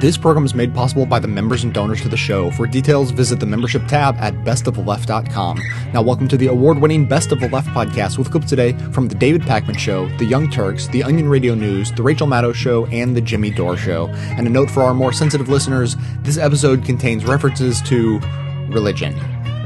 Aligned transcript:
This 0.00 0.16
program 0.16 0.44
is 0.44 0.54
made 0.54 0.72
possible 0.72 1.06
by 1.06 1.18
the 1.18 1.26
members 1.26 1.64
and 1.64 1.74
donors 1.74 2.00
to 2.02 2.08
the 2.08 2.16
show. 2.16 2.52
For 2.52 2.68
details, 2.68 3.10
visit 3.10 3.40
the 3.40 3.46
membership 3.46 3.84
tab 3.88 4.14
at 4.18 4.32
bestoftheleft.com. 4.44 5.60
Now, 5.92 6.02
welcome 6.02 6.28
to 6.28 6.36
the 6.36 6.46
award 6.46 6.78
winning 6.78 7.04
Best 7.04 7.32
of 7.32 7.40
the 7.40 7.48
Left 7.48 7.66
podcast 7.70 8.16
with 8.16 8.30
clips 8.30 8.48
today 8.48 8.74
from 8.92 9.08
The 9.08 9.16
David 9.16 9.42
Pakman 9.42 9.76
Show, 9.76 10.06
The 10.18 10.24
Young 10.24 10.48
Turks, 10.50 10.86
The 10.86 11.02
Onion 11.02 11.28
Radio 11.28 11.56
News, 11.56 11.90
The 11.90 12.04
Rachel 12.04 12.28
Maddow 12.28 12.54
Show, 12.54 12.86
and 12.86 13.16
The 13.16 13.20
Jimmy 13.20 13.50
Dore 13.50 13.76
Show. 13.76 14.06
And 14.06 14.46
a 14.46 14.50
note 14.50 14.70
for 14.70 14.84
our 14.84 14.94
more 14.94 15.12
sensitive 15.12 15.48
listeners 15.48 15.96
this 16.20 16.38
episode 16.38 16.84
contains 16.84 17.24
references 17.24 17.82
to 17.82 18.20
religion. 18.68 19.14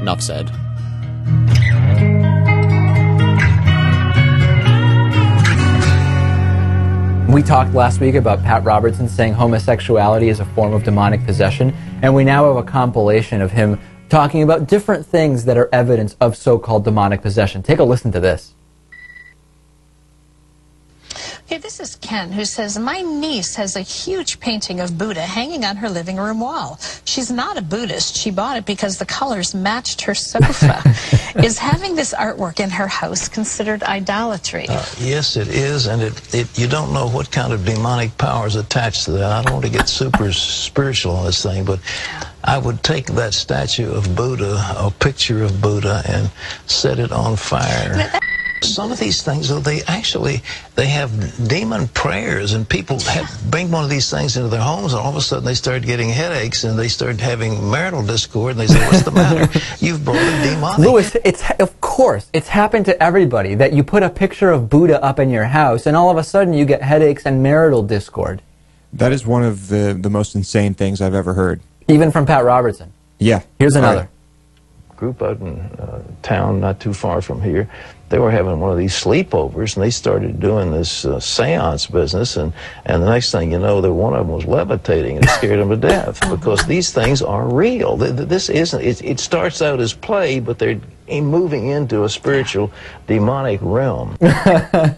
Enough 0.01 0.23
said. 0.23 0.49
We 7.33 7.41
talked 7.41 7.73
last 7.73 7.99
week 7.99 8.13
about 8.13 8.43
Pat 8.43 8.63
Robertson 8.63 9.09
saying 9.09 9.33
homosexuality 9.33 10.29
is 10.29 10.39
a 10.39 10.45
form 10.45 10.71
of 10.71 10.83
demonic 10.83 11.25
possession, 11.25 11.73
and 12.03 12.13
we 12.13 12.23
now 12.23 12.45
have 12.45 12.57
a 12.57 12.63
compilation 12.63 13.41
of 13.41 13.51
him 13.51 13.79
talking 14.07 14.43
about 14.43 14.67
different 14.67 15.03
things 15.03 15.43
that 15.45 15.57
are 15.57 15.67
evidence 15.73 16.15
of 16.21 16.37
so 16.37 16.59
called 16.59 16.83
demonic 16.83 17.23
possession. 17.23 17.63
Take 17.63 17.79
a 17.79 17.83
listen 17.83 18.11
to 18.11 18.19
this. 18.19 18.53
Okay, 21.53 21.61
this 21.61 21.79
is 21.79 21.97
Ken 21.97 22.31
who 22.31 22.45
says, 22.45 22.79
My 22.79 23.01
niece 23.01 23.55
has 23.57 23.75
a 23.75 23.81
huge 23.81 24.39
painting 24.39 24.79
of 24.79 24.97
Buddha 24.97 25.21
hanging 25.21 25.63
on 25.63 25.75
her 25.75 25.87
living 25.87 26.17
room 26.17 26.39
wall. 26.39 26.79
She's 27.05 27.29
not 27.29 27.59
a 27.59 27.61
Buddhist. 27.61 28.15
She 28.15 28.31
bought 28.31 28.57
it 28.57 28.65
because 28.65 28.97
the 28.97 29.05
colors 29.05 29.53
matched 29.53 30.01
her 30.01 30.15
sofa. 30.15 30.81
is 31.43 31.59
having 31.59 31.93
this 31.93 32.11
artwork 32.11 32.59
in 32.59 32.71
her 32.71 32.87
house 32.87 33.29
considered 33.29 33.83
idolatry? 33.83 34.65
Uh, 34.67 34.83
yes, 34.97 35.35
it 35.37 35.47
is, 35.47 35.85
and 35.85 36.01
it, 36.01 36.33
it 36.33 36.57
you 36.57 36.67
don't 36.67 36.91
know 36.91 37.07
what 37.07 37.29
kind 37.29 37.53
of 37.53 37.63
demonic 37.63 38.17
power 38.17 38.47
is 38.47 38.55
attached 38.55 39.05
to 39.05 39.11
that. 39.11 39.31
I 39.31 39.43
don't 39.43 39.53
want 39.53 39.65
to 39.65 39.71
get 39.71 39.87
super 39.87 40.33
spiritual 40.33 41.15
on 41.17 41.27
this 41.27 41.43
thing, 41.43 41.65
but 41.65 41.79
I 42.43 42.57
would 42.57 42.81
take 42.81 43.05
that 43.11 43.35
statue 43.35 43.91
of 43.91 44.15
Buddha, 44.15 44.57
a 44.75 44.89
picture 44.89 45.43
of 45.43 45.61
Buddha, 45.61 46.01
and 46.09 46.31
set 46.65 46.97
it 46.97 47.11
on 47.11 47.35
fire. 47.35 48.11
Some 48.63 48.91
of 48.91 48.99
these 48.99 49.21
things, 49.21 49.49
though, 49.49 49.59
they 49.59 49.81
actually 49.83 50.41
they 50.75 50.87
have 50.87 51.47
demon 51.47 51.87
prayers, 51.89 52.53
and 52.53 52.67
people 52.67 52.99
have, 52.99 53.29
bring 53.49 53.69
one 53.71 53.83
of 53.83 53.89
these 53.89 54.09
things 54.09 54.37
into 54.37 54.49
their 54.49 54.61
homes, 54.61 54.93
and 54.93 55.01
all 55.01 55.09
of 55.09 55.15
a 55.15 55.21
sudden 55.21 55.45
they 55.45 55.53
start 55.53 55.83
getting 55.83 56.09
headaches, 56.09 56.63
and 56.63 56.77
they 56.77 56.87
start 56.87 57.19
having 57.19 57.69
marital 57.69 58.03
discord, 58.03 58.51
and 58.51 58.59
they 58.61 58.67
say, 58.67 58.79
"What's 58.87 59.03
the 59.03 59.11
matter? 59.11 59.59
You've 59.85 60.03
brought 60.03 60.17
a 60.17 60.49
demonic." 60.49 60.79
Louis, 60.79 61.15
it's 61.23 61.43
of 61.59 61.79
course 61.81 62.29
it's 62.33 62.47
happened 62.47 62.85
to 62.85 63.03
everybody 63.03 63.55
that 63.55 63.73
you 63.73 63.83
put 63.83 64.03
a 64.03 64.09
picture 64.09 64.49
of 64.49 64.69
Buddha 64.69 65.03
up 65.03 65.19
in 65.19 65.29
your 65.29 65.45
house, 65.45 65.85
and 65.85 65.95
all 65.97 66.09
of 66.09 66.17
a 66.17 66.23
sudden 66.23 66.53
you 66.53 66.65
get 66.65 66.81
headaches 66.81 67.25
and 67.25 67.43
marital 67.43 67.83
discord. 67.83 68.41
That 68.93 69.11
is 69.11 69.25
one 69.25 69.43
of 69.43 69.67
the 69.67 69.97
the 69.99 70.09
most 70.09 70.35
insane 70.35 70.73
things 70.73 71.01
I've 71.01 71.15
ever 71.15 71.33
heard. 71.33 71.61
Even 71.87 72.11
from 72.11 72.25
Pat 72.25 72.45
Robertson. 72.45 72.93
Yeah. 73.19 73.41
Here's 73.59 73.75
another. 73.75 74.09
Group 74.95 75.21
out 75.21 75.39
in 75.39 75.59
uh, 75.59 76.03
town, 76.21 76.59
not 76.59 76.79
too 76.79 76.93
far 76.93 77.21
from 77.21 77.41
here, 77.41 77.69
they 78.13 78.19
were 78.19 78.29
having 78.29 78.59
one 78.59 78.71
of 78.71 78.77
these 78.77 78.93
sleepovers, 78.93 79.75
and 79.75 79.83
they 79.83 79.89
started 79.89 80.39
doing 80.39 80.69
this 80.71 81.03
uh, 81.03 81.19
seance 81.19 81.87
business, 81.87 82.37
and, 82.37 82.53
and 82.85 83.01
the 83.01 83.09
next 83.09 83.31
thing 83.31 83.51
you 83.51 83.57
know, 83.57 83.81
the 83.81 83.91
one 83.91 84.13
of 84.13 84.27
them 84.27 84.35
was 84.35 84.45
levitating 84.45 85.15
and 85.15 85.25
it 85.25 85.29
scared 85.31 85.59
them 85.59 85.69
to 85.71 85.75
death 85.77 86.19
because 86.29 86.63
these 86.67 86.93
things 86.93 87.23
are 87.23 87.51
real. 87.51 87.97
Th- 87.97 88.15
th- 88.15 88.29
This 88.29 88.49
isn't, 88.49 88.83
it, 88.83 89.03
it 89.03 89.19
starts 89.19 89.63
out 89.63 89.79
as 89.79 89.93
play, 89.95 90.39
but 90.39 90.59
they're 90.59 90.79
moving 91.09 91.69
into 91.69 92.03
a 92.03 92.09
spiritual 92.09 92.71
demonic 93.07 93.59
realm. 93.63 94.15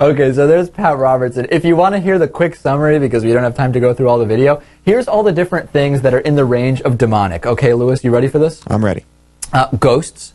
Okay, 0.00 0.32
so 0.32 0.48
there's 0.48 0.68
Pat 0.68 0.98
Robertson. 0.98 1.46
If 1.50 1.64
you 1.64 1.76
want 1.76 1.94
to 1.94 2.00
hear 2.00 2.18
the 2.18 2.26
quick 2.26 2.56
summary, 2.56 2.98
because 2.98 3.24
we 3.24 3.32
don't 3.32 3.44
have 3.44 3.54
time 3.54 3.72
to 3.74 3.78
go 3.78 3.94
through 3.94 4.08
all 4.08 4.18
the 4.18 4.26
video, 4.26 4.60
here's 4.84 5.06
all 5.06 5.22
the 5.22 5.30
different 5.30 5.70
things 5.70 6.02
that 6.02 6.12
are 6.12 6.18
in 6.18 6.34
the 6.34 6.44
range 6.44 6.80
of 6.82 6.98
demonic. 6.98 7.46
Okay, 7.46 7.72
Louis, 7.72 8.02
you 8.02 8.10
ready 8.10 8.26
for 8.26 8.40
this? 8.40 8.60
I'm 8.66 8.84
ready. 8.84 9.04
Uh, 9.52 9.68
ghosts, 9.78 10.34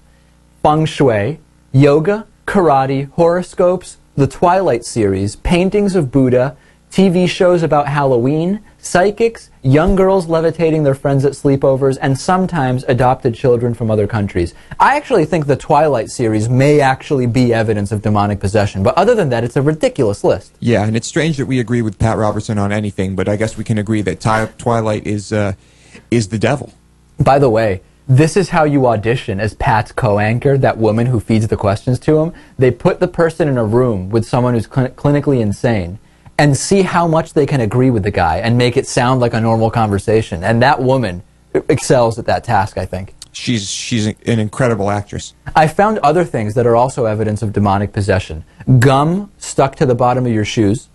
feng 0.63 0.85
shui, 0.85 1.39
yoga, 1.71 2.27
karate, 2.45 3.09
horoscopes, 3.11 3.97
the 4.15 4.27
Twilight 4.27 4.83
series, 4.83 5.37
paintings 5.37 5.95
of 5.95 6.11
Buddha, 6.11 6.57
TV 6.91 7.27
shows 7.29 7.63
about 7.63 7.87
Halloween, 7.87 8.59
psychics, 8.77 9.49
young 9.63 9.95
girls 9.95 10.27
levitating 10.27 10.83
their 10.83 10.93
friends 10.93 11.23
at 11.23 11.31
sleepovers, 11.31 11.97
and 12.01 12.19
sometimes 12.19 12.83
adopted 12.83 13.33
children 13.33 13.73
from 13.73 13.89
other 13.89 14.05
countries. 14.05 14.53
I 14.77 14.97
actually 14.97 15.23
think 15.23 15.45
the 15.47 15.55
Twilight 15.55 16.09
series 16.09 16.49
may 16.49 16.81
actually 16.81 17.27
be 17.27 17.53
evidence 17.53 17.93
of 17.93 18.01
demonic 18.01 18.41
possession, 18.41 18.83
but 18.83 18.97
other 18.97 19.15
than 19.15 19.29
that, 19.29 19.45
it's 19.45 19.55
a 19.55 19.61
ridiculous 19.61 20.25
list. 20.25 20.53
Yeah, 20.59 20.83
and 20.83 20.97
it's 20.97 21.07
strange 21.07 21.37
that 21.37 21.45
we 21.45 21.61
agree 21.61 21.81
with 21.81 21.97
Pat 21.97 22.17
Robertson 22.17 22.57
on 22.57 22.73
anything, 22.73 23.15
but 23.15 23.29
I 23.29 23.37
guess 23.37 23.55
we 23.55 23.63
can 23.63 23.77
agree 23.77 24.01
that 24.01 24.19
Twilight 24.57 25.07
is 25.07 25.31
uh, 25.31 25.53
is 26.09 26.27
the 26.27 26.39
devil. 26.39 26.73
By 27.17 27.39
the 27.39 27.49
way, 27.49 27.81
this 28.07 28.35
is 28.35 28.49
how 28.49 28.63
you 28.63 28.87
audition 28.87 29.39
as 29.39 29.53
Pat's 29.53 29.91
co-anchor, 29.91 30.57
that 30.57 30.77
woman 30.77 31.05
who 31.07 31.19
feeds 31.19 31.47
the 31.47 31.57
questions 31.57 31.99
to 31.99 32.19
him. 32.19 32.33
They 32.57 32.71
put 32.71 32.99
the 32.99 33.07
person 33.07 33.47
in 33.47 33.57
a 33.57 33.63
room 33.63 34.09
with 34.09 34.25
someone 34.25 34.53
who's 34.53 34.67
clin- 34.67 34.93
clinically 34.95 35.39
insane 35.39 35.99
and 36.37 36.57
see 36.57 36.81
how 36.81 37.07
much 37.07 37.33
they 37.33 37.45
can 37.45 37.61
agree 37.61 37.89
with 37.89 38.03
the 38.03 38.11
guy 38.11 38.37
and 38.37 38.57
make 38.57 38.75
it 38.75 38.87
sound 38.87 39.21
like 39.21 39.33
a 39.33 39.39
normal 39.39 39.69
conversation. 39.69 40.43
And 40.43 40.61
that 40.61 40.81
woman 40.81 41.23
excels 41.69 42.17
at 42.17 42.25
that 42.25 42.43
task, 42.43 42.77
I 42.77 42.85
think. 42.85 43.13
She's 43.33 43.69
she's 43.69 44.07
an 44.07 44.39
incredible 44.39 44.89
actress. 44.89 45.35
I 45.55 45.67
found 45.67 45.99
other 45.99 46.25
things 46.25 46.53
that 46.55 46.67
are 46.67 46.75
also 46.75 47.05
evidence 47.05 47.41
of 47.41 47.53
demonic 47.53 47.93
possession. 47.93 48.43
Gum 48.79 49.31
stuck 49.37 49.75
to 49.77 49.85
the 49.85 49.95
bottom 49.95 50.25
of 50.25 50.33
your 50.33 50.43
shoes, 50.43 50.89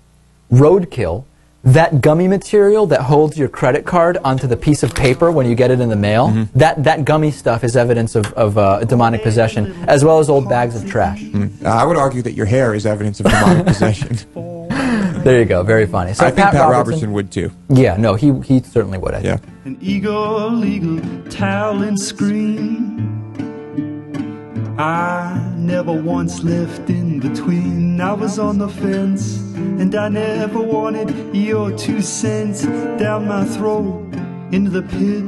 roadkill, 0.53 1.25
that 1.67 2.01
gummy 2.01 2.29
material 2.29 2.87
that 2.87 3.01
holds 3.03 3.37
your 3.37 3.49
credit 3.49 3.85
card 3.85 4.17
onto 4.25 4.47
the 4.47 4.57
piece 4.57 4.83
of 4.83 4.95
paper 4.95 5.31
when 5.31 5.47
you 5.49 5.55
get 5.55 5.71
it 5.71 5.81
in 5.81 5.89
the 5.89 5.97
mail, 5.97 6.29
that, 6.55 6.83
that 6.85 7.05
gummy 7.05 7.31
stuff 7.31 7.65
is 7.65 7.77
evidence 7.77 8.15
of, 8.15 8.27
of 8.35 8.57
uh, 8.57 8.85
demonic 8.85 9.23
possession, 9.23 9.73
as 9.89 10.05
well 10.05 10.19
as 10.19 10.31
old 10.31 10.49
bags 10.49 10.81
of 10.81 10.89
trash. 10.89 11.25
Uh, 11.35 11.49
I 11.69 11.85
would 11.85 11.97
argue 11.97 12.23
that 12.23 12.33
your 12.33 12.47
hair 12.47 12.75
is 12.75 12.87
evidence 12.87 13.21
of 13.21 13.27
demonic 13.27 13.67
possession. 13.73 14.17
There 15.25 15.41
you 15.41 15.45
go, 15.45 15.65
very 15.65 15.87
funny. 15.87 16.15
So 16.15 16.25
I 16.25 16.31
think 16.31 16.51
Pat, 16.51 16.71
Robertson, 16.71 17.13
would 17.13 17.33
too. 17.33 17.51
Yeah, 17.69 17.97
no, 17.97 18.15
he, 18.15 18.33
he 18.41 18.61
certainly 18.61 18.99
would. 18.99 19.15
I 19.15 19.21
Yeah. 19.21 19.37
think. 19.37 19.53
An 19.65 19.79
eagle, 19.81 20.65
eagle, 20.65 21.01
towel 21.31 21.83
and 21.83 21.99
scream. 21.99 23.26
I 24.79 25.55
never 25.57 25.93
once 25.93 26.43
left 26.43 26.91
in 26.91 27.19
between. 27.19 27.99
I 27.99 28.13
was 28.13 28.39
on 28.39 28.59
the 28.59 28.69
fence, 28.69 29.39
and 29.55 29.95
I 29.95 30.11
never 30.11 30.61
wanted 30.61 31.35
your 31.35 31.75
two 31.79 32.03
cents 32.03 32.67
down 33.01 33.27
my 33.27 33.47
throat 33.47 34.13
into 34.53 34.71
the 34.71 34.83
pit 34.83 35.25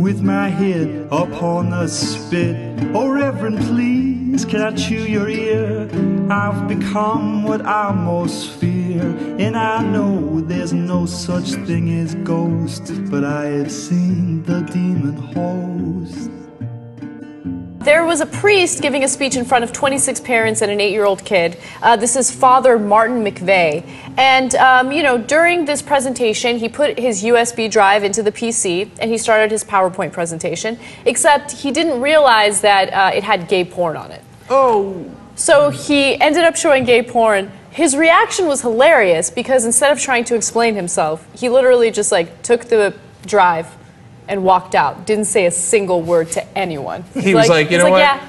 with 0.00 0.22
my 0.22 0.48
head 0.48 1.06
upon 1.12 1.68
the 1.68 1.86
spit. 1.86 2.56
Oh, 2.94 3.08
Reverend, 3.08 3.58
please, 3.58 4.46
can 4.46 4.62
I 4.62 4.70
chew 4.74 5.04
your 5.04 5.28
ear? 5.28 5.82
I've 6.30 6.66
become 6.66 7.42
what 7.42 7.66
I 7.66 7.92
most 7.92 8.52
fear, 8.52 9.02
and 9.38 9.54
I 9.54 9.84
know 9.84 10.40
there's 10.40 10.72
no 10.72 11.04
such 11.04 11.50
thing 11.66 11.92
as 11.92 12.14
ghosts, 12.14 12.90
but 12.90 13.22
I 13.22 13.44
have 13.48 13.70
seen 13.70 14.42
the 14.44 14.62
demon 14.62 15.16
host. 15.34 16.41
There 17.84 18.04
was 18.04 18.20
a 18.20 18.26
priest 18.26 18.80
giving 18.80 19.02
a 19.02 19.08
speech 19.08 19.34
in 19.34 19.44
front 19.44 19.64
of 19.64 19.72
26 19.72 20.20
parents 20.20 20.62
and 20.62 20.70
an 20.70 20.80
eight 20.80 20.92
year 20.92 21.04
old 21.04 21.24
kid. 21.24 21.58
Uh, 21.82 21.96
this 21.96 22.14
is 22.14 22.30
Father 22.30 22.78
Martin 22.78 23.24
McVeigh. 23.24 23.84
And, 24.16 24.54
um, 24.54 24.92
you 24.92 25.02
know, 25.02 25.18
during 25.18 25.64
this 25.64 25.82
presentation, 25.82 26.58
he 26.58 26.68
put 26.68 26.96
his 26.96 27.24
USB 27.24 27.68
drive 27.68 28.04
into 28.04 28.22
the 28.22 28.30
PC 28.30 28.88
and 29.00 29.10
he 29.10 29.18
started 29.18 29.50
his 29.50 29.64
PowerPoint 29.64 30.12
presentation, 30.12 30.78
except 31.06 31.50
he 31.50 31.72
didn't 31.72 32.00
realize 32.00 32.60
that 32.60 32.92
uh, 32.92 33.16
it 33.16 33.24
had 33.24 33.48
gay 33.48 33.64
porn 33.64 33.96
on 33.96 34.12
it. 34.12 34.22
Oh. 34.48 35.04
So 35.34 35.70
he 35.70 36.20
ended 36.20 36.44
up 36.44 36.54
showing 36.54 36.84
gay 36.84 37.02
porn. 37.02 37.50
His 37.72 37.96
reaction 37.96 38.46
was 38.46 38.60
hilarious 38.60 39.28
because 39.28 39.64
instead 39.64 39.90
of 39.90 39.98
trying 39.98 40.22
to 40.26 40.36
explain 40.36 40.76
himself, 40.76 41.26
he 41.34 41.48
literally 41.48 41.90
just 41.90 42.12
like 42.12 42.42
took 42.42 42.66
the 42.66 42.94
drive 43.26 43.66
and 44.28 44.44
walked 44.44 44.74
out. 44.74 45.06
Didn't 45.06 45.26
say 45.26 45.46
a 45.46 45.50
single 45.50 46.02
word 46.02 46.30
to 46.32 46.58
anyone. 46.58 47.04
He 47.14 47.34
was 47.34 47.48
like, 47.48 47.70
you 47.70 47.76
he's 47.76 47.84
know 47.84 47.90
what? 47.90 47.98
Yeah, 47.98 48.28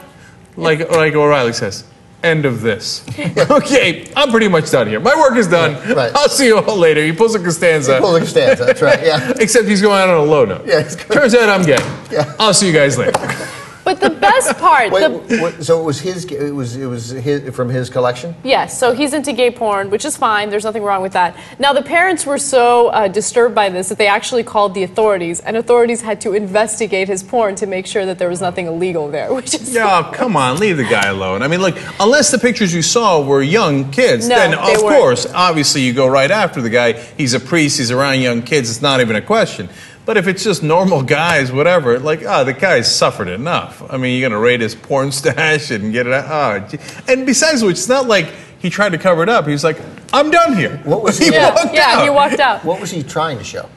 Like 0.55 0.89
like 0.91 1.13
O'Reilly 1.13 1.53
says. 1.53 1.85
End 2.23 2.45
of 2.45 2.61
this. 2.61 3.05
okay, 3.51 4.09
I'm 4.15 4.31
pretty 4.31 4.47
much 4.47 4.71
done 4.71 4.87
here. 4.87 5.01
My 5.01 5.13
work 5.13 5.35
is 5.35 5.47
done. 5.47 5.73
right. 5.93 6.09
I'll 6.15 6.29
see 6.29 6.45
you 6.47 6.57
all 6.57 6.77
later. 6.77 7.03
He 7.03 7.11
pulls 7.11 7.35
a 7.35 7.39
Costanza. 7.39 7.99
Pull 7.99 8.13
the 8.13 8.21
Costanza, 8.21 8.63
that's 8.63 8.81
right, 8.81 9.05
yeah. 9.05 9.33
Except 9.41 9.67
he's 9.67 9.81
going 9.81 9.99
out 9.99 10.07
on 10.07 10.15
a 10.15 10.23
low 10.23 10.45
note. 10.45 10.65
Yeah, 10.65 10.83
he's 10.83 10.95
Turns 10.95 11.35
out 11.35 11.49
I'm 11.49 11.65
gay. 11.65 11.77
Yeah. 12.09 12.33
I'll 12.39 12.53
see 12.53 12.67
you 12.67 12.73
guys 12.73 12.97
later. 12.97 13.11
but 13.93 14.01
but 14.01 14.13
the 14.13 14.19
best 14.19 14.57
part, 14.57 14.91
Wait, 14.91 15.27
the, 15.27 15.39
what, 15.39 15.63
so 15.63 15.79
it 15.79 15.83
was 15.83 15.99
his. 15.99 16.25
It 16.25 16.51
was 16.51 16.75
it 16.75 16.85
was 16.85 17.09
his, 17.09 17.55
from 17.55 17.69
his 17.69 17.89
collection. 17.89 18.35
Yes, 18.43 18.77
so 18.77 18.93
he's 18.93 19.13
into 19.13 19.33
gay 19.33 19.51
porn, 19.51 19.89
which 19.89 20.05
is 20.05 20.17
fine. 20.17 20.49
There's 20.49 20.63
nothing 20.63 20.83
wrong 20.83 21.01
with 21.01 21.13
that. 21.13 21.35
Now, 21.59 21.73
the 21.73 21.81
parents 21.81 22.25
were 22.25 22.37
so 22.37 22.87
uh, 22.87 23.07
disturbed 23.07 23.55
by 23.55 23.69
this 23.69 23.89
that 23.89 23.97
they 23.97 24.07
actually 24.07 24.43
called 24.43 24.73
the 24.73 24.83
authorities, 24.83 25.39
and 25.39 25.57
authorities 25.57 26.01
had 26.01 26.21
to 26.21 26.33
investigate 26.33 27.07
his 27.07 27.23
porn 27.23 27.55
to 27.55 27.67
make 27.67 27.85
sure 27.87 28.05
that 28.05 28.19
there 28.19 28.29
was 28.29 28.41
nothing 28.41 28.67
illegal 28.67 29.09
there, 29.09 29.33
which 29.33 29.53
is. 29.53 29.73
Yeah, 29.73 30.11
come 30.13 30.35
on, 30.35 30.57
leave 30.57 30.77
the 30.77 30.83
guy 30.83 31.07
alone. 31.07 31.41
I 31.41 31.47
mean, 31.47 31.61
look, 31.61 31.77
unless 31.99 32.31
the 32.31 32.39
pictures 32.39 32.73
you 32.73 32.81
saw 32.81 33.21
were 33.21 33.41
young 33.41 33.91
kids, 33.91 34.27
No, 34.27 34.35
then 34.35 34.51
they 34.51 34.75
of 34.75 34.83
weren't. 34.83 34.97
course, 34.97 35.25
obviously, 35.33 35.81
you 35.81 35.93
go 35.93 36.07
right 36.07 36.31
after 36.31 36.61
the 36.61 36.69
guy. 36.69 36.93
He's 36.93 37.33
a 37.33 37.39
priest, 37.39 37.77
he's 37.77 37.91
around 37.91 38.21
young 38.21 38.41
kids, 38.41 38.69
it's 38.69 38.81
not 38.81 39.01
even 39.01 39.15
a 39.15 39.21
question. 39.21 39.69
But 40.05 40.17
if 40.17 40.27
it's 40.27 40.43
just 40.43 40.63
normal 40.63 41.01
guys, 41.01 41.51
whatever, 41.51 41.97
like, 41.97 42.23
oh, 42.23 42.43
the 42.43 42.53
guy's 42.53 42.93
suffered 42.93 43.29
enough. 43.29 43.81
I 43.89 43.97
mean, 43.97 44.19
you're 44.19 44.29
going 44.29 44.37
to 44.37 44.43
raid 44.43 44.59
his 44.59 44.75
porn 44.75 45.11
stash 45.11 45.71
and 45.71 45.93
get 45.93 46.07
it 46.07 46.13
out. 46.13 46.73
Oh, 46.73 46.77
and 47.07 47.25
besides 47.25 47.63
which, 47.63 47.77
it's 47.77 47.87
not 47.87 48.07
like 48.07 48.33
he 48.59 48.69
tried 48.69 48.91
to 48.91 48.97
cover 48.97 49.23
it 49.23 49.29
up. 49.29 49.45
He 49.45 49.51
was 49.51 49.63
like, 49.63 49.79
I'm 50.11 50.29
done 50.29 50.57
here. 50.57 50.77
What 50.83 51.03
was 51.03 51.17
he 51.19 51.25
he? 51.25 51.31
Yeah, 51.31 51.53
walked 51.53 51.73
yeah, 51.73 51.97
out. 51.97 52.03
he 52.03 52.09
walked 52.09 52.39
out. 52.39 52.65
What 52.65 52.81
was 52.81 52.91
he 52.91 53.01
trying 53.01 53.37
to 53.37 53.43
show? 53.43 53.69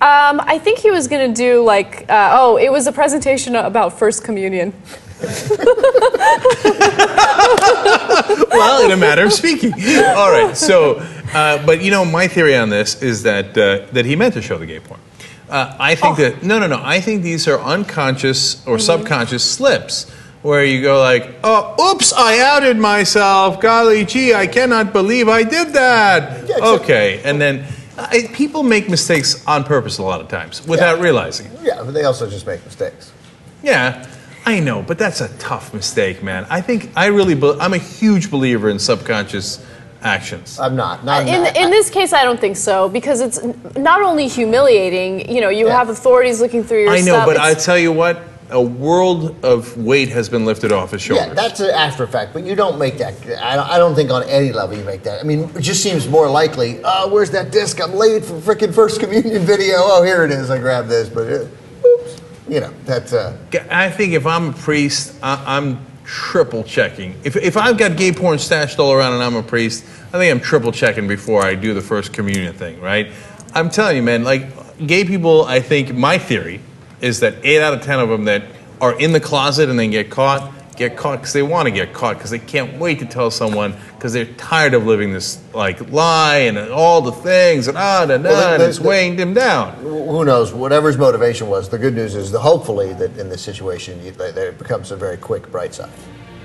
Um, 0.00 0.40
I 0.40 0.60
think 0.62 0.78
he 0.78 0.90
was 0.90 1.08
going 1.08 1.34
to 1.34 1.36
do 1.36 1.62
like, 1.62 2.08
uh, 2.08 2.30
oh, 2.38 2.56
it 2.56 2.70
was 2.70 2.86
a 2.86 2.92
presentation 2.92 3.56
about 3.56 3.98
First 3.98 4.24
Communion. 4.24 4.72
well, 8.52 8.84
in 8.84 8.92
a 8.92 8.96
matter 8.96 9.24
of 9.24 9.32
speaking. 9.32 9.72
All 9.72 10.30
right. 10.30 10.56
So, 10.56 10.98
uh, 11.34 11.66
but 11.66 11.82
you 11.82 11.90
know, 11.90 12.04
my 12.04 12.28
theory 12.28 12.56
on 12.56 12.70
this 12.70 13.02
is 13.02 13.24
that 13.24 13.58
uh, 13.58 13.86
that 13.92 14.06
he 14.06 14.14
meant 14.14 14.34
to 14.34 14.42
show 14.42 14.56
the 14.58 14.66
gay 14.66 14.78
porn. 14.78 15.00
Uh, 15.48 15.74
I 15.78 15.94
think 15.94 16.18
that 16.18 16.42
no, 16.42 16.58
no, 16.58 16.66
no. 16.66 16.80
I 16.82 17.00
think 17.00 17.22
these 17.22 17.48
are 17.48 17.58
unconscious 17.58 18.66
or 18.66 18.78
subconscious 18.78 19.42
slips 19.42 20.08
where 20.42 20.64
you 20.64 20.82
go 20.82 20.98
like, 21.00 21.36
"Oh, 21.42 21.92
oops, 21.92 22.12
I 22.12 22.38
outed 22.40 22.76
myself. 22.76 23.60
Golly 23.60 24.04
gee, 24.04 24.34
I 24.34 24.46
cannot 24.46 24.92
believe 24.92 25.28
I 25.28 25.42
did 25.42 25.72
that." 25.72 26.50
okay, 26.50 27.22
and 27.24 27.40
then 27.40 27.64
I, 27.96 28.28
people 28.32 28.62
make 28.62 28.88
mistakes 28.88 29.42
on 29.46 29.64
purpose 29.64 29.98
a 29.98 30.02
lot 30.02 30.20
of 30.20 30.28
times 30.28 30.66
without 30.66 31.00
realizing. 31.00 31.46
it. 31.46 31.60
Yeah, 31.62 31.82
but 31.82 31.94
they 31.94 32.04
also 32.04 32.28
just 32.28 32.46
make 32.46 32.64
mistakes. 32.64 33.12
Yeah, 33.62 34.06
I 34.44 34.60
know, 34.60 34.82
but 34.82 34.98
that's 34.98 35.20
a 35.20 35.28
tough 35.38 35.74
mistake, 35.74 36.22
man. 36.22 36.46
I 36.48 36.60
think 36.60 36.90
I 36.94 37.06
really, 37.06 37.34
be- 37.34 37.56
I'm 37.58 37.74
a 37.74 37.78
huge 37.78 38.30
believer 38.30 38.68
in 38.68 38.78
subconscious 38.78 39.64
actions. 40.02 40.58
I'm 40.60 40.76
not. 40.76 41.04
Not 41.04 41.26
In, 41.26 41.46
in 41.56 41.70
this 41.70 41.90
case, 41.90 42.12
I 42.12 42.22
don't 42.24 42.40
think 42.40 42.56
so 42.56 42.88
because 42.88 43.20
it's 43.20 43.40
not 43.76 44.02
only 44.02 44.28
humiliating. 44.28 45.28
You 45.34 45.40
know, 45.40 45.48
you 45.48 45.66
Yeah. 45.66 45.76
have 45.76 45.88
authorities 45.88 46.40
looking 46.40 46.62
through 46.64 46.82
your 46.84 46.90
I 46.92 46.98
know, 47.00 47.14
stuff. 47.14 47.26
but 47.26 47.36
I 47.38 47.54
tell 47.54 47.78
you 47.78 47.92
what, 47.92 48.22
a 48.50 48.62
world 48.62 49.44
of 49.44 49.76
weight 49.76 50.08
has 50.08 50.28
been 50.28 50.46
lifted 50.46 50.72
off 50.72 50.92
his 50.92 51.02
shoulders. 51.02 51.26
Yeah, 51.28 51.34
that's 51.34 51.60
an 51.60 51.70
after 51.70 52.04
effect, 52.04 52.32
but 52.32 52.44
you 52.44 52.54
don't 52.54 52.78
make 52.78 52.96
that. 52.98 53.14
I 53.42 53.56
don't, 53.56 53.68
I 53.68 53.76
don't 53.76 53.94
think 53.94 54.10
on 54.10 54.22
any 54.24 54.52
level 54.52 54.76
you 54.76 54.84
make 54.84 55.02
that. 55.02 55.20
I 55.20 55.22
mean, 55.24 55.50
it 55.54 55.60
just 55.60 55.82
seems 55.82 56.08
more 56.08 56.30
likely. 56.30 56.80
Oh, 56.82 57.08
where's 57.12 57.30
that 57.32 57.50
disc? 57.52 57.78
I'm 57.80 57.92
late 57.94 58.24
for 58.24 58.34
freaking 58.34 58.72
first 58.74 59.00
communion 59.00 59.42
video. 59.42 59.76
Oh, 59.80 60.02
here 60.02 60.24
it 60.24 60.30
is. 60.30 60.48
I 60.50 60.58
grabbed 60.58 60.88
this, 60.88 61.08
but 61.10 61.26
uh, 61.28 61.86
oops. 61.86 62.20
You 62.48 62.60
know, 62.60 62.72
that's. 62.86 63.12
Uh, 63.12 63.36
I 63.70 63.90
think 63.90 64.14
if 64.14 64.24
I'm 64.26 64.50
a 64.50 64.52
priest, 64.54 65.14
I, 65.22 65.42
I'm 65.58 65.84
triple 66.08 66.64
checking. 66.64 67.14
If, 67.22 67.36
if 67.36 67.58
I've 67.58 67.76
got 67.76 67.98
gay 67.98 68.12
porn 68.12 68.38
stashed 68.38 68.78
all 68.78 68.92
around 68.92 69.12
and 69.12 69.22
I'm 69.22 69.36
a 69.36 69.42
priest, 69.42 69.84
I 70.08 70.12
think 70.12 70.34
I'm 70.34 70.40
triple 70.40 70.72
checking 70.72 71.06
before 71.06 71.44
I 71.44 71.54
do 71.54 71.74
the 71.74 71.82
first 71.82 72.14
communion 72.14 72.54
thing, 72.54 72.80
right? 72.80 73.12
I'm 73.54 73.68
telling 73.68 73.96
you, 73.96 74.02
man, 74.02 74.24
like 74.24 74.86
gay 74.86 75.04
people, 75.04 75.44
I 75.44 75.60
think 75.60 75.94
my 75.94 76.16
theory 76.16 76.60
is 77.02 77.20
that 77.20 77.34
eight 77.44 77.60
out 77.60 77.74
of 77.74 77.82
ten 77.82 78.00
of 78.00 78.08
them 78.08 78.24
that 78.24 78.42
are 78.80 78.98
in 78.98 79.12
the 79.12 79.20
closet 79.20 79.68
and 79.68 79.78
then 79.78 79.90
get 79.90 80.10
caught 80.10 80.50
get 80.78 80.96
caught 80.96 81.18
because 81.20 81.32
they 81.34 81.42
want 81.42 81.66
to 81.66 81.70
get 81.72 81.92
caught 81.92 82.16
because 82.16 82.30
they 82.30 82.38
can't 82.38 82.78
wait 82.78 83.00
to 83.00 83.04
tell 83.04 83.30
someone 83.30 83.74
because 83.96 84.12
they're 84.12 84.24
tired 84.36 84.72
of 84.74 84.86
living 84.86 85.12
this 85.12 85.38
like 85.52 85.90
lie 85.90 86.38
and 86.38 86.56
all 86.58 87.02
the 87.02 87.12
things 87.12 87.68
and 87.68 87.76
ah 87.76 88.06
da, 88.06 88.16
da, 88.16 88.22
Well, 88.30 88.52
and 88.54 88.62
the- 88.62 88.68
it's 88.68 88.78
the- 88.78 88.88
weighing 88.88 89.16
them 89.16 89.34
down. 89.34 89.74
who 89.82 90.24
knows? 90.24 90.52
Whatever 90.54 90.86
his 90.88 90.96
motivation 90.96 91.48
was, 91.48 91.68
the 91.68 91.78
good 91.78 91.94
news 91.94 92.14
is 92.14 92.30
that 92.32 92.38
hopefully 92.40 92.92
that 92.94 93.18
in 93.18 93.28
this 93.28 93.42
situation 93.42 94.02
you, 94.04 94.12
that 94.12 94.36
it 94.38 94.56
becomes 94.58 94.90
a 94.92 94.96
very 94.96 95.16
quick 95.16 95.50
bright 95.50 95.74
side, 95.74 95.90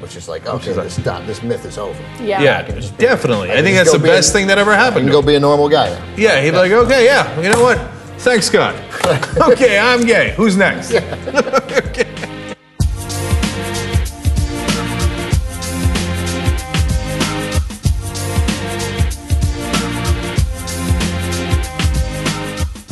which 0.01 0.15
is 0.15 0.27
like 0.27 0.45
okay, 0.47 0.71
is 0.71 0.77
like- 0.77 0.85
this, 0.88 0.97
done, 0.97 1.25
this 1.27 1.41
myth 1.44 1.63
is 1.65 1.77
over. 1.77 1.97
yeah. 2.21 2.41
Yeah, 2.41 2.57
I 2.59 2.63
can 2.63 2.75
just 2.81 2.97
be- 2.97 3.06
definitely. 3.06 3.51
I, 3.51 3.56
can 3.56 3.63
think 3.65 3.77
that's 3.77 3.91
the 3.94 4.00
be 4.00 4.06
best 4.07 4.30
a- 4.31 4.33
thing 4.33 4.47
that 4.47 4.57
ever 4.57 4.71
I 4.71 4.75
happened. 4.75 5.06
can 5.06 5.12
go 5.12 5.21
be 5.21 5.35
a 5.35 5.39
normal 5.39 5.69
guy 5.69 5.89
now. 5.89 6.03
Yeah, 6.18 6.41
he'd 6.41 6.51
be 6.51 6.57
like, 6.57 6.71
okay, 6.71 7.06
yeah, 7.06 7.39
you 7.39 7.50
know 7.50 7.62
what? 7.62 7.77
Thanks, 8.19 8.50
God. 8.50 8.74
okay, 9.51 9.77
I'm 9.77 10.01
gay. 10.06 10.33
Who's 10.38 10.57
next? 10.57 10.91
Okay. 11.94 12.09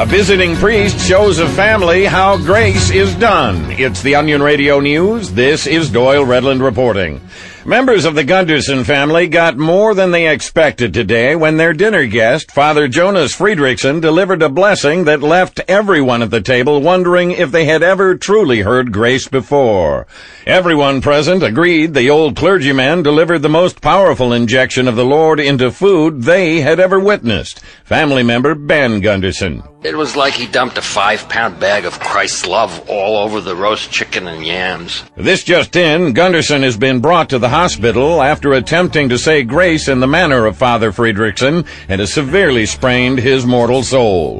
A 0.00 0.06
visiting 0.06 0.56
priest 0.56 0.98
shows 1.06 1.40
a 1.40 1.48
family 1.50 2.06
how 2.06 2.38
grace 2.38 2.88
is 2.88 3.14
done. 3.16 3.70
It's 3.72 4.00
the 4.00 4.14
Onion 4.14 4.42
Radio 4.42 4.80
News. 4.80 5.30
This 5.30 5.66
is 5.66 5.90
Doyle 5.90 6.24
Redland 6.24 6.64
reporting. 6.64 7.20
Members 7.66 8.06
of 8.06 8.14
the 8.14 8.24
Gunderson 8.24 8.84
family 8.84 9.26
got 9.26 9.58
more 9.58 9.94
than 9.94 10.12
they 10.12 10.28
expected 10.28 10.94
today 10.94 11.36
when 11.36 11.58
their 11.58 11.74
dinner 11.74 12.06
guest, 12.06 12.50
Father 12.50 12.88
Jonas 12.88 13.36
Friedrichsen, 13.36 14.00
delivered 14.00 14.40
a 14.40 14.48
blessing 14.48 15.04
that 15.04 15.20
left 15.20 15.60
everyone 15.68 16.22
at 16.22 16.30
the 16.30 16.40
table 16.40 16.80
wondering 16.80 17.32
if 17.32 17.52
they 17.52 17.66
had 17.66 17.82
ever 17.82 18.16
truly 18.16 18.62
heard 18.62 18.94
grace 18.94 19.28
before. 19.28 20.06
Everyone 20.46 21.02
present 21.02 21.42
agreed 21.42 21.92
the 21.92 22.08
old 22.08 22.34
clergyman 22.34 23.02
delivered 23.02 23.40
the 23.40 23.50
most 23.50 23.82
powerful 23.82 24.32
injection 24.32 24.88
of 24.88 24.96
the 24.96 25.04
Lord 25.04 25.38
into 25.38 25.70
food 25.70 26.22
they 26.22 26.62
had 26.62 26.80
ever 26.80 26.98
witnessed. 26.98 27.60
Family 27.84 28.22
member 28.22 28.54
Ben 28.54 29.00
Gunderson. 29.00 29.62
It 29.82 29.96
was 29.96 30.16
like 30.16 30.34
he 30.34 30.46
dumped 30.46 30.78
a 30.78 30.82
five 30.82 31.28
pound 31.28 31.60
bag 31.60 31.84
of 31.84 32.00
Christ's 32.00 32.46
love 32.46 32.88
all 32.88 33.18
over 33.18 33.40
the 33.40 33.56
roast 33.56 33.90
chicken 33.90 34.28
and 34.28 34.44
yams. 34.44 35.04
This 35.16 35.42
just 35.42 35.76
in, 35.76 36.12
Gunderson 36.12 36.62
has 36.62 36.76
been 36.76 37.00
brought 37.00 37.30
to 37.30 37.38
the 37.38 37.49
hospital 37.50 38.22
after 38.22 38.52
attempting 38.52 39.08
to 39.08 39.18
say 39.18 39.42
grace 39.42 39.88
in 39.88 39.98
the 39.98 40.06
manner 40.06 40.46
of 40.46 40.56
Father 40.56 40.92
Friedrichsen 40.92 41.66
and 41.88 42.00
has 42.00 42.12
severely 42.12 42.64
sprained 42.64 43.18
his 43.18 43.44
mortal 43.44 43.82
soul. 43.82 44.38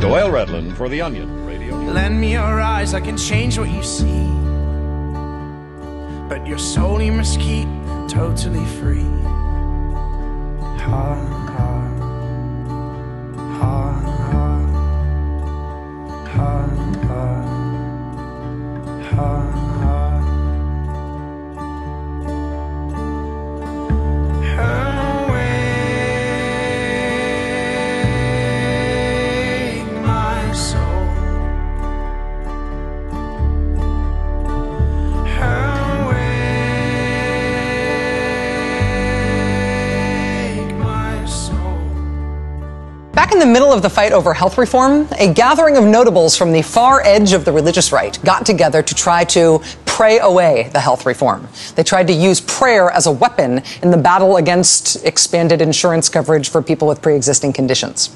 Doyle 0.00 0.30
Redland 0.30 0.74
for 0.74 0.88
The 0.88 1.02
Onion 1.02 1.44
Radio. 1.44 1.76
Lend 1.76 2.18
me 2.18 2.32
your 2.32 2.60
eyes, 2.60 2.94
I 2.94 3.00
can 3.00 3.18
change 3.18 3.58
what 3.58 3.68
you 3.68 3.82
see. 3.82 4.26
But 6.30 6.46
your 6.46 6.56
soul 6.56 7.02
you 7.02 7.12
must 7.12 7.38
keep 7.40 7.68
totally 8.08 8.64
free. 8.80 9.04
Ha, 10.80 11.14
ha, 11.52 11.74
ha, 13.60 13.60
ha, 13.60 14.16
ha, 16.24 16.56
ha, 17.06 17.26
ha, 19.14 19.69
ha. 24.56 24.89
The 43.38 43.46
middle 43.46 43.72
of 43.72 43.82
the 43.82 43.90
fight 43.90 44.12
over 44.12 44.34
health 44.34 44.58
reform, 44.58 45.06
a 45.18 45.32
gathering 45.32 45.76
of 45.76 45.84
notables 45.84 46.36
from 46.36 46.52
the 46.52 46.62
far 46.62 47.00
edge 47.02 47.32
of 47.32 47.44
the 47.44 47.52
religious 47.52 47.92
right 47.92 48.18
got 48.24 48.44
together 48.44 48.82
to 48.82 48.94
try 48.94 49.24
to 49.24 49.62
pray 49.84 50.18
away 50.18 50.70
the 50.72 50.80
health 50.80 51.04
reform. 51.04 51.46
They 51.76 51.82
tried 51.82 52.06
to 52.06 52.12
use 52.12 52.40
prayer 52.40 52.90
as 52.90 53.06
a 53.06 53.12
weapon 53.12 53.62
in 53.82 53.90
the 53.90 53.96
battle 53.96 54.36
against 54.36 55.04
expanded 55.04 55.60
insurance 55.60 56.08
coverage 56.08 56.48
for 56.48 56.62
people 56.62 56.88
with 56.88 57.02
pre 57.02 57.14
existing 57.14 57.52
conditions. 57.52 58.08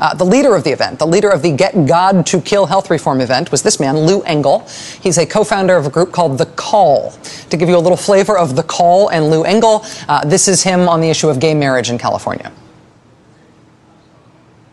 Uh, 0.00 0.14
the 0.14 0.24
leader 0.24 0.54
of 0.54 0.64
the 0.64 0.70
event, 0.70 0.98
the 0.98 1.06
leader 1.06 1.30
of 1.30 1.42
the 1.42 1.52
Get 1.52 1.86
God 1.86 2.26
to 2.26 2.40
Kill 2.40 2.66
Health 2.66 2.90
Reform 2.90 3.20
event, 3.20 3.50
was 3.50 3.62
this 3.62 3.80
man, 3.80 3.96
Lou 3.96 4.22
Engle. 4.22 4.60
He's 5.00 5.18
a 5.18 5.26
co 5.26 5.44
founder 5.44 5.76
of 5.76 5.86
a 5.86 5.90
group 5.90 6.12
called 6.12 6.38
The 6.38 6.46
Call. 6.46 7.12
To 7.50 7.56
give 7.56 7.68
you 7.68 7.76
a 7.76 7.78
little 7.78 7.96
flavor 7.96 8.36
of 8.36 8.54
The 8.54 8.62
Call 8.62 9.08
and 9.08 9.30
Lou 9.30 9.44
Engle, 9.44 9.84
uh, 10.08 10.24
this 10.24 10.46
is 10.46 10.62
him 10.62 10.88
on 10.88 11.00
the 11.00 11.10
issue 11.10 11.28
of 11.28 11.40
gay 11.40 11.54
marriage 11.54 11.90
in 11.90 11.98
California. 11.98 12.52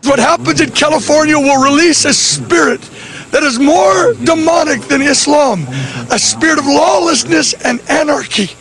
What 0.06 0.20
happens 0.20 0.60
in 0.60 0.70
California 0.70 1.36
will 1.36 1.62
release 1.62 2.04
a 2.04 2.12
spirit 2.12 2.80
that 3.32 3.42
is 3.42 3.58
more 3.58 4.14
demonic 4.14 4.82
than 4.82 5.02
Islam, 5.02 5.66
a 6.12 6.18
spirit 6.18 6.60
of 6.60 6.66
lawlessness 6.66 7.54
and 7.64 7.80
anarchy. 7.90 8.54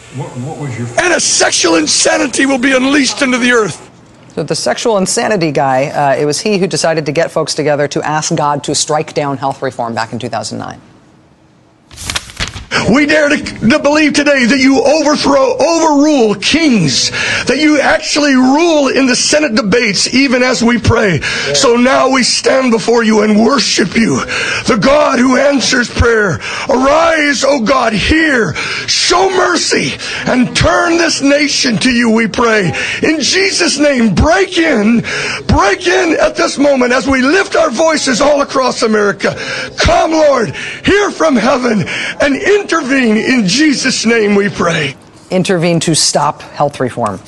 And 0.99 1.13
a 1.13 1.19
sexual 1.19 1.75
insanity 1.75 2.47
will 2.47 2.57
be 2.57 2.75
unleashed 2.75 3.21
into 3.21 3.37
the 3.37 3.51
earth. 3.51 3.91
So 4.33 4.41
the 4.43 4.55
sexual 4.55 4.97
insanity 4.97 5.51
guy, 5.51 5.85
uh, 5.85 6.15
it 6.19 6.25
was 6.25 6.41
he 6.41 6.57
who 6.57 6.65
decided 6.65 7.05
to 7.05 7.11
get 7.11 7.29
folks 7.31 7.53
together 7.53 7.87
to 7.89 8.01
ask 8.01 8.35
God 8.35 8.63
to 8.63 8.73
strike 8.73 9.13
down 9.13 9.37
health 9.37 9.61
reform 9.61 9.93
back 9.93 10.13
in 10.13 10.19
2009. 10.19 10.81
We 12.91 13.05
dare 13.05 13.29
to, 13.29 13.37
to, 13.37 13.79
believe 13.79 14.13
today 14.13 14.45
that 14.45 14.59
you 14.59 14.81
overthrow, 14.83 15.57
overrule 15.57 16.35
kings, 16.35 17.09
that 17.45 17.57
you 17.57 17.79
actually 17.79 18.35
rule 18.35 18.89
in 18.89 19.05
the 19.05 19.15
Senate 19.15 19.55
debates 19.55 20.13
even 20.13 20.43
as 20.43 20.63
we 20.63 20.79
pray. 20.79 21.19
Yeah. 21.19 21.53
So 21.53 21.75
now 21.75 22.09
we 22.09 22.23
stand 22.23 22.71
before 22.71 23.03
you 23.03 23.21
and 23.21 23.43
worship 23.43 23.95
you, 23.95 24.19
the 24.65 24.79
God 24.81 25.19
who 25.19 25.37
answers 25.37 25.89
prayer. 25.89 26.39
Arise, 26.69 27.43
O 27.43 27.61
God, 27.61 27.93
hear, 27.93 28.53
show 28.87 29.29
mercy, 29.29 29.93
and 30.27 30.55
turn 30.55 30.97
this 30.97 31.21
nation 31.21 31.77
to 31.77 31.91
you, 31.91 32.09
we 32.09 32.27
pray. 32.27 32.71
In 33.03 33.19
Jesus' 33.19 33.79
name, 33.79 34.13
break 34.13 34.57
in, 34.57 35.01
break 35.47 35.87
in 35.87 36.17
at 36.19 36.35
this 36.35 36.57
moment 36.57 36.91
as 36.91 37.07
we 37.07 37.21
lift 37.21 37.55
our 37.55 37.71
voices 37.71 38.21
all 38.21 38.41
across 38.41 38.83
America. 38.83 39.35
Come, 39.77 40.11
Lord, 40.11 40.55
hear 40.85 41.11
from 41.11 41.35
heaven 41.35 41.83
and 42.21 42.35
enter 42.35 42.64
intervene 42.65 43.15
in 43.15 43.45
Jesus' 43.47 44.07
name, 44.07 44.33
we 44.33 44.49
pray. 44.49 44.95
Intervene 45.29 45.79
to 45.81 45.93
stop 45.93 46.41
health 46.41 46.79
reform. 46.79 47.19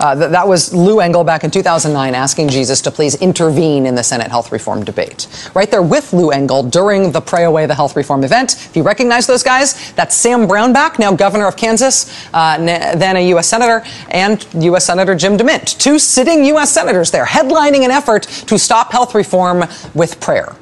Uh, 0.00 0.14
th- 0.14 0.30
that 0.30 0.46
was 0.46 0.72
Lou 0.72 1.00
Engle 1.00 1.24
back 1.24 1.42
in 1.42 1.50
2009 1.50 2.14
asking 2.14 2.48
Jesus 2.48 2.80
to 2.82 2.92
please 2.92 3.16
intervene 3.16 3.86
in 3.86 3.96
the 3.96 4.04
Senate 4.04 4.30
health 4.30 4.52
reform 4.52 4.84
debate. 4.84 5.26
Right 5.52 5.68
there 5.68 5.82
with 5.82 6.12
Lou 6.12 6.30
Engle 6.30 6.62
during 6.62 7.10
the 7.10 7.20
Pray 7.20 7.42
Away 7.42 7.66
the 7.66 7.74
Health 7.74 7.96
Reform 7.96 8.22
event. 8.22 8.52
If 8.54 8.76
you 8.76 8.84
recognize 8.84 9.26
those 9.26 9.42
guys, 9.42 9.92
that's 9.94 10.14
Sam 10.14 10.46
Brownback, 10.46 11.00
now 11.00 11.12
governor 11.12 11.48
of 11.48 11.56
Kansas, 11.56 12.08
uh, 12.32 12.56
n- 12.60 12.98
then 12.98 13.16
a 13.16 13.28
U.S. 13.30 13.48
senator, 13.48 13.84
and 14.10 14.46
U.S. 14.62 14.84
Senator 14.84 15.16
Jim 15.16 15.36
DeMint. 15.36 15.76
Two 15.78 15.98
sitting 15.98 16.44
U.S. 16.44 16.72
senators 16.72 17.10
there, 17.10 17.24
headlining 17.24 17.84
an 17.84 17.90
effort 17.90 18.22
to 18.22 18.58
stop 18.60 18.92
health 18.92 19.14
reform 19.14 19.64
with 19.94 20.20
prayer. 20.20 20.54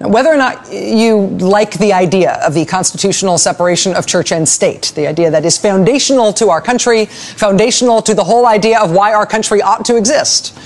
Now, 0.00 0.08
whether 0.08 0.30
or 0.30 0.36
not 0.36 0.72
you 0.72 1.26
like 1.26 1.78
the 1.78 1.92
idea 1.92 2.34
of 2.46 2.54
the 2.54 2.64
constitutional 2.64 3.36
separation 3.36 3.96
of 3.96 4.06
church 4.06 4.30
and 4.30 4.48
state, 4.48 4.92
the 4.94 5.08
idea 5.08 5.30
that 5.30 5.44
is 5.44 5.58
foundational 5.58 6.32
to 6.34 6.50
our 6.50 6.60
country, 6.60 7.06
foundational 7.06 8.00
to 8.02 8.14
the 8.14 8.22
whole 8.22 8.46
idea 8.46 8.80
of 8.80 8.92
why 8.92 9.12
our 9.12 9.26
country 9.26 9.60
ought 9.60 9.84
to 9.86 9.96
exist, 9.96 10.56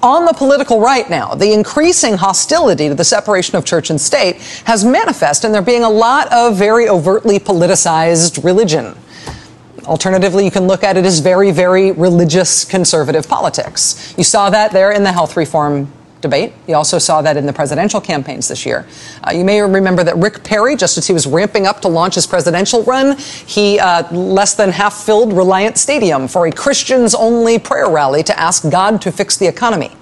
on 0.00 0.26
the 0.26 0.32
political 0.32 0.80
right 0.80 1.10
now, 1.10 1.34
the 1.34 1.52
increasing 1.52 2.16
hostility 2.16 2.88
to 2.88 2.94
the 2.94 3.04
separation 3.04 3.56
of 3.56 3.64
church 3.64 3.90
and 3.90 4.00
state 4.00 4.36
has 4.64 4.84
manifest 4.84 5.44
in 5.44 5.50
there 5.50 5.62
being 5.62 5.82
a 5.82 5.90
lot 5.90 6.32
of 6.32 6.56
very 6.56 6.88
overtly 6.88 7.40
politicized 7.40 8.44
religion. 8.44 8.96
Alternatively, 9.86 10.44
you 10.44 10.52
can 10.52 10.68
look 10.68 10.84
at 10.84 10.96
it 10.96 11.04
as 11.04 11.18
very, 11.18 11.50
very 11.50 11.90
religious 11.90 12.64
conservative 12.64 13.26
politics. 13.26 14.14
You 14.16 14.22
saw 14.22 14.50
that 14.50 14.70
there 14.70 14.92
in 14.92 15.02
the 15.02 15.10
health 15.10 15.36
reform 15.36 15.90
debate. 16.20 16.52
You 16.66 16.74
also 16.74 16.98
saw 16.98 17.22
that 17.22 17.36
in 17.36 17.46
the 17.46 17.52
presidential 17.52 18.00
campaigns 18.00 18.48
this 18.48 18.66
year. 18.66 18.86
Uh, 19.22 19.32
you 19.32 19.44
may 19.44 19.60
remember 19.60 20.02
that 20.04 20.16
Rick 20.16 20.42
Perry, 20.44 20.76
just 20.76 20.98
as 20.98 21.06
he 21.06 21.12
was 21.12 21.26
ramping 21.26 21.66
up 21.66 21.80
to 21.82 21.88
launch 21.88 22.16
his 22.16 22.26
presidential 22.26 22.82
run, 22.84 23.16
he 23.18 23.78
uh, 23.78 24.10
less 24.12 24.54
than 24.54 24.70
half 24.70 24.94
filled 24.94 25.32
Reliant 25.32 25.78
Stadium 25.78 26.28
for 26.28 26.46
a 26.46 26.52
Christians 26.52 27.14
only 27.14 27.58
prayer 27.58 27.88
rally 27.88 28.22
to 28.24 28.38
ask 28.38 28.68
God 28.68 29.00
to 29.02 29.12
fix 29.12 29.36
the 29.36 29.46
economy. 29.46 29.92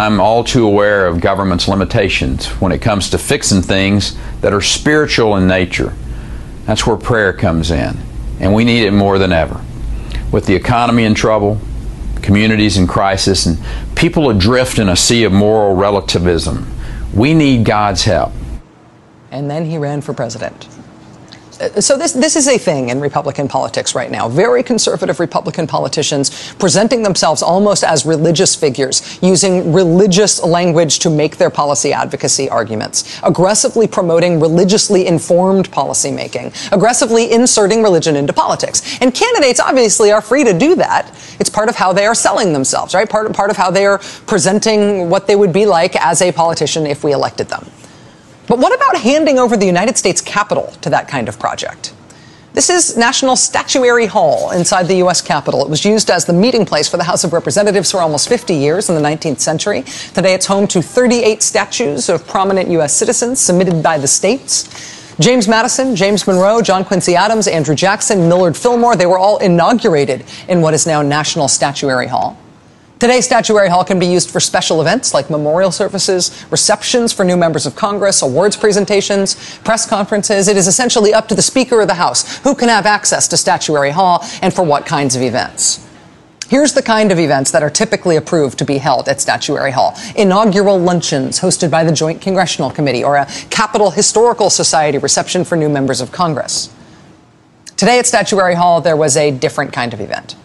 I'm 0.00 0.20
all 0.20 0.44
too 0.44 0.66
aware 0.66 1.06
of 1.06 1.20
government's 1.20 1.68
limitations 1.68 2.46
when 2.60 2.72
it 2.72 2.82
comes 2.82 3.10
to 3.10 3.18
fixing 3.18 3.62
things 3.62 4.16
that 4.40 4.52
are 4.52 4.60
spiritual 4.60 5.36
in 5.36 5.46
nature. 5.46 5.94
That's 6.66 6.86
where 6.86 6.96
prayer 6.96 7.32
comes 7.32 7.70
in, 7.70 7.96
and 8.40 8.52
we 8.54 8.64
need 8.64 8.84
it 8.84 8.90
more 8.90 9.18
than 9.18 9.32
ever. 9.32 9.64
With 10.32 10.46
the 10.46 10.54
economy 10.54 11.04
in 11.04 11.14
trouble, 11.14 11.60
communities 12.22 12.76
in 12.76 12.86
crisis, 12.86 13.46
and 13.46 13.58
people 14.04 14.28
adrift 14.28 14.78
in 14.78 14.90
a 14.90 14.94
sea 14.94 15.24
of 15.24 15.32
moral 15.32 15.74
relativism. 15.74 16.66
We 17.14 17.32
need 17.32 17.64
God's 17.64 18.04
help. 18.04 18.34
And 19.30 19.50
then 19.50 19.64
he 19.64 19.78
ran 19.78 20.02
for 20.02 20.12
president. 20.12 20.68
So 21.80 21.96
this 21.96 22.12
this 22.12 22.34
is 22.34 22.48
a 22.48 22.58
thing 22.58 22.88
in 22.88 23.00
Republican 23.00 23.46
politics 23.48 23.94
right 23.94 24.10
now. 24.10 24.28
Very 24.28 24.62
conservative 24.62 25.20
Republican 25.20 25.66
politicians 25.66 26.52
presenting 26.54 27.02
themselves 27.02 27.42
almost 27.42 27.84
as 27.84 28.04
religious 28.04 28.54
figures, 28.56 29.18
using 29.22 29.72
religious 29.72 30.42
language 30.42 30.98
to 31.00 31.10
make 31.10 31.36
their 31.36 31.50
policy 31.50 31.92
advocacy 31.92 32.48
arguments, 32.50 33.20
aggressively 33.22 33.86
promoting 33.86 34.40
religiously 34.40 35.06
informed 35.06 35.70
policymaking, 35.70 36.52
aggressively 36.72 37.30
inserting 37.32 37.82
religion 37.82 38.16
into 38.16 38.32
politics. 38.32 38.98
And 39.00 39.14
candidates 39.14 39.60
obviously 39.60 40.10
are 40.10 40.22
free 40.22 40.44
to 40.44 40.58
do 40.58 40.74
that. 40.76 41.10
It's 41.38 41.50
part 41.50 41.68
of 41.68 41.76
how 41.76 41.92
they 41.92 42.06
are 42.06 42.14
selling 42.14 42.52
themselves, 42.52 42.94
right? 42.94 43.08
Part 43.08 43.32
part 43.32 43.50
of 43.50 43.56
how 43.56 43.70
they 43.70 43.86
are 43.86 43.98
presenting 44.26 45.08
what 45.08 45.26
they 45.26 45.36
would 45.36 45.52
be 45.52 45.66
like 45.66 45.94
as 45.96 46.20
a 46.20 46.32
politician 46.32 46.86
if 46.86 47.04
we 47.04 47.12
elected 47.12 47.48
them. 47.48 47.64
But 48.46 48.58
what 48.58 48.74
about 48.74 49.00
handing 49.00 49.38
over 49.38 49.56
the 49.56 49.66
United 49.66 49.96
States 49.96 50.20
Capitol 50.20 50.72
to 50.82 50.90
that 50.90 51.08
kind 51.08 51.28
of 51.28 51.38
project? 51.38 51.94
This 52.52 52.70
is 52.70 52.96
National 52.96 53.34
Statuary 53.34 54.06
Hall 54.06 54.52
inside 54.52 54.84
the 54.84 54.98
U.S. 54.98 55.20
Capitol. 55.20 55.64
It 55.64 55.70
was 55.70 55.84
used 55.84 56.08
as 56.08 56.24
the 56.24 56.32
meeting 56.32 56.64
place 56.64 56.88
for 56.88 56.96
the 56.98 57.02
House 57.02 57.24
of 57.24 57.32
Representatives 57.32 57.90
for 57.90 58.00
almost 58.00 58.28
50 58.28 58.54
years 58.54 58.88
in 58.88 58.94
the 58.94 59.00
19th 59.00 59.40
century. 59.40 59.82
Today 60.12 60.34
it's 60.34 60.46
home 60.46 60.68
to 60.68 60.80
38 60.80 61.42
statues 61.42 62.08
of 62.08 62.26
prominent 62.28 62.70
U.S. 62.70 62.94
citizens 62.94 63.40
submitted 63.40 63.82
by 63.82 63.98
the 63.98 64.06
states. 64.06 65.16
James 65.18 65.48
Madison, 65.48 65.96
James 65.96 66.26
Monroe, 66.26 66.60
John 66.60 66.84
Quincy 66.84 67.16
Adams, 67.16 67.48
Andrew 67.48 67.74
Jackson, 67.74 68.28
Millard 68.28 68.56
Fillmore, 68.56 68.94
they 68.94 69.06
were 69.06 69.18
all 69.18 69.38
inaugurated 69.38 70.24
in 70.48 70.60
what 70.60 70.74
is 70.74 70.86
now 70.86 71.02
National 71.02 71.48
Statuary 71.48 72.06
Hall. 72.06 72.36
Today, 73.04 73.20
Statuary 73.20 73.68
Hall 73.68 73.84
can 73.84 73.98
be 73.98 74.06
used 74.06 74.30
for 74.30 74.40
special 74.40 74.80
events 74.80 75.12
like 75.12 75.28
memorial 75.28 75.70
services, 75.70 76.42
receptions 76.50 77.12
for 77.12 77.22
new 77.22 77.36
members 77.36 77.66
of 77.66 77.76
Congress, 77.76 78.22
awards 78.22 78.56
presentations, 78.56 79.58
press 79.58 79.86
conferences. 79.86 80.48
It 80.48 80.56
is 80.56 80.66
essentially 80.66 81.12
up 81.12 81.28
to 81.28 81.34
the 81.34 81.42
Speaker 81.42 81.82
of 81.82 81.88
the 81.88 81.92
House 81.92 82.38
who 82.38 82.54
can 82.54 82.70
have 82.70 82.86
access 82.86 83.28
to 83.28 83.36
Statuary 83.36 83.90
Hall 83.90 84.24
and 84.40 84.54
for 84.54 84.62
what 84.62 84.86
kinds 84.86 85.16
of 85.16 85.20
events. 85.20 85.86
Here's 86.48 86.72
the 86.72 86.80
kind 86.80 87.12
of 87.12 87.18
events 87.18 87.50
that 87.50 87.62
are 87.62 87.68
typically 87.68 88.16
approved 88.16 88.58
to 88.60 88.64
be 88.64 88.78
held 88.78 89.06
at 89.06 89.20
Statuary 89.20 89.72
Hall. 89.72 89.94
Inaugural 90.16 90.78
luncheons 90.78 91.40
hosted 91.40 91.70
by 91.70 91.84
the 91.84 91.92
Joint 91.92 92.22
Congressional 92.22 92.70
Committee 92.70 93.04
or 93.04 93.16
a 93.16 93.26
Capitol 93.50 93.90
Historical 93.90 94.48
Society 94.48 94.96
reception 94.96 95.44
for 95.44 95.56
new 95.56 95.68
members 95.68 96.00
of 96.00 96.10
Congress. 96.10 96.74
Today 97.76 97.98
at 97.98 98.06
Statuary 98.06 98.54
Hall, 98.54 98.80
there 98.80 98.96
was 98.96 99.14
a 99.18 99.30
different 99.30 99.74
kind 99.74 99.92
of 99.92 100.00
event. 100.00 100.36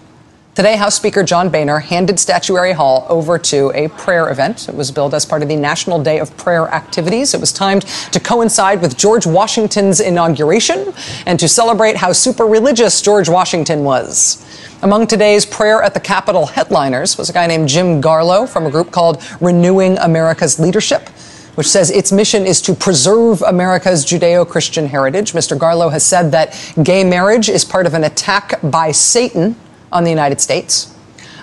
Today, 0.60 0.76
House 0.76 0.96
Speaker 0.96 1.24
John 1.24 1.48
Boehner 1.50 1.80
handed 1.80 2.20
Statuary 2.20 2.74
Hall 2.74 3.08
over 3.08 3.40
to 3.40 3.72
a 3.74 3.88
prayer 3.88 4.30
event. 4.30 4.68
It 4.68 4.76
was 4.76 4.92
billed 4.92 5.14
as 5.14 5.26
part 5.26 5.42
of 5.42 5.48
the 5.48 5.56
National 5.56 6.04
Day 6.04 6.20
of 6.20 6.36
Prayer 6.36 6.68
activities. 6.68 7.34
It 7.34 7.40
was 7.40 7.54
timed 7.54 7.84
to 8.12 8.20
coincide 8.20 8.82
with 8.82 8.98
George 8.98 9.26
Washington's 9.26 10.02
inauguration 10.02 10.94
and 11.26 11.40
to 11.40 11.48
celebrate 11.48 11.96
how 11.96 12.12
super 12.12 12.44
religious 12.44 13.02
George 13.02 13.30
Washington 13.30 13.86
was. 13.86 14.46
Among 14.82 15.08
today's 15.08 15.46
Prayer 15.46 15.82
at 15.82 15.94
the 15.94 16.02
Capitol 16.02 16.46
headliners 16.48 17.18
was 17.18 17.30
a 17.30 17.34
guy 17.34 17.48
named 17.48 17.70
Jim 17.70 18.02
Garlow 18.02 18.46
from 18.46 18.66
a 18.66 18.70
group 18.70 18.92
called 18.92 19.24
Renewing 19.40 19.98
America's 20.00 20.60
Leadership 20.60 21.08
which 21.56 21.68
says 21.68 21.90
its 21.90 22.12
mission 22.14 22.46
is 22.46 22.62
to 22.62 22.74
preserve 22.74 23.42
America's 23.42 24.06
Judeo 24.06 24.48
Christian 24.48 24.88
heritage. 24.88 25.34
Mr. 25.34 25.58
Garlow 25.58 25.92
has 25.92 26.06
said 26.06 26.32
that 26.32 26.56
gay 26.84 27.04
marriage 27.04 27.50
is 27.50 27.66
part 27.66 27.86
of 27.86 27.94
an 27.94 28.06
attack 28.06 28.62
by 28.64 28.94
Satan 28.94 29.58
on 29.92 30.04
the 30.04 30.10
United 30.10 30.42
States. 30.42 30.96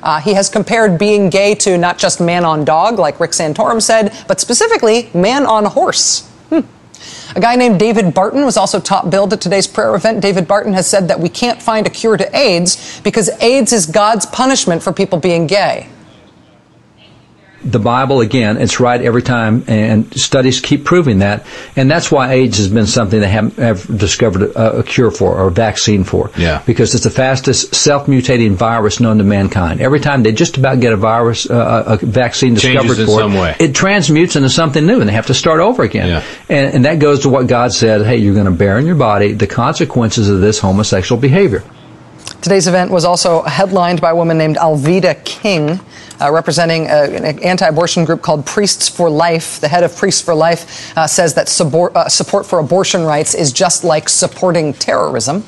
Uh, 0.02 0.20
he 0.20 0.34
has 0.34 0.48
compared 0.48 0.98
being 0.98 1.30
gay 1.30 1.54
to 1.54 1.76
not 1.76 1.98
just 1.98 2.20
man 2.20 2.44
on 2.44 2.64
dog, 2.64 2.98
like 2.98 3.18
Rick 3.18 3.32
Santorum 3.32 3.82
said, 3.82 4.14
but 4.28 4.40
specifically 4.40 5.10
man 5.14 5.46
on 5.46 5.64
horse. 5.64 6.28
Hmm. 6.48 6.60
A 7.34 7.40
guy 7.40 7.56
named 7.56 7.78
David 7.78 8.14
Barton 8.14 8.44
was 8.44 8.56
also 8.56 8.80
top 8.80 9.10
billed 9.10 9.32
at 9.32 9.40
today's 9.40 9.66
prayer 9.66 9.94
event. 9.94 10.20
David 10.20 10.46
Barton 10.46 10.72
has 10.74 10.86
said 10.86 11.08
that 11.08 11.18
we 11.18 11.28
can't 11.28 11.60
find 11.60 11.86
a 11.86 11.90
cure 11.90 12.16
to 12.16 12.36
AIDS 12.36 13.00
because 13.00 13.30
AIDS 13.42 13.72
is 13.72 13.86
God's 13.86 14.26
punishment 14.26 14.82
for 14.82 14.92
people 14.92 15.18
being 15.18 15.46
gay. 15.46 15.88
The 17.70 17.78
Bible, 17.78 18.20
again, 18.20 18.56
it's 18.56 18.80
right 18.80 19.00
every 19.00 19.22
time, 19.22 19.64
and 19.66 20.12
studies 20.14 20.60
keep 20.60 20.84
proving 20.84 21.18
that. 21.18 21.46
And 21.74 21.90
that's 21.90 22.10
why 22.10 22.32
AIDS 22.32 22.58
has 22.58 22.68
been 22.68 22.86
something 22.86 23.20
they 23.20 23.28
haven't 23.28 23.56
have 23.56 23.86
discovered 23.98 24.42
a, 24.42 24.78
a 24.78 24.82
cure 24.82 25.10
for 25.10 25.36
or 25.36 25.48
a 25.48 25.50
vaccine 25.50 26.04
for. 26.04 26.30
Yeah. 26.36 26.62
Because 26.64 26.94
it's 26.94 27.04
the 27.04 27.10
fastest 27.10 27.74
self-mutating 27.74 28.52
virus 28.52 29.00
known 29.00 29.18
to 29.18 29.24
mankind. 29.24 29.80
Every 29.80 30.00
time 30.00 30.22
they 30.22 30.32
just 30.32 30.56
about 30.56 30.80
get 30.80 30.92
a 30.92 30.96
virus, 30.96 31.48
uh, 31.48 31.98
a 32.00 32.06
vaccine 32.06 32.54
discovered 32.54 33.04
for 33.04 33.22
it, 33.22 33.60
it 33.60 33.74
transmutes 33.74 34.36
into 34.36 34.50
something 34.50 34.86
new, 34.86 35.00
and 35.00 35.08
they 35.08 35.14
have 35.14 35.26
to 35.26 35.34
start 35.34 35.60
over 35.60 35.82
again. 35.82 36.08
Yeah. 36.08 36.24
And, 36.48 36.74
and 36.74 36.84
that 36.84 36.98
goes 36.98 37.20
to 37.20 37.28
what 37.28 37.46
God 37.46 37.72
said, 37.72 38.06
hey, 38.06 38.16
you're 38.18 38.34
going 38.34 38.46
to 38.46 38.52
bear 38.52 38.78
in 38.78 38.86
your 38.86 38.94
body 38.94 39.32
the 39.32 39.46
consequences 39.46 40.28
of 40.28 40.40
this 40.40 40.58
homosexual 40.58 41.20
behavior. 41.20 41.64
Today's 42.42 42.68
event 42.68 42.90
was 42.90 43.04
also 43.04 43.42
headlined 43.42 44.00
by 44.00 44.10
a 44.10 44.16
woman 44.16 44.38
named 44.38 44.56
Alveda 44.56 45.24
King, 45.24 45.80
uh, 46.20 46.30
representing 46.30 46.86
uh, 46.86 47.08
an 47.10 47.38
anti 47.42 47.66
abortion 47.66 48.04
group 48.04 48.22
called 48.22 48.46
Priests 48.46 48.88
for 48.88 49.10
Life. 49.10 49.60
The 49.60 49.68
head 49.68 49.82
of 49.82 49.96
Priests 49.96 50.20
for 50.20 50.34
Life 50.34 50.96
uh, 50.96 51.06
says 51.06 51.34
that 51.34 51.48
subor- 51.48 51.94
uh, 51.96 52.08
support 52.08 52.46
for 52.46 52.58
abortion 52.58 53.04
rights 53.04 53.34
is 53.34 53.52
just 53.52 53.84
like 53.84 54.08
supporting 54.08 54.74
terrorism. 54.74 55.44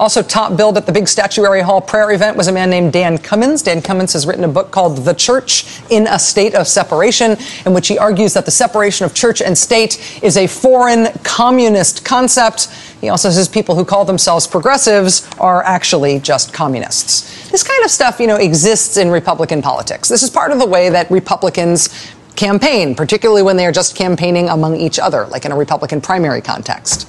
Also, 0.00 0.22
top 0.22 0.56
billed 0.56 0.76
at 0.76 0.86
the 0.86 0.92
big 0.92 1.08
Statuary 1.08 1.60
Hall 1.60 1.80
prayer 1.80 2.12
event 2.12 2.36
was 2.36 2.46
a 2.46 2.52
man 2.52 2.70
named 2.70 2.92
Dan 2.92 3.18
Cummins. 3.18 3.62
Dan 3.62 3.82
Cummins 3.82 4.12
has 4.12 4.26
written 4.28 4.44
a 4.44 4.48
book 4.48 4.70
called 4.70 4.98
The 4.98 5.12
Church 5.12 5.80
in 5.90 6.06
a 6.06 6.20
State 6.20 6.54
of 6.54 6.68
Separation, 6.68 7.36
in 7.66 7.74
which 7.74 7.88
he 7.88 7.98
argues 7.98 8.32
that 8.34 8.44
the 8.44 8.52
separation 8.52 9.06
of 9.06 9.14
church 9.14 9.42
and 9.42 9.58
state 9.58 10.22
is 10.22 10.36
a 10.36 10.46
foreign 10.46 11.08
communist 11.24 12.04
concept. 12.04 12.68
He 13.00 13.08
also 13.08 13.30
says 13.30 13.48
people 13.48 13.76
who 13.76 13.84
call 13.84 14.04
themselves 14.04 14.46
progressives 14.46 15.28
are 15.38 15.62
actually 15.62 16.18
just 16.18 16.52
communists. 16.52 17.48
This 17.50 17.62
kind 17.62 17.84
of 17.84 17.90
stuff, 17.90 18.18
you 18.18 18.26
know, 18.26 18.36
exists 18.36 18.96
in 18.96 19.10
Republican 19.10 19.62
politics. 19.62 20.08
This 20.08 20.22
is 20.22 20.30
part 20.30 20.50
of 20.50 20.58
the 20.58 20.66
way 20.66 20.88
that 20.88 21.10
Republicans 21.10 22.12
campaign, 22.34 22.94
particularly 22.94 23.42
when 23.42 23.56
they 23.56 23.66
are 23.66 23.72
just 23.72 23.94
campaigning 23.96 24.48
among 24.48 24.76
each 24.76 24.98
other, 24.98 25.26
like 25.26 25.44
in 25.44 25.52
a 25.52 25.56
Republican 25.56 26.00
primary 26.00 26.40
context. 26.40 27.08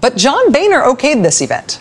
But 0.00 0.16
John 0.16 0.52
Boehner 0.52 0.82
okayed 0.82 1.22
this 1.22 1.42
event. 1.42 1.80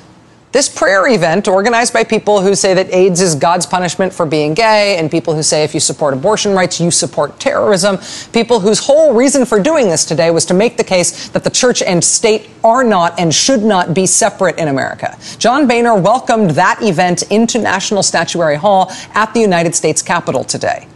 This 0.52 0.68
prayer 0.68 1.08
event, 1.08 1.48
organized 1.48 1.94
by 1.94 2.04
people 2.04 2.42
who 2.42 2.56
say 2.56 2.74
that 2.74 2.92
AIDS 2.92 3.22
is 3.22 3.36
God's 3.36 3.68
punishment 3.68 4.12
for 4.12 4.26
being 4.26 4.56
gay, 4.56 4.98
and 4.98 5.12
people 5.12 5.36
who 5.36 5.44
say 5.44 5.64
if 5.64 5.76
you 5.76 5.80
support 5.80 6.16
abortion 6.16 6.56
rights, 6.56 6.82
you 6.82 6.90
support 6.90 7.40
terrorism, 7.40 8.00
people 8.34 8.60
whose 8.60 8.80
whole 8.80 9.14
reason 9.14 9.46
for 9.46 9.60
doing 9.60 9.90
this 9.90 10.06
today 10.06 10.32
was 10.32 10.46
to 10.46 10.56
make 10.56 10.76
the 10.76 10.84
case 10.84 11.30
that 11.30 11.44
the 11.44 11.52
church 11.52 11.84
and 11.84 12.04
state 12.04 12.50
are 12.64 12.84
not 12.84 13.20
and 13.20 13.32
should 13.32 13.62
not 13.62 13.94
be 13.94 14.08
separate 14.08 14.58
in 14.58 14.70
America. 14.70 15.16
John 15.38 15.68
Boehner 15.68 15.94
welcomed 15.96 16.52
that 16.52 16.82
event 16.82 17.22
into 17.32 17.60
National 17.60 18.02
Statuary 18.02 18.56
Hall 18.56 18.92
at 19.14 19.32
the 19.36 19.40
United 19.40 19.76
States 19.76 20.02
Capitol 20.02 20.44
today. 20.44 20.88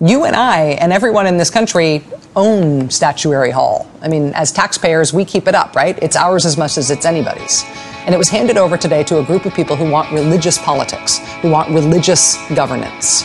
You 0.00 0.24
and 0.24 0.34
I 0.34 0.70
and 0.80 0.92
everyone 0.92 1.28
in 1.28 1.36
this 1.36 1.50
country 1.50 2.02
own 2.34 2.90
Statuary 2.90 3.52
Hall. 3.52 3.88
I 4.00 4.08
mean, 4.08 4.32
as 4.34 4.50
taxpayers, 4.50 5.12
we 5.12 5.24
keep 5.24 5.46
it 5.46 5.54
up, 5.54 5.76
right? 5.76 5.96
It's 6.02 6.16
ours 6.16 6.44
as 6.44 6.56
much 6.56 6.76
as 6.76 6.90
it's 6.90 7.06
anybody's. 7.06 7.64
And 8.04 8.14
it 8.14 8.18
was 8.18 8.28
handed 8.28 8.56
over 8.56 8.76
today 8.76 9.04
to 9.04 9.18
a 9.18 9.22
group 9.22 9.46
of 9.46 9.54
people 9.54 9.76
who 9.76 9.88
want 9.88 10.10
religious 10.10 10.58
politics, 10.58 11.18
who 11.40 11.50
want 11.50 11.70
religious 11.70 12.36
governance. 12.48 13.24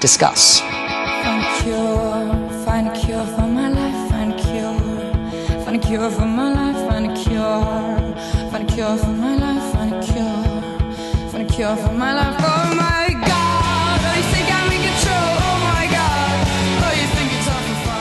Discuss. 0.00 0.60
Find 0.60 1.44
cure, 1.62 2.64
find 2.64 2.88
a 2.88 2.92
cure 2.98 3.26
for 3.26 3.46
my 3.46 3.68
life, 3.68 4.10
find 4.10 4.32
a 4.32 4.36
cure. 4.36 5.64
Find 5.64 5.76
a 5.76 5.86
cure 5.86 6.10
for 6.10 6.24
my 6.24 6.52
life, 6.52 6.88
find 6.88 7.10
a 7.10 7.14
cure. 7.14 8.50
Find 8.50 8.70
a 8.70 8.72
cure 8.72 8.96
for 8.96 9.08
my 9.08 9.36
life, 9.36 9.72
find 9.74 9.92
a 9.92 10.00
cure. 10.02 11.30
Find 11.30 11.50
a 11.50 11.52
cure 11.52 11.76
for 11.76 11.92
my 11.92 11.94
life, 11.94 11.95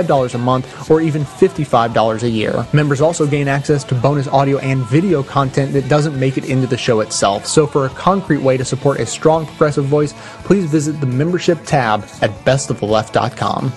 a 0.00 0.38
month 0.38 0.90
or 0.90 1.00
even 1.00 1.22
$55 1.22 2.22
a 2.22 2.28
year. 2.28 2.66
Members 2.72 3.00
also 3.00 3.26
gain 3.26 3.48
access 3.48 3.84
to 3.84 3.94
bonus 3.94 4.26
audio 4.28 4.58
and 4.58 4.84
video 4.86 5.22
content 5.22 5.72
that 5.72 5.88
doesn't 5.88 6.18
make 6.18 6.38
it 6.38 6.44
into 6.46 6.66
the 6.66 6.76
show 6.76 7.00
itself. 7.00 7.46
So 7.46 7.66
for 7.66 7.86
a 7.86 7.90
concrete 7.90 8.42
way 8.42 8.56
to 8.56 8.64
support 8.64 9.00
a 9.00 9.06
strong 9.06 9.46
progressive 9.46 9.84
voice, 9.84 10.14
please 10.44 10.64
visit 10.64 11.00
the 11.00 11.06
membership 11.06 11.64
tab 11.64 12.04
at 12.20 12.30
bestoftheleft.com. 12.44 13.72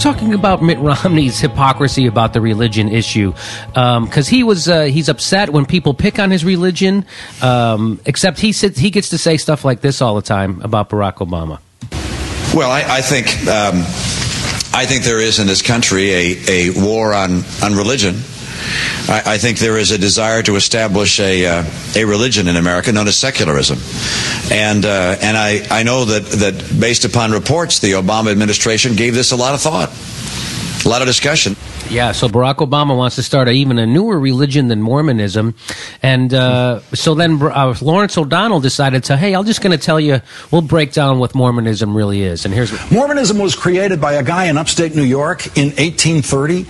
talking 0.00 0.32
about 0.34 0.62
Mitt 0.62 0.78
Romney's 0.78 1.38
hypocrisy 1.38 2.06
about 2.06 2.32
the 2.32 2.40
religion 2.40 2.88
issue, 2.88 3.32
because 3.68 4.28
he 4.28 4.42
was 4.42 4.68
uh, 4.68 4.84
he's 4.84 5.08
upset 5.08 5.50
when 5.50 5.66
people 5.66 5.94
pick 5.94 6.18
on 6.18 6.30
his 6.30 6.44
religion. 6.44 7.04
Um, 7.42 8.00
except 8.06 8.40
he 8.40 8.52
sits, 8.52 8.78
he 8.78 8.90
gets 8.90 9.10
to 9.10 9.18
say 9.18 9.36
stuff 9.36 9.64
like 9.64 9.82
this 9.82 10.00
all 10.00 10.16
the 10.16 10.22
time 10.22 10.60
about 10.62 10.88
Barack 10.88 11.16
Obama. 11.16 11.60
Well, 12.54 12.70
I, 12.70 12.98
I 12.98 13.00
think 13.02 13.26
um, 13.46 13.84
I 14.72 14.86
think 14.86 15.04
there 15.04 15.20
is 15.20 15.38
in 15.38 15.46
this 15.46 15.62
country 15.62 16.10
a, 16.10 16.36
a 16.48 16.70
war 16.82 17.12
on, 17.14 17.42
on 17.62 17.74
religion. 17.76 18.14
I, 19.08 19.22
I 19.26 19.38
think 19.38 19.58
there 19.58 19.76
is 19.76 19.90
a 19.90 19.98
desire 19.98 20.42
to 20.42 20.56
establish 20.56 21.20
a, 21.20 21.46
uh, 21.46 21.64
a 21.96 22.04
religion 22.04 22.48
in 22.48 22.56
America 22.56 22.92
known 22.92 23.08
as 23.08 23.16
secularism. 23.16 23.78
And, 24.52 24.84
uh, 24.84 25.16
and 25.20 25.36
I, 25.36 25.66
I 25.70 25.82
know 25.82 26.04
that, 26.04 26.24
that 26.38 26.80
based 26.80 27.04
upon 27.04 27.32
reports, 27.32 27.80
the 27.80 27.92
Obama 27.92 28.30
administration 28.30 28.96
gave 28.96 29.14
this 29.14 29.32
a 29.32 29.36
lot 29.36 29.54
of 29.54 29.60
thought, 29.60 29.90
a 30.84 30.88
lot 30.88 31.02
of 31.02 31.08
discussion. 31.08 31.56
Yeah, 31.90 32.12
so 32.12 32.28
Barack 32.28 32.58
Obama 32.58 32.96
wants 32.96 33.16
to 33.16 33.22
start 33.24 33.48
a, 33.48 33.50
even 33.50 33.76
a 33.80 33.84
newer 33.84 34.16
religion 34.20 34.68
than 34.68 34.80
Mormonism, 34.80 35.56
and 36.04 36.32
uh, 36.32 36.82
so 36.94 37.16
then 37.16 37.42
uh, 37.42 37.74
Lawrence 37.82 38.16
O'Donnell 38.16 38.60
decided 38.60 39.02
to, 39.04 39.16
hey, 39.16 39.34
I'm 39.34 39.44
just 39.44 39.60
going 39.60 39.76
to 39.76 39.84
tell 39.84 39.98
you, 39.98 40.20
we'll 40.52 40.62
break 40.62 40.92
down 40.92 41.18
what 41.18 41.34
Mormonism 41.34 41.96
really 41.96 42.22
is, 42.22 42.44
and 42.44 42.54
here's 42.54 42.70
what. 42.70 42.92
Mormonism 42.92 43.38
was 43.38 43.56
created 43.56 44.00
by 44.00 44.12
a 44.12 44.22
guy 44.22 44.44
in 44.44 44.56
upstate 44.56 44.94
New 44.94 45.02
York 45.02 45.46
in 45.58 45.70
1830 45.70 46.66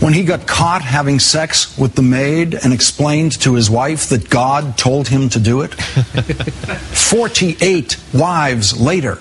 when 0.00 0.12
he 0.14 0.24
got 0.24 0.46
caught 0.46 0.82
having 0.82 1.18
sex 1.18 1.76
with 1.78 1.94
the 1.94 2.02
maid 2.02 2.54
and 2.54 2.72
explained 2.72 3.32
to 3.40 3.54
his 3.54 3.68
wife 3.70 4.08
that 4.08 4.30
God 4.30 4.78
told 4.78 5.08
him 5.08 5.28
to 5.28 5.38
do 5.38 5.60
it. 5.60 5.74
48 5.74 7.98
wives 8.14 8.80
later, 8.80 9.18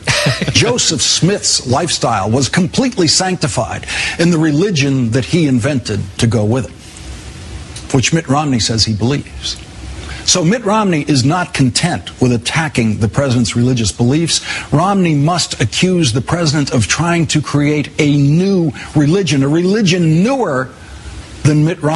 Joseph 0.52 1.02
Smith's 1.02 1.68
lifestyle 1.68 2.32
was 2.32 2.48
completely 2.50 3.08
sanctified 3.08 3.86
in 4.20 4.32
the 4.32 4.38
religion 4.38 5.12
that 5.12 5.26
he 5.26 5.48
invented 5.48 6.00
to 6.18 6.28
go 6.28 6.46
with 6.46 6.66
it, 6.66 6.72
which 7.94 8.14
Mitt 8.14 8.30
Romney 8.30 8.60
says 8.60 8.86
he 8.86 8.96
believes. 8.96 9.58
So 10.30 10.46
Mitt 10.46 10.64
Romney 10.64 11.02
is 11.08 11.26
not 11.26 11.56
content 11.56 12.22
with 12.22 12.32
attacking 12.32 13.00
the 13.00 13.08
president's 13.08 13.56
religious 13.56 13.92
beliefs. 13.92 14.42
Romney 14.72 15.16
must 15.16 15.60
accuse 15.60 16.14
the 16.14 16.22
president 16.22 16.72
of 16.72 16.86
trying 16.86 17.26
to 17.28 17.42
create 17.42 17.90
a 18.00 18.16
new 18.16 18.72
religion, 18.96 19.42
a 19.42 19.48
religion 19.48 20.22
newer 20.24 20.70
than 21.42 21.66
Mitt 21.66 21.82
Romney. 21.82 21.96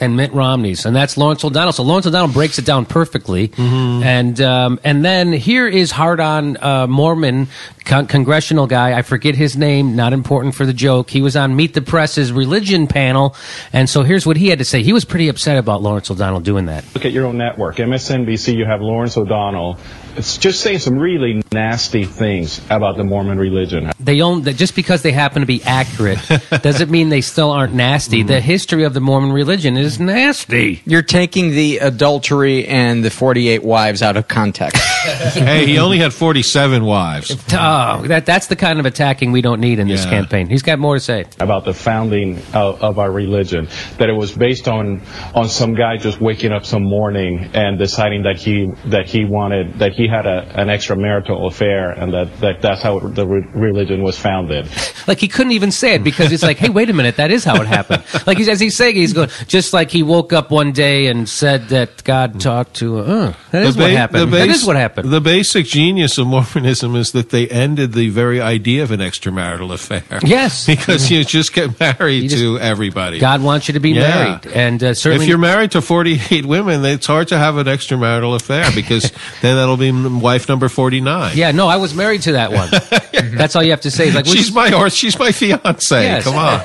and 0.00 0.16
Mitt 0.16 0.32
Romney's, 0.32 0.86
and 0.86 0.94
that's 0.94 1.16
Lawrence 1.16 1.44
O'Donnell. 1.44 1.72
So 1.72 1.82
Lawrence 1.82 2.06
O'Donnell 2.06 2.32
breaks 2.32 2.56
it 2.60 2.64
down 2.64 2.86
perfectly, 2.86 3.48
Mm-hmm. 3.48 4.02
and 4.04 4.40
um, 4.40 4.80
and 4.84 5.04
then 5.04 5.32
here 5.32 5.66
is 5.66 5.90
hard 5.90 6.20
on 6.20 6.56
uh, 6.62 6.86
Mormon 6.86 7.48
con- 7.84 8.06
congressional 8.06 8.66
guy. 8.66 8.96
I 8.96 9.02
forget 9.02 9.34
his 9.34 9.56
name. 9.56 9.96
Not 9.96 10.12
important 10.12 10.54
for 10.54 10.66
the 10.66 10.72
joke. 10.72 11.10
He 11.10 11.22
was 11.22 11.36
on 11.36 11.54
Meet 11.56 11.74
the 11.74 11.82
Press's 11.82 12.32
religion 12.32 12.86
panel, 12.86 13.34
and 13.72 13.88
so 13.88 14.02
here's 14.02 14.26
what 14.26 14.36
he 14.36 14.48
had 14.48 14.58
to 14.58 14.64
say. 14.64 14.82
He 14.82 14.92
was 14.92 15.04
pretty 15.04 15.28
upset 15.28 15.58
about 15.58 15.82
Lawrence 15.82 16.10
O'Donnell 16.10 16.40
doing 16.40 16.66
that. 16.66 16.84
Look 16.94 17.04
at 17.04 17.12
your 17.12 17.26
own 17.26 17.38
network, 17.38 17.76
MSNBC. 17.76 18.56
You 18.56 18.64
have 18.66 18.80
Lawrence 18.80 19.16
O'Donnell. 19.16 19.78
It's 20.16 20.36
just 20.36 20.60
saying 20.60 20.80
some 20.80 20.98
really 20.98 21.42
nasty 21.52 22.04
things 22.04 22.60
about 22.68 22.98
the 22.98 23.04
Mormon 23.04 23.38
religion. 23.38 23.92
They 23.98 24.20
own 24.20 24.42
that 24.42 24.56
just 24.56 24.76
because 24.76 25.00
they 25.00 25.12
happen 25.12 25.40
to 25.40 25.46
be 25.46 25.62
accurate 25.62 26.18
doesn't 26.62 26.90
mean 26.90 27.08
they 27.08 27.22
still 27.22 27.50
aren't 27.50 27.72
nasty. 27.72 28.22
The 28.22 28.40
history 28.40 28.84
of 28.84 28.92
the 28.92 29.00
Mormon 29.00 29.32
religion 29.32 29.78
is 29.78 29.98
nasty. 29.98 30.82
You're 30.84 31.02
taking 31.02 31.50
the 31.50 31.78
adultery 31.78 32.66
and 32.66 33.02
the 33.02 33.10
48 33.10 33.62
wives 33.62 34.02
out 34.02 34.16
of 34.18 34.28
context. 34.28 34.76
hey, 35.02 35.66
he 35.66 35.78
only 35.78 35.98
had 35.98 36.12
47 36.12 36.84
wives. 36.84 37.30
Uh, 37.30 37.36
Oh, 37.72 38.02
that 38.08 38.26
that's 38.26 38.48
the 38.48 38.56
kind 38.56 38.78
of 38.80 38.86
attacking 38.86 39.32
we 39.32 39.40
don't 39.42 39.60
need 39.60 39.78
in 39.78 39.88
this 39.88 40.04
Yeah. 40.04 40.10
campaign. 40.10 40.48
He's 40.48 40.62
got 40.62 40.78
more 40.78 40.94
to 40.96 41.00
say. 41.00 41.24
about 41.40 41.64
the 41.64 41.72
founding 41.74 42.38
of, 42.52 42.82
of 42.82 42.98
our 42.98 43.10
religion 43.10 43.68
that 43.98 44.08
it 44.08 44.16
was 44.22 44.32
based 44.32 44.68
on 44.68 45.00
on 45.34 45.48
some 45.48 45.74
guy 45.74 45.96
just 45.96 46.20
waking 46.20 46.52
up 46.52 46.64
some 46.66 46.82
morning 46.82 47.50
and 47.54 47.78
deciding 47.78 48.24
that 48.24 48.36
he 48.38 48.70
that 48.86 49.06
he 49.08 49.24
wanted 49.24 49.78
that 49.78 49.92
he 49.92 50.06
had 50.08 50.26
a, 50.26 50.38
an 50.60 50.68
extramarital 50.68 51.46
affair 51.46 51.90
and 51.90 52.12
that, 52.12 52.28
that 52.40 52.60
that's 52.60 52.82
how 52.82 52.98
the 52.98 53.26
re- 53.26 53.46
religion 53.54 54.02
was 54.02 54.18
founded 54.18 54.68
Like 55.06 55.18
he 55.18 55.26
couldn't 55.28 55.52
even 55.52 55.72
say 55.72 55.94
it 55.94 56.04
because 56.04 56.30
it's 56.30 56.44
like, 56.44 56.58
hey, 56.58 56.68
wait 56.68 56.88
a 56.88 56.92
minute, 56.92 57.16
that 57.16 57.30
is 57.32 57.42
how 57.44 57.60
it 57.60 57.66
happened. 57.66 58.04
Like 58.26 58.38
he's, 58.38 58.48
as 58.48 58.60
he's 58.60 58.76
saying, 58.76 58.94
he's 58.94 59.12
going 59.12 59.30
just 59.48 59.72
like 59.72 59.90
he 59.90 60.02
woke 60.04 60.32
up 60.32 60.50
one 60.52 60.70
day 60.72 61.08
and 61.08 61.28
said 61.28 61.68
that 61.70 62.04
God 62.04 62.38
talked 62.40 62.74
to. 62.76 62.98
Uh, 63.00 63.34
that 63.50 63.64
is 63.64 63.74
The 63.74 63.82
what 63.82 63.90
happened. 63.90 64.22
the 64.22 64.36
base- 64.36 64.56
is 64.56 64.64
what 64.64 64.76
happened. 64.76 65.10
The 65.10 65.20
basic 65.20 65.66
genius 65.66 66.18
of 66.18 66.28
Mormonism 66.28 66.94
is 66.94 67.10
that 67.12 67.30
they 67.30 67.48
ended 67.62 67.92
the 67.92 68.08
very 68.08 68.40
idea 68.40 68.82
of 68.82 68.90
an 68.90 69.00
extramarital 69.00 69.72
affair. 69.72 70.02
Yes. 70.24 70.66
because 70.72 71.10
you 71.10 71.24
just 71.24 71.52
get 71.52 71.78
married 71.78 72.30
to 72.30 72.58
everybody. 72.58 73.18
God 73.18 73.42
wants 73.42 73.68
you 73.68 73.74
to 73.74 73.80
be 73.80 73.90
Yeah. 73.90 74.00
married, 74.02 74.46
and 74.54 74.82
uh, 74.82 74.94
certainly 74.94 75.24
if 75.26 75.28
you're 75.28 75.38
married 75.38 75.70
to 75.72 75.80
48 75.82 76.44
women, 76.46 76.84
it's 76.84 77.06
hard 77.06 77.28
to 77.28 77.38
have 77.38 77.56
an 77.56 77.66
extramarital 77.66 78.34
affair 78.36 78.70
because 78.74 79.10
then 79.42 79.56
that'll 79.56 79.76
be 79.76 79.88
m- 79.88 80.20
wife 80.20 80.48
number 80.48 80.68
49. 80.68 81.36
Yeah, 81.36 81.52
no, 81.52 81.68
I 81.68 81.76
was 81.76 81.94
married 81.94 82.22
to 82.22 82.32
that 82.32 82.52
one. 82.52 82.68
That's 83.36 83.54
all 83.56 83.62
you 83.62 83.70
have 83.70 83.82
to 83.82 83.90
say. 83.90 84.06
It's 84.08 84.16
Like, 84.16 84.26
she's 84.26 84.52
my 84.52 84.72
or 84.72 84.90
she's 84.90 85.18
my 85.18 85.32
fiance. 85.32 86.02
Yes. 86.02 86.24
Come 86.24 86.36
on. 86.36 86.60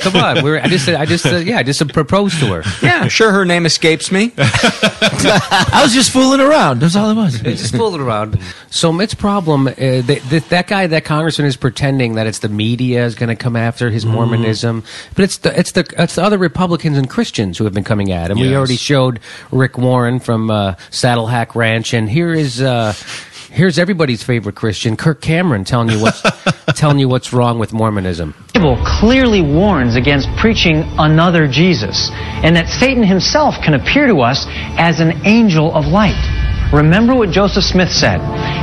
Come 0.00 0.16
on, 0.16 0.44
we're, 0.44 0.58
I 0.60 0.68
just, 0.68 0.88
I 0.88 1.06
just, 1.06 1.24
uh, 1.26 1.36
yeah, 1.36 1.58
I 1.58 1.62
just 1.62 1.80
uh, 1.80 1.86
proposed 1.86 2.38
to 2.40 2.46
her. 2.54 2.62
Yeah, 2.82 3.08
sure. 3.08 3.32
Her 3.32 3.44
name 3.44 3.64
escapes 3.66 4.12
me. 4.12 4.32
I 4.38 5.80
was 5.82 5.92
just 5.94 6.10
fooling 6.12 6.40
around. 6.40 6.80
That's 6.80 6.96
all 6.96 7.10
it 7.10 7.14
was. 7.14 7.40
Just 7.40 7.74
fooling 7.74 8.00
around. 8.00 8.38
So 8.70 8.92
Mitt's 8.92 9.14
problem, 9.14 9.66
uh, 9.68 9.72
th- 9.74 10.22
th- 10.40 10.50
that 10.50 10.66
guy, 10.66 10.86
that 10.86 11.04
congressman, 11.04 11.46
is 11.46 11.56
pretending 11.56 12.14
that 12.14 12.26
it's 12.26 12.40
the 12.40 12.48
media 12.48 13.04
is 13.04 13.14
going 13.14 13.28
to 13.28 13.36
come 13.36 13.56
after 13.56 13.90
his 13.90 14.04
Mormonism, 14.04 14.84
but 15.14 15.24
it's 15.24 15.38
the 15.38 15.58
it's 15.58 15.72
the 15.72 15.84
it's 15.98 16.16
the 16.16 16.22
other 16.22 16.38
Republicans 16.38 16.98
and 16.98 17.08
Christians 17.08 17.58
who 17.58 17.64
have 17.64 17.74
been 17.74 17.84
coming 17.84 18.12
at 18.12 18.30
him. 18.30 18.38
We 18.38 18.54
already 18.54 18.76
showed 18.76 19.20
Rick 19.50 19.78
Warren 19.78 20.20
from 20.20 20.50
uh, 20.50 20.74
Saddleback 20.90 21.54
Ranch, 21.54 21.94
and 21.94 22.08
here 22.08 22.32
is. 22.32 22.60
Uh, 22.60 22.94
Here's 23.50 23.78
everybody's 23.78 24.20
favorite 24.24 24.56
Christian, 24.56 24.96
Kirk 24.96 25.20
Cameron, 25.20 25.62
telling 25.62 25.88
you 25.88 26.02
what's 26.02 26.20
telling 26.74 26.98
you 26.98 27.08
what's 27.08 27.32
wrong 27.32 27.60
with 27.60 27.72
Mormonism. 27.72 28.34
Bible 28.52 28.82
clearly 28.84 29.42
warns 29.42 29.94
against 29.94 30.28
preaching 30.38 30.82
another 30.98 31.46
Jesus, 31.46 32.10
and 32.12 32.56
that 32.56 32.68
Satan 32.68 33.04
himself 33.04 33.54
can 33.62 33.74
appear 33.74 34.08
to 34.08 34.22
us 34.22 34.44
as 34.76 34.98
an 34.98 35.24
angel 35.24 35.72
of 35.72 35.86
light. 35.86 36.18
Remember 36.74 37.14
what 37.14 37.30
Joseph 37.30 37.62
Smith 37.62 37.92
said. 37.92 38.18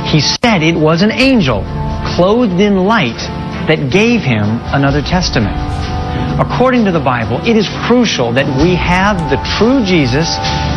He 0.06 0.20
said 0.20 0.62
it 0.62 0.76
was 0.76 1.00
an 1.00 1.10
angel 1.10 1.64
clothed 2.14 2.60
in 2.60 2.84
light 2.84 3.16
that 3.68 3.90
gave 3.90 4.20
him 4.20 4.44
another 4.76 5.00
testament. 5.00 5.56
According 6.38 6.84
to 6.84 6.92
the 6.92 7.00
Bible, 7.00 7.40
it 7.48 7.56
is 7.56 7.66
crucial 7.88 8.30
that 8.32 8.44
we 8.60 8.74
have 8.74 9.16
the 9.30 9.40
true 9.56 9.80
Jesus 9.82 10.28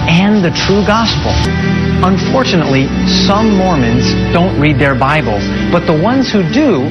and 0.07 0.39
the 0.45 0.51
true 0.63 0.79
gospel. 0.87 1.35
Unfortunately, 2.07 2.87
some 3.27 3.57
Mormons 3.57 4.07
don't 4.31 4.57
read 4.57 4.79
their 4.79 4.95
Bibles, 4.95 5.43
but 5.75 5.85
the 5.85 5.97
ones 6.01 6.31
who 6.31 6.39
do 6.53 6.87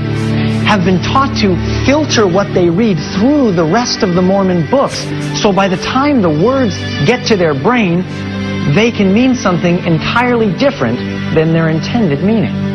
have 0.68 0.84
been 0.84 1.00
taught 1.00 1.32
to 1.40 1.56
filter 1.86 2.28
what 2.28 2.52
they 2.52 2.68
read 2.68 2.98
through 3.16 3.52
the 3.52 3.64
rest 3.64 4.02
of 4.02 4.14
the 4.14 4.20
Mormon 4.20 4.68
books. 4.70 5.00
So 5.40 5.54
by 5.54 5.68
the 5.68 5.78
time 5.78 6.20
the 6.20 6.28
words 6.28 6.76
get 7.08 7.26
to 7.28 7.36
their 7.36 7.54
brain, 7.54 8.04
they 8.72 8.90
can 8.90 9.12
mean 9.12 9.34
something 9.34 9.78
entirely 9.84 10.50
different 10.56 10.98
than 11.34 11.52
their 11.52 11.68
intended 11.68 12.24
meaning. 12.24 12.73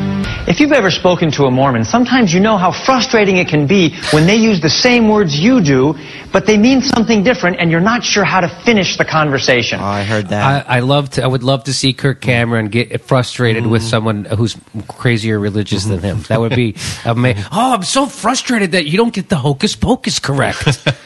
If 0.50 0.60
you've 0.60 0.72
ever 0.72 0.90
spoken 0.90 1.30
to 1.34 1.46
a 1.46 1.52
Mormon, 1.52 1.86
sometimes 1.86 2.34
you 2.34 2.40
know 2.40 2.58
how 2.58 2.72
frustrating 2.72 3.38
it 3.38 3.48
can 3.48 3.68
be 3.68 3.96
when 4.10 4.26
they 4.26 4.36
use 4.36 4.60
the 4.60 4.70
same 4.70 5.08
words 5.08 5.40
you 5.40 5.62
do, 5.62 5.94
but 6.34 6.48
they 6.48 6.58
mean 6.58 6.82
something 6.82 7.22
different 7.22 7.58
and 7.60 7.70
you're 7.70 7.80
not 7.80 8.04
sure 8.04 8.24
how 8.24 8.42
to 8.42 8.50
finish 8.66 8.98
the 8.98 9.06
conversation. 9.06 9.80
Oh, 9.80 9.84
I 9.84 10.02
heard 10.02 10.34
I, 10.34 10.62
I 10.68 10.80
love 10.80 11.12
to. 11.12 11.24
I 11.24 11.28
would 11.28 11.44
love 11.44 11.66
to 11.66 11.74
see 11.74 11.94
Kirk 11.94 12.20
Cameron 12.20 12.70
get 12.70 13.02
frustrated 13.02 13.68
with 13.68 13.84
someone 13.84 14.26
who's 14.26 14.58
crazier 14.88 15.38
religious 15.38 15.86
than 15.86 16.00
him. 16.00 16.24
That 16.24 16.40
would 16.40 16.56
be 16.56 16.76
amazing. 17.06 17.44
Oh, 17.52 17.76
I'm 17.76 17.84
so 17.84 18.08
frustrated 18.08 18.72
that 18.72 18.88
you 18.88 18.98
don't 18.98 19.14
get 19.14 19.30
the 19.30 19.38
hocus 19.38 19.76
pocus 19.76 20.18
correct. 20.18 20.88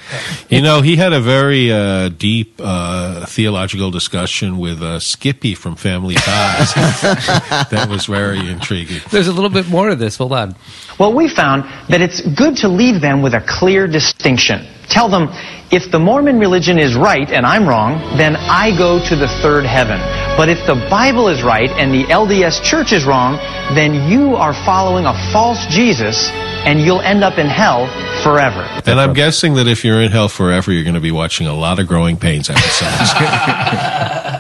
You 0.50 0.62
know, 0.62 0.82
he 0.82 0.96
had 0.96 1.14
a 1.14 1.20
very 1.20 1.72
uh, 1.72 2.10
deep 2.10 2.60
uh, 2.64 3.26
theological 3.26 3.90
discussion 3.90 4.60
with 4.60 4.84
uh, 4.84 5.00
Skippy 5.00 5.56
from 5.56 5.76
Family 5.76 6.16
Ties. 6.16 6.74
that 6.76 7.88
was 7.90 8.06
very 8.06 8.48
intriguing. 8.48 9.02
There's 9.10 9.28
a 9.28 9.33
little 9.34 9.50
bit 9.50 9.68
more 9.68 9.90
of 9.90 10.00
this. 10.00 10.18
Hold 10.18 10.34
on. 10.34 10.56
Well, 11.00 11.14
we 11.14 11.28
found 11.28 11.64
that 11.90 12.02
it's 12.02 12.22
good 12.22 12.58
to 12.58 12.68
leave 12.68 13.02
them 13.02 13.22
with 13.22 13.34
a 13.34 13.42
clear 13.42 13.88
distinction. 13.88 14.68
Tell 14.90 15.10
them, 15.10 15.30
if 15.72 15.90
the 15.90 15.98
Mormon 15.98 16.40
religion 16.40 16.78
is 16.78 16.96
right 16.96 17.30
and 17.30 17.46
I'm 17.46 17.68
wrong, 17.68 18.18
then 18.18 18.36
I 18.36 18.78
go 18.78 19.04
to 19.04 19.16
the 19.16 19.28
third 19.42 19.66
heaven. 19.66 20.00
But 20.38 20.50
if 20.50 20.66
the 20.68 20.76
Bible 20.90 21.30
is 21.30 21.42
right 21.42 21.70
and 21.70 21.92
the 21.92 22.04
LDS 22.04 22.62
church 22.64 22.94
is 22.94 23.06
wrong, 23.06 23.38
then 23.74 24.10
you 24.10 24.36
are 24.36 24.54
following 24.54 25.06
a 25.06 25.14
false 25.32 25.66
Jesus 25.68 26.30
and 26.66 26.80
you'll 26.80 27.02
end 27.02 27.24
up 27.24 27.38
in 27.40 27.48
hell 27.48 27.88
forever. 28.24 28.62
And 28.86 29.00
I'm 29.00 29.14
guessing 29.14 29.56
that 29.56 29.68
if 29.68 29.84
you're 29.84 30.02
in 30.02 30.12
hell 30.12 30.30
forever, 30.30 30.72
you're 30.72 30.84
going 30.84 30.94
to 30.94 31.02
be 31.02 31.12
watching 31.12 31.48
a 31.48 31.54
lot 31.54 31.80
of 31.80 31.88
Growing 31.88 32.18
Pains 32.18 32.50
episodes. 32.50 33.14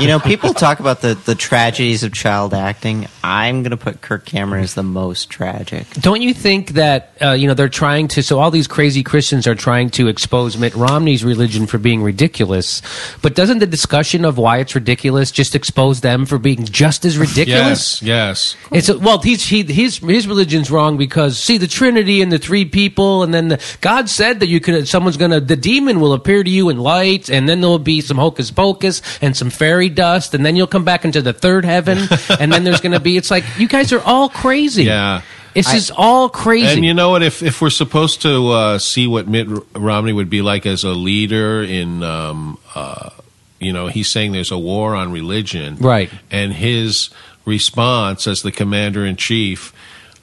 You 0.00 0.08
know, 0.08 0.20
people 0.20 0.54
talk 0.54 0.80
about 0.80 1.00
the, 1.00 1.14
the 1.14 1.34
tragedies 1.34 2.02
of 2.02 2.12
child 2.12 2.54
acting. 2.54 3.08
I'm 3.22 3.62
going 3.62 3.70
to 3.70 3.76
put 3.76 4.00
Kirk 4.00 4.24
Cameron 4.24 4.64
as 4.64 4.74
the 4.74 4.82
most 4.82 5.30
tragic. 5.30 5.88
Don't 5.94 6.22
you 6.22 6.32
think 6.34 6.70
that 6.72 7.12
uh, 7.20 7.32
you 7.32 7.46
know 7.46 7.54
they're 7.54 7.68
trying 7.68 8.08
to? 8.08 8.22
So 8.22 8.38
all 8.38 8.50
these 8.50 8.66
crazy 8.66 9.02
Christians 9.02 9.46
are 9.46 9.54
trying 9.54 9.90
to 9.90 10.08
expose 10.08 10.56
Mitt 10.56 10.74
Romney's 10.74 11.24
religion 11.24 11.66
for 11.66 11.78
being 11.78 12.02
ridiculous, 12.02 12.82
but 13.22 13.34
doesn't 13.34 13.58
the 13.58 13.66
discussion 13.66 14.24
of 14.24 14.38
why 14.38 14.58
it's 14.58 14.74
ridiculous 14.74 15.30
just 15.30 15.54
expose 15.54 16.00
them 16.00 16.26
for 16.26 16.38
being 16.38 16.64
just 16.64 17.04
as 17.04 17.18
ridiculous? 17.18 18.02
yes, 18.02 18.02
yes. 18.02 18.56
It's 18.72 18.88
a, 18.88 18.98
well, 18.98 19.20
he's, 19.20 19.44
he, 19.44 19.62
his 19.62 19.98
his 19.98 20.26
religion's 20.26 20.70
wrong 20.70 20.96
because 20.96 21.38
see 21.38 21.58
the 21.58 21.66
Trinity 21.66 22.22
and 22.22 22.30
the 22.30 22.38
three 22.38 22.64
people, 22.64 23.22
and 23.22 23.32
then 23.32 23.48
the, 23.48 23.76
God 23.80 24.08
said 24.08 24.40
that 24.40 24.48
you 24.48 24.60
could, 24.60 24.86
someone's 24.88 25.16
gonna 25.16 25.40
the 25.40 25.56
demon 25.56 26.00
will 26.00 26.12
appear 26.12 26.42
to 26.42 26.50
you 26.50 26.68
in 26.68 26.78
light, 26.78 27.28
and 27.30 27.48
then 27.48 27.60
there'll 27.60 27.78
be 27.78 28.00
some 28.00 28.16
hocus 28.16 28.50
pocus 28.50 29.02
and 29.20 29.36
some 29.36 29.50
fairy 29.50 29.87
dust, 29.88 30.34
and 30.34 30.44
then 30.44 30.56
you'll 30.56 30.66
come 30.66 30.84
back 30.84 31.04
into 31.04 31.22
the 31.22 31.32
third 31.32 31.64
heaven, 31.64 31.98
and 32.40 32.52
then 32.52 32.64
there's 32.64 32.80
gonna 32.80 33.00
be 33.00 33.16
it's 33.16 33.30
like 33.30 33.44
you 33.58 33.68
guys 33.68 33.92
are 33.92 34.00
all 34.00 34.28
crazy. 34.28 34.84
Yeah. 34.84 35.22
This 35.54 35.74
is 35.74 35.90
all 35.90 36.28
crazy. 36.28 36.68
And 36.68 36.84
you 36.84 36.94
know 36.94 37.10
what? 37.10 37.22
If 37.22 37.42
if 37.42 37.60
we're 37.60 37.70
supposed 37.70 38.22
to 38.22 38.48
uh, 38.50 38.78
see 38.78 39.08
what 39.08 39.26
Mitt 39.26 39.48
Romney 39.74 40.12
would 40.12 40.30
be 40.30 40.40
like 40.40 40.66
as 40.66 40.84
a 40.84 40.90
leader 40.90 41.62
in, 41.64 42.04
um, 42.04 42.58
uh, 42.76 43.10
you 43.58 43.72
know, 43.72 43.88
he's 43.88 44.08
saying 44.08 44.30
there's 44.32 44.52
a 44.52 44.58
war 44.58 44.94
on 44.94 45.10
religion, 45.10 45.76
Right. 45.78 46.10
And 46.30 46.52
his 46.52 47.10
response 47.44 48.28
as 48.28 48.42
the 48.42 48.52
commander 48.52 49.04
in 49.04 49.16
chief. 49.16 49.72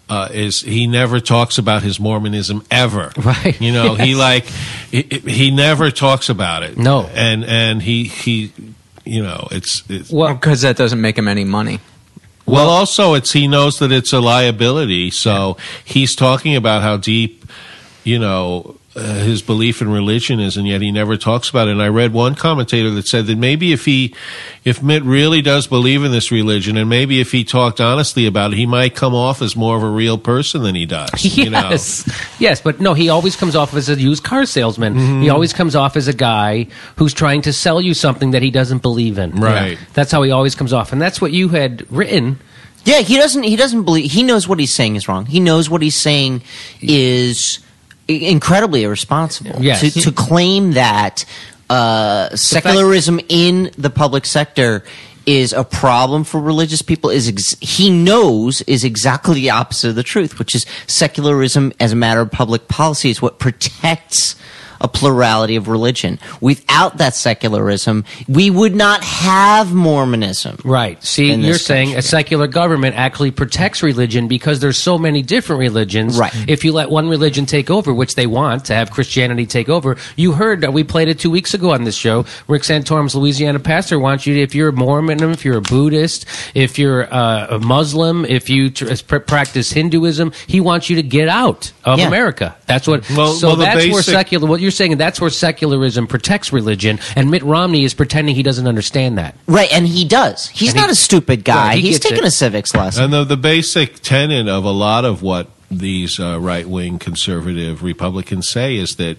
Uh, 0.08 0.30
is 0.32 0.62
he 0.62 0.86
never 0.86 1.20
talks 1.20 1.58
about 1.58 1.82
his 1.82 2.00
Mormonism 2.00 2.64
ever? 2.70 3.12
Right. 3.18 3.60
You 3.60 3.74
know, 3.74 3.96
he 3.96 4.14
like 4.14 4.46
he, 4.92 5.02
he 5.02 5.50
never 5.50 5.90
talks 5.90 6.30
about 6.30 6.62
it. 6.62 6.78
No. 6.78 7.10
And 7.14 7.44
and 7.44 7.82
he 7.82 8.04
he, 8.04 8.52
you 9.06 9.22
know, 9.24 9.48
it's 9.52 9.84
it's 9.90 10.12
because 10.12 10.62
that 10.62 10.78
doesn't 10.78 11.00
make 11.00 11.18
him 11.18 11.28
any 11.28 11.44
money. 11.44 11.80
well, 12.46 12.70
also, 12.70 13.14
it's 13.14 13.32
he 13.32 13.48
knows 13.48 13.80
that 13.80 13.92
it's 13.92 14.14
a 14.14 14.20
liability, 14.20 15.12
so 15.12 15.58
he's 15.84 16.16
talking 16.16 16.56
about 16.56 16.82
how 16.82 16.98
deep, 16.98 17.46
you 18.06 18.20
know, 18.20 18.78
uh, 18.96 19.16
his 19.16 19.42
belief 19.42 19.82
in 19.82 19.90
religion 19.90 20.40
is, 20.40 20.56
and 20.56 20.66
yet 20.66 20.80
he 20.82 20.90
never 20.90 21.18
talks 21.18 21.50
about 21.50 21.68
it. 21.68 21.72
And 21.72 21.82
I 21.82 21.90
read 21.90 22.14
one 22.14 22.34
commentator 22.34 22.90
that 22.92 23.06
said 23.08 23.26
that 23.26 23.38
maybe 23.38 23.74
if 23.74 23.84
he, 23.84 24.16
if 24.64 24.82
Mitt 24.82 25.04
really 25.04 25.42
does 25.42 25.68
believe 25.68 26.06
in 26.06 26.12
this 26.14 26.32
religion, 26.32 26.78
and 26.78 26.90
maybe 26.90 27.20
if 27.20 27.34
he 27.34 27.44
talked 27.44 27.82
honestly 27.82 28.26
about 28.26 28.54
it, 28.54 28.56
he 28.56 28.66
might 28.66 28.96
come 28.96 29.14
off 29.14 29.42
as 29.42 29.54
more 29.54 29.76
of 29.76 29.84
a 29.84 29.90
real 29.90 30.18
person 30.18 30.64
than 30.64 30.76
he 30.76 30.86
does. 30.86 31.38
You 31.38 31.50
know? 31.50 31.72
Yes, 31.72 32.10
yes, 32.40 32.62
but 32.62 32.80
no, 32.80 32.94
he 32.94 33.10
always 33.10 33.36
comes 33.36 33.54
off 33.54 33.74
as 33.74 33.90
a 33.90 34.00
used 34.00 34.24
car 34.24 34.46
salesman. 34.46 34.94
Mm-hmm. 34.96 35.22
He 35.24 35.30
always 35.30 35.52
comes 35.52 35.76
off 35.76 35.98
as 35.98 36.08
a 36.08 36.14
guy 36.14 36.68
who's 36.96 37.14
trying 37.14 37.42
to 37.42 37.52
sell 37.52 37.82
you 37.82 37.94
something 37.94 38.32
that 38.32 38.44
he 38.44 38.50
doesn't 38.52 38.82
believe 38.82 39.18
in. 39.18 39.32
Right. 39.32 39.78
That's 39.94 40.12
how 40.14 40.22
he 40.24 40.32
always 40.32 40.56
comes 40.56 40.72
off, 40.72 40.94
and 40.94 41.02
that's 41.02 41.20
what 41.20 41.34
you 41.34 41.50
had 41.50 41.86
written. 41.92 42.40
Yeah, 42.86 43.00
he 43.02 43.18
doesn't. 43.18 43.44
He 43.44 43.56
doesn't 43.58 43.84
believe. 43.84 44.12
He 44.12 44.24
knows 44.24 44.48
what 44.48 44.60
he's 44.60 44.74
saying 44.74 44.96
is 44.96 45.10
wrong. 45.10 45.26
He 45.26 45.40
knows 45.42 45.70
what 45.70 45.82
he's 45.82 46.00
saying 46.00 46.44
is 46.82 47.60
i- 47.60 47.65
incredibly 48.08 48.84
irresponsible. 48.84 49.56
Yes. 49.60 49.82
To, 49.82 50.02
to 50.02 50.12
claim 50.12 50.74
that 50.74 51.26
uh, 51.70 52.36
secularism 52.36 53.20
in 53.30 53.72
the 53.78 53.90
public 53.90 54.26
sector 54.26 54.84
is 55.26 55.54
a 55.54 55.64
problem 55.64 56.24
for 56.24 56.40
religious 56.40 56.82
people 56.82 57.10
is 57.10 57.28
ex- 57.28 57.58
he 57.60 57.90
knows 57.90 58.62
is 58.64 58.84
exactly 58.84 59.36
the 59.36 59.50
opposite 59.50 59.90
of 59.90 59.96
the 59.96 60.04
truth, 60.04 60.38
which 60.38 60.54
is 60.54 60.66
secularism 60.88 61.74
as 61.80 61.92
a 61.92 61.96
matter 61.96 62.22
of 62.22 62.32
public 62.32 62.68
policy 62.68 63.10
is 63.10 63.22
what 63.22 63.40
protects 63.40 64.36
a 64.82 64.88
plurality 64.88 65.56
of 65.56 65.68
religion. 65.68 66.20
Without 66.42 66.98
that 66.98 67.16
secularism, 67.16 68.06
we 68.28 68.50
would 68.50 68.76
not 68.76 69.04
have 69.04 69.74
Mormonism. 69.74 70.58
Right. 70.64 71.02
See, 71.04 71.28
you're 71.34 71.54
this 71.54 71.66
saying 71.66 71.88
country. 71.90 72.00
a 72.00 72.02
secular 72.02 72.48
government 72.48 72.96
actually 72.96 73.32
protects 73.32 73.82
religion 73.84 74.28
because 74.28 74.60
there's 74.60 74.78
so 74.78 74.98
many 74.98 75.22
different 75.22 75.60
religions. 75.60 76.18
Right. 76.18 76.34
If 76.48 76.64
you 76.66 76.72
let 76.74 76.90
one 76.90 77.08
religion 77.10 77.46
take 77.46 77.70
over, 77.70 77.94
which 77.94 78.16
they 78.16 78.28
want 78.28 78.66
to 78.66 78.74
have 78.76 78.92
Christianity 78.92 79.46
take 79.46 79.70
over, 79.70 79.98
you 80.16 80.34
heard 80.34 80.66
uh, 80.66 80.72
we 80.72 80.84
played 80.84 81.08
it 81.08 81.20
two 81.20 81.32
weeks 81.32 81.54
ago 81.54 81.72
on 81.72 81.84
this 81.84 81.96
show. 81.96 82.26
Rick 82.48 82.64
Santorum's 82.64 83.16
Louisiana 83.16 83.60
pastor 83.60 84.00
wants 84.00 84.26
you 84.26 84.36
to, 84.36 84.42
if 84.42 84.54
you're 84.56 84.70
a 84.70 84.74
Mormon, 84.74 85.24
if 85.24 85.46
you're 85.46 85.58
a 85.58 85.62
Buddhist, 85.62 86.26
if 86.54 86.78
you're 86.80 87.12
uh, 87.14 87.48
a 87.52 87.60
Muslim, 87.60 88.26
if 88.26 88.50
you 88.50 88.70
tr- 88.70 88.94
pr- 89.08 89.18
practice 89.20 89.72
Hinduism, 89.72 90.32
he 90.48 90.60
wants 90.62 90.90
you 90.90 90.96
to 90.98 91.04
get 91.04 91.28
out 91.28 91.72
of 91.84 92.00
Yeah. 92.00 92.08
America. 92.08 92.56
That's 92.66 92.88
what. 92.88 93.10
Well- 93.10 93.34
so 93.34 93.48
well, 93.48 93.56
the 93.58 93.64
that's 93.66 93.88
where 93.92 94.02
secular. 94.02 94.48
What 94.48 94.62
you're 94.66 94.72
saying, 94.72 94.98
that's 94.98 95.22
where 95.22 95.30
secularism 95.30 96.08
protects 96.08 96.52
religion, 96.52 97.00
and 97.16 97.32
Mitt 97.32 97.44
Romney 97.44 97.84
is 97.86 97.94
pretending 97.94 98.36
he 98.36 98.44
doesn't 98.44 98.68
understand 98.68 99.18
that. 99.18 99.36
Right, 99.48 99.72
and 99.72 99.88
he 99.88 100.04
does. 100.06 100.50
He's 100.50 100.70
And 100.72 100.78
he- 100.80 100.82
not 100.82 100.90
a 100.92 100.96
stupid 100.96 101.46
guy. 101.46 101.68
Right, 101.70 101.76
he 101.78 101.88
He's 101.88 101.96
gets 102.00 102.10
taken 102.10 102.26
it. 102.26 102.28
a 102.28 102.32
civics 102.32 102.74
lesson. 102.76 103.06
And 103.06 103.14
the, 103.14 103.24
the 103.24 103.38
basic 103.38 104.00
tenet 104.02 104.48
of 104.50 104.66
a 104.66 104.72
lot 104.72 105.06
of 105.06 105.22
what 105.22 105.48
these 105.72 106.20
uh, 106.20 106.40
right 106.40 106.68
wing 106.68 107.00
conservative 107.00 107.82
Republicans 107.84 108.50
say 108.50 108.76
is 108.76 108.96
that 108.98 109.18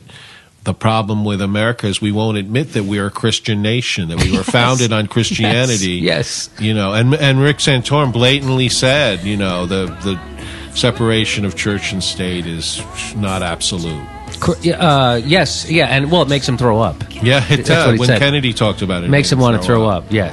the 0.64 0.74
problem 0.74 1.24
with 1.24 1.40
America 1.40 1.86
is 1.86 2.00
we 2.00 2.10
won't 2.10 2.36
admit 2.38 2.72
that 2.72 2.82
we're 2.84 3.06
a 3.06 3.10
Christian 3.10 3.62
nation, 3.62 4.08
that 4.08 4.20
we 4.22 4.36
were 4.36 4.42
founded 4.58 4.92
on 4.92 5.06
Christianity. 5.06 5.92
Yes. 6.02 6.50
You 6.58 6.74
know, 6.74 6.92
and 6.92 7.14
and 7.14 7.40
Rick 7.40 7.58
Santorum 7.58 8.12
blatantly 8.12 8.68
said, 8.68 9.22
you 9.22 9.36
know, 9.36 9.66
the 9.66 9.86
the 10.02 10.20
separation 10.74 11.44
of 11.44 11.54
church 11.56 11.92
and 11.92 12.02
state 12.02 12.46
is 12.46 12.82
not 13.16 13.42
absolute. 13.42 14.04
Uh, 14.42 15.20
yes, 15.24 15.70
yeah, 15.70 15.86
and 15.86 16.10
well, 16.10 16.22
it 16.22 16.28
makes 16.28 16.48
him 16.48 16.56
throw 16.56 16.80
up. 16.80 17.02
Yeah, 17.22 17.44
it 17.50 17.66
does. 17.66 17.98
When 17.98 18.06
said. 18.06 18.18
Kennedy 18.18 18.52
talked 18.52 18.82
about 18.82 19.02
it, 19.02 19.06
It 19.06 19.10
makes 19.10 19.30
him 19.32 19.38
want 19.38 19.60
to 19.60 19.66
throw 19.66 19.86
up. 19.86 20.04
Yeah. 20.10 20.32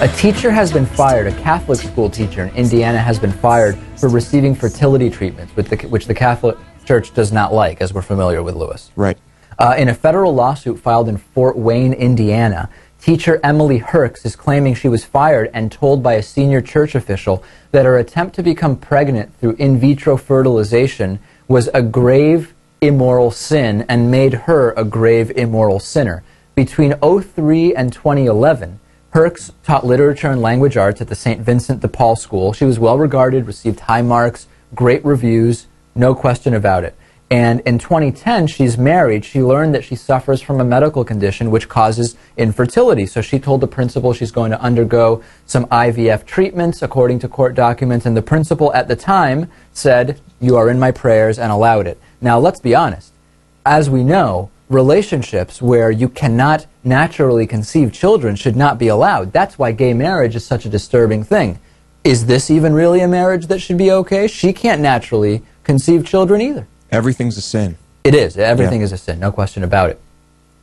A 0.00 0.06
teacher 0.06 0.52
has 0.52 0.72
been 0.72 0.86
fired, 0.86 1.26
a 1.26 1.32
Catholic 1.42 1.80
school 1.80 2.08
teacher 2.08 2.44
in 2.44 2.54
Indiana 2.54 2.98
has 2.98 3.18
been 3.18 3.32
fired 3.32 3.76
for 3.96 4.08
receiving 4.08 4.54
fertility 4.54 5.10
treatments, 5.10 5.56
with 5.56 5.68
the, 5.68 5.88
which 5.88 6.06
the 6.06 6.14
Catholic 6.14 6.56
Church 6.84 7.12
does 7.14 7.32
not 7.32 7.52
like, 7.52 7.80
as 7.80 7.92
we're 7.92 8.00
familiar 8.00 8.40
with 8.40 8.54
Louis. 8.54 8.92
Right. 8.94 9.18
Uh, 9.58 9.74
in 9.76 9.88
a 9.88 9.94
federal 9.94 10.32
lawsuit 10.32 10.78
filed 10.78 11.08
in 11.08 11.16
Fort 11.16 11.58
Wayne, 11.58 11.92
Indiana, 11.92 12.70
teacher 13.00 13.40
Emily 13.42 13.80
Herx 13.80 14.24
is 14.24 14.36
claiming 14.36 14.76
she 14.76 14.88
was 14.88 15.04
fired 15.04 15.50
and 15.52 15.72
told 15.72 16.00
by 16.00 16.12
a 16.12 16.22
senior 16.22 16.60
church 16.60 16.94
official 16.94 17.42
that 17.72 17.84
her 17.84 17.98
attempt 17.98 18.36
to 18.36 18.44
become 18.44 18.76
pregnant 18.76 19.36
through 19.40 19.56
in 19.58 19.80
vitro 19.80 20.16
fertilization 20.16 21.18
was 21.48 21.68
a 21.74 21.82
grave 21.82 22.54
immoral 22.80 23.32
sin 23.32 23.84
and 23.88 24.12
made 24.12 24.34
her 24.34 24.70
a 24.76 24.84
grave 24.84 25.32
immoral 25.32 25.80
sinner. 25.80 26.22
Between 26.54 26.94
03 27.00 27.74
and 27.74 27.92
2011, 27.92 28.78
Herx 29.12 29.52
taught 29.62 29.86
literature 29.86 30.30
and 30.30 30.42
language 30.42 30.76
arts 30.76 31.00
at 31.00 31.08
the 31.08 31.14
St. 31.14 31.40
Vincent 31.40 31.80
de 31.80 31.88
Paul 31.88 32.14
School. 32.14 32.52
She 32.52 32.66
was 32.66 32.78
well 32.78 32.98
regarded, 32.98 33.46
received 33.46 33.80
high 33.80 34.02
marks, 34.02 34.46
great 34.74 35.02
reviews, 35.04 35.66
no 35.94 36.14
question 36.14 36.52
about 36.52 36.84
it. 36.84 36.94
And 37.30 37.60
in 37.60 37.78
2010, 37.78 38.46
she's 38.46 38.78
married. 38.78 39.24
She 39.24 39.42
learned 39.42 39.74
that 39.74 39.84
she 39.84 39.96
suffers 39.96 40.40
from 40.40 40.60
a 40.60 40.64
medical 40.64 41.04
condition 41.04 41.50
which 41.50 41.68
causes 41.68 42.16
infertility. 42.38 43.04
So 43.04 43.20
she 43.20 43.38
told 43.38 43.60
the 43.60 43.66
principal 43.66 44.14
she's 44.14 44.30
going 44.30 44.50
to 44.50 44.60
undergo 44.60 45.22
some 45.44 45.66
IVF 45.66 46.24
treatments 46.24 46.80
according 46.80 47.18
to 47.20 47.28
court 47.28 47.54
documents. 47.54 48.06
And 48.06 48.16
the 48.16 48.22
principal 48.22 48.72
at 48.72 48.88
the 48.88 48.96
time 48.96 49.50
said, 49.72 50.20
You 50.40 50.56
are 50.56 50.70
in 50.70 50.78
my 50.78 50.90
prayers 50.90 51.38
and 51.38 51.52
allowed 51.52 51.86
it. 51.86 52.00
Now, 52.20 52.38
let's 52.38 52.60
be 52.60 52.74
honest. 52.74 53.12
As 53.66 53.90
we 53.90 54.04
know, 54.04 54.50
relationships 54.68 55.62
where 55.62 55.90
you 55.90 56.08
cannot 56.08 56.66
naturally 56.84 57.46
conceive 57.46 57.92
children 57.92 58.36
should 58.36 58.56
not 58.56 58.78
be 58.78 58.88
allowed. 58.88 59.32
That's 59.32 59.58
why 59.58 59.72
gay 59.72 59.94
marriage 59.94 60.36
is 60.36 60.44
such 60.44 60.64
a 60.64 60.68
disturbing 60.68 61.24
thing. 61.24 61.58
Is 62.04 62.26
this 62.26 62.50
even 62.50 62.72
really 62.74 63.00
a 63.00 63.08
marriage 63.08 63.46
that 63.46 63.60
should 63.60 63.78
be 63.78 63.90
okay? 63.90 64.26
She 64.28 64.52
can't 64.52 64.80
naturally 64.80 65.42
conceive 65.64 66.06
children 66.06 66.40
either. 66.40 66.66
Everything's 66.90 67.36
a 67.36 67.42
sin. 67.42 67.76
It 68.04 68.14
is. 68.14 68.36
Everything 68.38 68.80
Yeah. 68.80 68.86
is 68.86 68.92
a 68.92 68.98
sin, 68.98 69.18
no 69.20 69.32
question 69.32 69.62
about 69.62 69.90
it. 69.90 70.00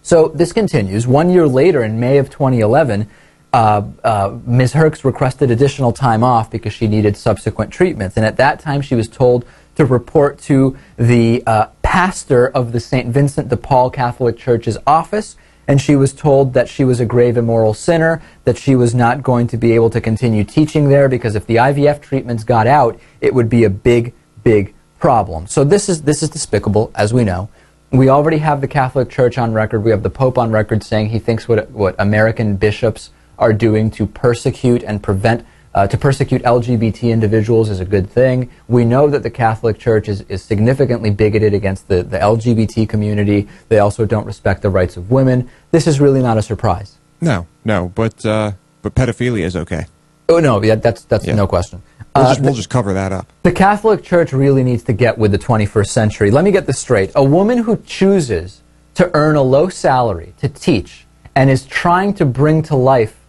So 0.01 0.31
this 0.33 0.53
continues. 0.53 1.07
One 1.07 1.29
year 1.29 1.47
later, 1.47 1.83
in 1.83 1.99
May 1.99 2.17
of 2.17 2.29
2011, 2.29 3.07
uh, 3.53 3.83
uh, 4.03 4.31
Ms. 4.45 4.73
Herx 4.73 5.03
requested 5.03 5.49
additional 5.49 5.91
time 5.91 6.23
off 6.23 6.49
because 6.51 6.73
she 6.73 6.87
needed 6.87 7.15
subsequent 7.17 7.71
treatments. 7.71 8.17
And 8.17 8.25
at 8.25 8.37
that 8.37 8.59
time, 8.59 8.81
she 8.81 8.95
was 8.95 9.07
told 9.07 9.45
to 9.75 9.85
report 9.85 10.39
to 10.39 10.77
the 10.97 11.43
uh, 11.45 11.67
pastor 11.81 12.47
of 12.47 12.71
the 12.71 12.79
St. 12.79 13.07
Vincent 13.07 13.49
de 13.49 13.57
Paul 13.57 13.89
Catholic 13.89 14.37
Church's 14.37 14.77
office. 14.87 15.37
And 15.67 15.81
she 15.81 15.95
was 15.95 16.13
told 16.13 16.53
that 16.53 16.69
she 16.69 16.83
was 16.83 16.99
a 16.99 17.05
grave 17.05 17.37
immoral 17.37 17.73
sinner, 17.73 18.21
that 18.43 18.57
she 18.57 18.75
was 18.75 18.93
not 18.93 19.23
going 19.23 19.47
to 19.47 19.57
be 19.57 19.71
able 19.71 19.89
to 19.89 20.01
continue 20.01 20.43
teaching 20.43 20.89
there 20.89 21.09
because 21.09 21.35
if 21.35 21.47
the 21.47 21.55
IVF 21.55 22.01
treatments 22.01 22.43
got 22.43 22.67
out, 22.67 22.99
it 23.19 23.33
would 23.33 23.49
be 23.49 23.63
a 23.63 23.69
big, 23.69 24.13
big 24.43 24.75
problem. 24.99 25.47
So 25.47 25.63
this 25.63 25.89
is 25.89 26.03
this 26.03 26.21
is 26.21 26.29
despicable, 26.29 26.91
as 26.95 27.13
we 27.13 27.23
know. 27.23 27.49
We 27.91 28.09
already 28.09 28.37
have 28.39 28.61
the 28.61 28.67
Catholic 28.67 29.09
Church 29.09 29.37
on 29.37 29.53
record. 29.53 29.83
We 29.83 29.91
have 29.91 30.03
the 30.03 30.09
Pope 30.09 30.37
on 30.37 30.51
record 30.51 30.83
saying 30.83 31.09
he 31.09 31.19
thinks 31.19 31.47
what 31.47 31.69
what 31.71 31.95
American 31.97 32.57
bishops 32.57 33.09
are 33.37 33.53
doing 33.53 33.91
to 33.91 34.05
persecute 34.05 34.83
and 34.83 35.01
prevent 35.01 35.45
uh, 35.75 35.85
to 35.85 35.97
persecute 35.97 36.41
LGBT 36.43 37.11
individuals 37.11 37.69
is 37.69 37.81
a 37.81 37.85
good 37.85 38.09
thing. 38.09 38.49
We 38.69 38.85
know 38.85 39.09
that 39.09 39.23
the 39.23 39.29
Catholic 39.29 39.77
Church 39.77 40.07
is, 40.07 40.21
is 40.21 40.41
significantly 40.41 41.11
bigoted 41.11 41.53
against 41.53 41.89
the, 41.89 42.01
the 42.01 42.17
LGBT 42.17 42.87
community. 42.87 43.49
They 43.67 43.79
also 43.79 44.05
don't 44.05 44.25
respect 44.25 44.61
the 44.61 44.69
rights 44.69 44.95
of 44.95 45.11
women. 45.11 45.49
This 45.71 45.85
is 45.85 45.99
really 45.99 46.21
not 46.21 46.37
a 46.37 46.41
surprise. 46.41 46.97
No, 47.19 47.45
no, 47.65 47.89
but 47.93 48.25
uh, 48.25 48.53
but 48.81 48.95
pedophilia 48.95 49.43
is 49.43 49.55
okay. 49.55 49.85
Oh 50.29 50.39
no, 50.39 50.63
yeah, 50.63 50.75
that's 50.75 51.03
that's 51.03 51.27
no 51.27 51.45
question. 51.45 51.81
We'll, 52.15 52.25
Uh, 52.25 52.29
just, 52.29 52.41
we'll 52.41 52.53
just 52.53 52.69
cover 52.69 52.93
that 52.93 53.11
up. 53.11 53.31
The 53.43 53.51
Catholic 53.51 54.01
Church 54.01 54.31
really 54.31 54.63
needs 54.63 54.83
to 54.83 54.93
get 54.93 55.17
with 55.17 55.31
the 55.31 55.37
21st 55.37 55.87
century. 55.87 56.31
Let 56.31 56.45
me 56.45 56.51
get 56.51 56.65
this 56.65 56.79
straight. 56.79 57.11
A 57.15 57.23
woman 57.23 57.57
who 57.57 57.77
chooses 57.85 58.61
to 58.93 59.11
earn 59.13 59.35
a 59.35 59.41
low 59.41 59.67
salary 59.67 60.33
to 60.39 60.47
teach 60.47 61.05
and 61.35 61.49
is 61.49 61.65
trying 61.65 62.13
to 62.13 62.25
bring 62.25 62.63
to 62.63 62.75
life 62.77 63.24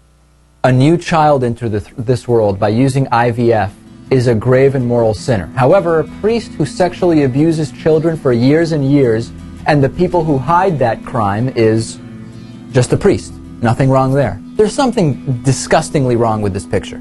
a 0.66 0.72
new 0.72 0.98
child 0.98 1.44
into 1.44 1.68
the, 1.68 1.78
this 1.96 2.26
world 2.26 2.58
by 2.58 2.68
using 2.68 3.06
IVF 3.06 3.70
is 4.10 4.26
a 4.26 4.34
grave 4.34 4.74
and 4.74 4.84
moral 4.84 5.14
sinner. 5.14 5.46
However, 5.54 6.00
a 6.00 6.04
priest 6.20 6.50
who 6.54 6.66
sexually 6.66 7.22
abuses 7.22 7.70
children 7.70 8.16
for 8.16 8.32
years 8.32 8.72
and 8.72 8.90
years 8.90 9.30
and 9.68 9.82
the 9.82 9.88
people 9.88 10.24
who 10.24 10.36
hide 10.38 10.76
that 10.80 11.04
crime 11.04 11.50
is 11.50 12.00
just 12.72 12.92
a 12.92 12.96
priest. 12.96 13.32
Nothing 13.62 13.90
wrong 13.90 14.12
there. 14.12 14.42
There's 14.56 14.74
something 14.74 15.40
disgustingly 15.42 16.16
wrong 16.16 16.42
with 16.42 16.52
this 16.52 16.66
picture. 16.66 17.00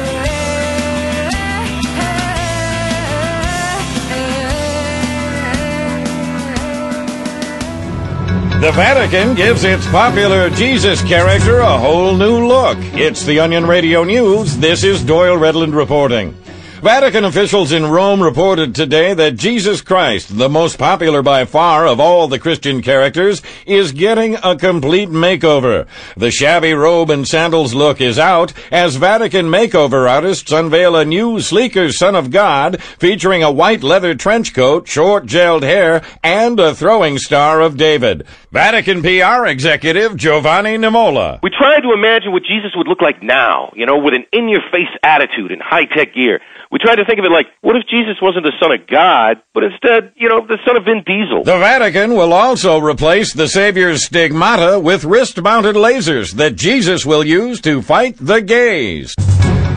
The 8.61 8.71
Vatican 8.73 9.33
gives 9.33 9.63
its 9.63 9.87
popular 9.87 10.51
Jesus 10.51 11.01
character 11.01 11.61
a 11.61 11.79
whole 11.79 12.15
new 12.15 12.45
look. 12.45 12.77
It's 12.93 13.25
the 13.25 13.39
Onion 13.39 13.65
Radio 13.65 14.03
News. 14.03 14.55
This 14.55 14.83
is 14.83 15.03
Doyle 15.03 15.35
Redland 15.35 15.73
reporting. 15.73 16.37
Vatican 16.81 17.25
officials 17.25 17.71
in 17.71 17.85
Rome 17.85 18.23
reported 18.23 18.73
today 18.73 19.13
that 19.13 19.35
Jesus 19.35 19.81
Christ, 19.81 20.35
the 20.39 20.49
most 20.49 20.79
popular 20.79 21.21
by 21.21 21.45
far 21.45 21.85
of 21.85 21.99
all 21.99 22.27
the 22.27 22.39
Christian 22.39 22.81
characters, 22.81 23.43
is 23.67 23.91
getting 23.91 24.35
a 24.43 24.57
complete 24.57 25.09
makeover. 25.09 25.85
The 26.17 26.31
shabby 26.31 26.73
robe 26.73 27.11
and 27.11 27.27
sandals 27.27 27.75
look 27.75 28.01
is 28.01 28.17
out 28.17 28.53
as 28.71 28.95
Vatican 28.95 29.45
makeover 29.45 30.09
artists 30.09 30.51
unveil 30.51 30.95
a 30.95 31.05
new, 31.05 31.39
sleeker 31.39 31.91
Son 31.91 32.15
of 32.15 32.31
God 32.31 32.81
featuring 32.81 33.43
a 33.43 33.51
white 33.51 33.83
leather 33.83 34.15
trench 34.15 34.51
coat, 34.55 34.87
short 34.87 35.27
gelled 35.27 35.61
hair, 35.61 36.01
and 36.23 36.59
a 36.59 36.73
throwing 36.73 37.19
star 37.19 37.61
of 37.61 37.77
David. 37.77 38.25
Vatican 38.51 39.03
PR 39.03 39.45
executive 39.45 40.17
Giovanni 40.17 40.79
Nimola. 40.79 41.41
We 41.43 41.51
tried 41.51 41.81
to 41.81 41.93
imagine 41.93 42.31
what 42.31 42.41
Jesus 42.41 42.71
would 42.75 42.87
look 42.87 43.03
like 43.03 43.21
now, 43.21 43.71
you 43.75 43.85
know, 43.85 43.99
with 43.99 44.15
an 44.15 44.25
in 44.33 44.49
your 44.49 44.61
face 44.71 44.89
attitude 45.03 45.51
and 45.51 45.61
high 45.61 45.85
tech 45.85 46.15
gear. 46.15 46.41
We 46.71 46.79
tried 46.79 46.95
to 46.95 47.05
think 47.05 47.19
of 47.19 47.25
it 47.25 47.31
like, 47.31 47.47
what 47.59 47.75
if 47.75 47.83
Jesus 47.87 48.15
wasn't 48.21 48.45
the 48.45 48.53
son 48.57 48.71
of 48.71 48.87
God, 48.87 49.41
but 49.53 49.63
instead, 49.65 50.13
you 50.15 50.29
know, 50.29 50.47
the 50.47 50.57
son 50.65 50.77
of 50.77 50.85
Vin 50.85 51.03
Diesel? 51.05 51.43
The 51.43 51.59
Vatican 51.59 52.13
will 52.13 52.31
also 52.31 52.79
replace 52.79 53.33
the 53.33 53.49
Savior's 53.49 54.05
stigmata 54.05 54.79
with 54.79 55.03
wrist-mounted 55.03 55.75
lasers 55.75 56.35
that 56.35 56.55
Jesus 56.55 57.05
will 57.05 57.25
use 57.25 57.59
to 57.61 57.81
fight 57.81 58.15
the 58.17 58.41
gays. 58.41 59.13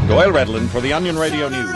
Doyle 0.07 0.31
Redland 0.31 0.69
for 0.69 0.81
the 0.81 0.93
Onion 0.93 1.19
Radio 1.19 1.49
News. 1.49 1.69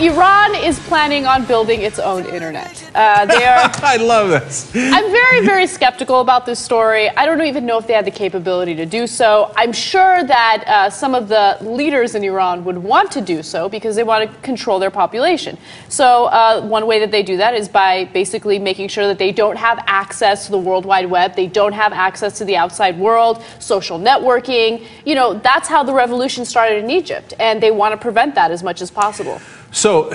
Iran 0.00 0.54
is 0.54 0.78
planning 0.78 1.26
on 1.26 1.44
building 1.44 1.82
its 1.82 1.98
own 1.98 2.24
internet. 2.26 2.88
Uh, 2.94 3.26
they 3.26 3.44
are. 3.44 3.68
I 3.82 3.96
love 3.96 4.28
this. 4.28 4.70
I'm 4.72 5.10
very, 5.10 5.44
very 5.44 5.66
skeptical 5.66 6.20
about 6.20 6.46
this 6.46 6.60
story. 6.60 7.08
I 7.08 7.26
don't 7.26 7.42
even 7.42 7.66
know 7.66 7.78
if 7.78 7.88
they 7.88 7.94
had 7.94 8.04
the 8.04 8.12
capability 8.12 8.76
to 8.76 8.86
do 8.86 9.08
so. 9.08 9.52
I'm 9.56 9.72
sure 9.72 10.22
that 10.22 10.64
uh, 10.68 10.90
some 10.90 11.16
of 11.16 11.26
the 11.26 11.58
leaders 11.62 12.14
in 12.14 12.22
Iran 12.22 12.64
would 12.64 12.78
want 12.78 13.10
to 13.10 13.20
do 13.20 13.42
so 13.42 13.68
because 13.68 13.96
they 13.96 14.04
want 14.04 14.30
to 14.30 14.38
control 14.38 14.78
their 14.78 14.92
population. 14.92 15.58
So, 15.88 16.26
uh, 16.26 16.64
one 16.64 16.86
way 16.86 17.00
that 17.00 17.10
they 17.10 17.24
do 17.24 17.36
that 17.38 17.54
is 17.54 17.68
by 17.68 18.04
basically 18.04 18.60
making 18.60 18.90
sure 18.90 19.08
that 19.08 19.18
they 19.18 19.32
don't 19.32 19.56
have 19.56 19.82
access 19.88 20.46
to 20.46 20.52
the 20.52 20.58
World 20.58 20.86
Wide 20.86 21.10
Web, 21.10 21.34
they 21.34 21.48
don't 21.48 21.72
have 21.72 21.92
access 21.92 22.38
to 22.38 22.44
the 22.44 22.56
outside 22.56 22.96
world, 23.00 23.42
social 23.58 23.98
networking. 23.98 24.86
You 25.04 25.16
know, 25.16 25.34
that's 25.34 25.66
how 25.66 25.82
the 25.82 25.92
revolution 25.92 26.44
started 26.44 26.84
in 26.84 26.88
Egypt, 26.88 27.34
and 27.40 27.60
they 27.60 27.72
want 27.72 27.94
to 27.94 27.96
prevent 27.96 28.36
that 28.36 28.52
as 28.52 28.62
much 28.62 28.80
as 28.80 28.92
possible. 28.92 29.40
So, 29.70 30.12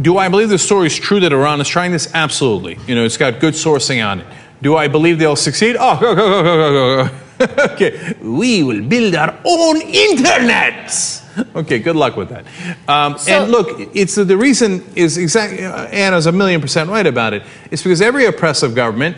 do 0.00 0.18
I 0.18 0.28
believe 0.28 0.48
the 0.48 0.58
story 0.58 0.86
is 0.86 0.98
true 0.98 1.20
that 1.20 1.32
Iran 1.32 1.60
is 1.60 1.68
trying 1.68 1.92
this? 1.92 2.12
Absolutely. 2.14 2.78
You 2.86 2.94
know, 2.94 3.04
it's 3.04 3.16
got 3.16 3.40
good 3.40 3.54
sourcing 3.54 4.04
on 4.04 4.20
it. 4.20 4.26
Do 4.62 4.76
I 4.76 4.88
believe 4.88 5.18
they'll 5.18 5.36
succeed? 5.36 5.76
Oh, 5.78 5.98
go, 6.00 6.14
go, 6.14 6.42
go, 6.42 6.42
go, 6.42 7.04
go, 7.04 7.08
go. 7.08 7.14
okay. 7.72 8.14
We 8.22 8.62
will 8.62 8.82
build 8.82 9.14
our 9.14 9.38
own 9.44 9.80
internet. 9.82 10.90
Okay, 11.54 11.80
good 11.80 11.96
luck 11.96 12.16
with 12.16 12.28
that. 12.28 12.46
Um, 12.88 13.16
and 13.28 13.50
look, 13.50 13.90
it's 13.94 14.14
the 14.14 14.36
reason 14.36 14.84
is 14.94 15.18
exactly 15.18 15.58
Ana's 15.64 16.26
a 16.26 16.32
million 16.32 16.60
percent 16.60 16.88
right 16.88 17.06
about 17.06 17.34
it. 17.34 17.42
It's 17.70 17.82
because 17.82 18.00
every 18.00 18.26
oppressive 18.26 18.74
government 18.74 19.16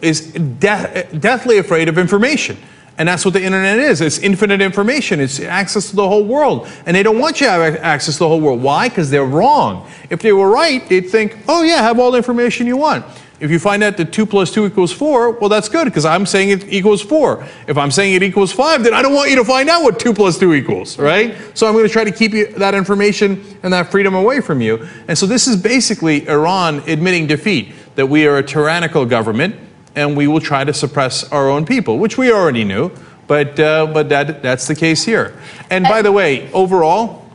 is 0.00 0.32
de- 0.32 1.08
deathly 1.18 1.58
afraid 1.58 1.88
of 1.88 1.98
information. 1.98 2.56
And 3.00 3.08
that's 3.08 3.24
what 3.24 3.32
the 3.32 3.42
internet 3.42 3.78
is. 3.78 4.02
It's 4.02 4.18
infinite 4.18 4.60
information. 4.60 5.20
It's 5.20 5.40
access 5.40 5.88
to 5.88 5.96
the 5.96 6.06
whole 6.06 6.22
world. 6.22 6.68
And 6.84 6.94
they 6.94 7.02
don't 7.02 7.18
want 7.18 7.40
you 7.40 7.46
to 7.46 7.52
have 7.52 7.76
access 7.76 8.16
to 8.16 8.18
the 8.18 8.28
whole 8.28 8.42
world. 8.42 8.62
Why? 8.62 8.90
Because 8.90 9.08
they're 9.08 9.24
wrong. 9.24 9.88
If 10.10 10.20
they 10.20 10.34
were 10.34 10.50
right, 10.50 10.86
they'd 10.86 11.08
think, 11.08 11.38
oh 11.48 11.62
yeah, 11.62 11.80
have 11.80 11.98
all 11.98 12.10
the 12.10 12.18
information 12.18 12.66
you 12.66 12.76
want. 12.76 13.06
If 13.40 13.50
you 13.50 13.58
find 13.58 13.82
out 13.82 13.96
that 13.96 14.12
2 14.12 14.26
plus 14.26 14.52
2 14.52 14.66
equals 14.66 14.92
4, 14.92 15.30
well, 15.38 15.48
that's 15.48 15.70
good 15.70 15.86
because 15.86 16.04
I'm 16.04 16.26
saying 16.26 16.50
it 16.50 16.70
equals 16.70 17.00
4. 17.00 17.42
If 17.68 17.78
I'm 17.78 17.90
saying 17.90 18.16
it 18.16 18.22
equals 18.22 18.52
5, 18.52 18.84
then 18.84 18.92
I 18.92 19.00
don't 19.00 19.14
want 19.14 19.30
you 19.30 19.36
to 19.36 19.46
find 19.46 19.70
out 19.70 19.82
what 19.82 19.98
2 19.98 20.12
plus 20.12 20.38
2 20.38 20.52
equals, 20.52 20.98
right? 20.98 21.34
So 21.54 21.66
I'm 21.66 21.72
going 21.72 21.86
to 21.86 21.90
try 21.90 22.04
to 22.04 22.12
keep 22.12 22.34
you, 22.34 22.48
that 22.58 22.74
information 22.74 23.42
and 23.62 23.72
that 23.72 23.90
freedom 23.90 24.14
away 24.14 24.42
from 24.42 24.60
you. 24.60 24.86
And 25.08 25.16
so 25.16 25.24
this 25.24 25.48
is 25.48 25.56
basically 25.56 26.28
Iran 26.28 26.80
admitting 26.80 27.28
defeat, 27.28 27.72
that 27.94 28.08
we 28.08 28.26
are 28.26 28.36
a 28.36 28.42
tyrannical 28.42 29.06
government 29.06 29.56
and 29.94 30.16
we 30.16 30.26
will 30.26 30.40
try 30.40 30.64
to 30.64 30.72
suppress 30.72 31.30
our 31.32 31.48
own 31.48 31.66
people, 31.66 31.98
which 31.98 32.16
we 32.16 32.32
already 32.32 32.64
knew, 32.64 32.90
but, 33.26 33.58
uh, 33.58 33.86
but 33.86 34.08
that, 34.08 34.42
that's 34.42 34.66
the 34.66 34.74
case 34.74 35.04
here. 35.04 35.38
And 35.70 35.84
by 35.84 36.02
the 36.02 36.12
way, 36.12 36.50
overall, 36.52 37.28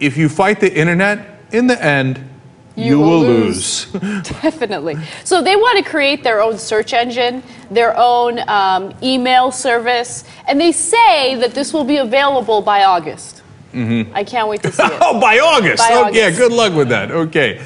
if 0.00 0.16
you 0.16 0.28
fight 0.28 0.60
the 0.60 0.72
internet, 0.72 1.40
in 1.52 1.66
the 1.66 1.82
end, 1.82 2.28
you, 2.76 2.98
will 3.00 3.20
lose. 3.20 3.86
Definitely. 3.92 4.96
So 5.24 5.42
they 5.42 5.56
want 5.56 5.82
to 5.82 5.90
create 5.90 6.22
their 6.22 6.42
own 6.42 6.58
search 6.58 6.92
engine, 6.92 7.42
their 7.70 7.96
own 7.96 8.38
um, 8.48 8.94
email 9.02 9.50
service, 9.50 10.24
and 10.46 10.60
they 10.60 10.72
say 10.72 11.36
that 11.36 11.54
this 11.54 11.72
will 11.72 11.84
be 11.84 11.96
available 11.96 12.60
by 12.60 12.84
August. 12.84 13.42
Mhm. 13.72 14.10
I 14.12 14.24
can't 14.24 14.48
wait 14.48 14.62
to 14.62 14.72
see 14.72 14.82
it. 14.86 14.98
Oh, 15.00 15.18
by 15.18 15.38
August. 15.38 15.78
By 15.78 15.94
oh, 15.94 16.08
yeah, 16.12 16.30
good 16.30 16.52
luck 16.52 16.74
with 16.74 16.90
that. 16.90 17.10
Okay. 17.10 17.62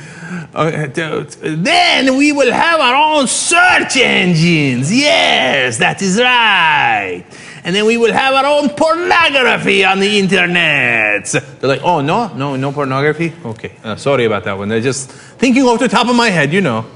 Then 1.40 2.16
we 2.16 2.32
will 2.32 2.52
have 2.52 2.80
our 2.80 2.94
own 2.94 3.26
search 3.26 3.96
engines. 3.96 4.92
Yes, 4.92 5.78
that 5.78 6.00
is 6.02 6.20
right. 6.20 7.24
And 7.62 7.74
then 7.74 7.84
we 7.84 7.96
will 7.96 8.12
have 8.12 8.34
our 8.34 8.46
own 8.46 8.70
pornography 8.70 9.84
on 9.84 10.00
the 10.00 10.18
internet. 10.18 11.26
They're 11.26 11.68
like, 11.68 11.82
oh, 11.82 12.00
no, 12.00 12.32
no, 12.34 12.56
no 12.56 12.72
pornography? 12.72 13.32
Okay, 13.44 13.72
uh, 13.84 13.96
sorry 13.96 14.24
about 14.24 14.44
that 14.44 14.56
one. 14.56 14.68
They're 14.68 14.80
just 14.80 15.10
thinking 15.10 15.64
off 15.64 15.78
the 15.78 15.88
top 15.88 16.08
of 16.08 16.16
my 16.16 16.30
head, 16.30 16.52
you 16.52 16.60
know. 16.60 16.86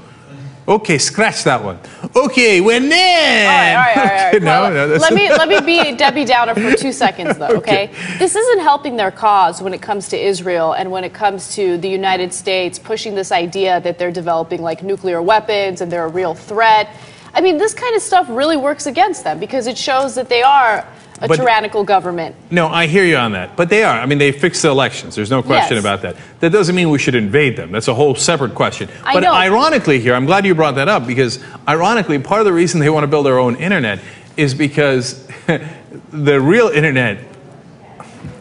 Okay, 0.67 0.97
scratch 0.97 1.43
that 1.43 1.63
one. 1.63 1.77
Okay, 2.15 2.59
we're 2.59 2.77
in. 2.77 2.85
All 2.85 2.89
right, 2.89 3.75
all 3.75 3.81
right, 3.81 3.97
all 3.97 4.03
right. 4.03 4.35
Okay, 4.35 4.39
no, 4.45 4.61
Well, 4.61 4.87
no, 4.87 4.95
let 4.95 5.13
me 5.13 5.29
let 5.29 5.47
me 5.47 5.61
be 5.61 5.95
Debbie 5.95 6.25
Downer 6.25 6.55
for 6.55 6.75
two 6.75 6.91
seconds, 6.91 7.37
though. 7.37 7.49
Okay? 7.49 7.91
this 8.17 8.35
isn't 8.35 8.59
helping 8.59 8.95
their 8.95 9.11
cause 9.11 9.61
when 9.61 9.75
it 9.75 9.81
comes 9.81 10.07
to 10.09 10.17
Israel 10.17 10.73
and 10.73 10.89
when 10.89 11.03
it 11.03 11.13
comes 11.13 11.53
to 11.55 11.77
the 11.77 11.87
United 11.87 12.33
States 12.33 12.79
pushing 12.79 13.13
this 13.13 13.31
idea 13.31 13.79
that 13.81 13.99
they're 13.99 14.11
developing 14.11 14.63
like 14.63 14.81
nuclear 14.81 15.21
weapons 15.21 15.81
and 15.81 15.91
they're 15.91 16.05
a 16.05 16.09
real 16.09 16.33
threat. 16.33 16.89
I 17.35 17.41
mean, 17.41 17.57
this 17.57 17.75
kind 17.75 17.95
of 17.95 18.01
stuff 18.01 18.25
really 18.29 18.57
works 18.57 18.87
against 18.87 19.23
them 19.23 19.39
because 19.39 19.67
it 19.67 19.77
shows 19.77 20.15
that 20.15 20.29
they 20.29 20.41
are 20.41 20.87
a 21.21 21.27
But- 21.27 21.37
tyrannical 21.37 21.83
government. 21.83 22.35
No, 22.51 22.67
I 22.67 22.87
hear 22.87 23.05
you 23.05 23.15
on 23.17 23.31
that. 23.33 23.55
But 23.55 23.69
they 23.69 23.83
are. 23.83 23.99
I 23.99 24.05
mean, 24.05 24.17
they 24.17 24.31
fixed 24.31 24.61
the 24.63 24.69
elections. 24.69 25.15
There's 25.15 25.31
no 25.31 25.41
question 25.41 25.75
Yes. 25.75 25.83
about 25.83 26.01
that. 26.01 26.15
That 26.41 26.51
doesn't 26.51 26.75
mean 26.75 26.89
we 26.89 26.99
should 26.99 27.15
invade 27.15 27.55
them. 27.55 27.71
That's 27.71 27.87
a 27.87 27.93
whole 27.93 28.15
separate 28.15 28.53
question. 28.53 28.89
I 29.03 29.13
but 29.13 29.23
know. 29.23 29.33
ironically, 29.33 29.99
here, 29.99 30.13
I'm 30.13 30.25
glad 30.25 30.45
you 30.45 30.53
brought 30.55 30.75
that 30.75 30.89
up 30.89 31.07
because, 31.07 31.39
ironically, 31.67 32.19
part 32.19 32.41
of 32.41 32.45
the 32.45 32.53
reason 32.53 32.79
they 32.79 32.89
want 32.89 33.03
to 33.03 33.07
build 33.07 33.25
their 33.25 33.39
own 33.39 33.55
internet 33.55 33.99
is 34.35 34.53
because 34.53 35.25
the 36.11 36.41
real 36.41 36.67
internet, 36.67 37.19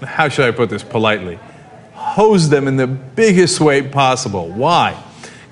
how 0.05 0.29
should 0.29 0.47
I 0.47 0.51
put 0.51 0.69
this 0.71 0.83
politely, 0.83 1.39
hose 1.95 2.49
them 2.49 2.67
in 2.69 2.77
the 2.77 2.87
biggest 2.87 3.61
way 3.61 3.83
possible. 3.83 4.49
Why? 4.49 4.95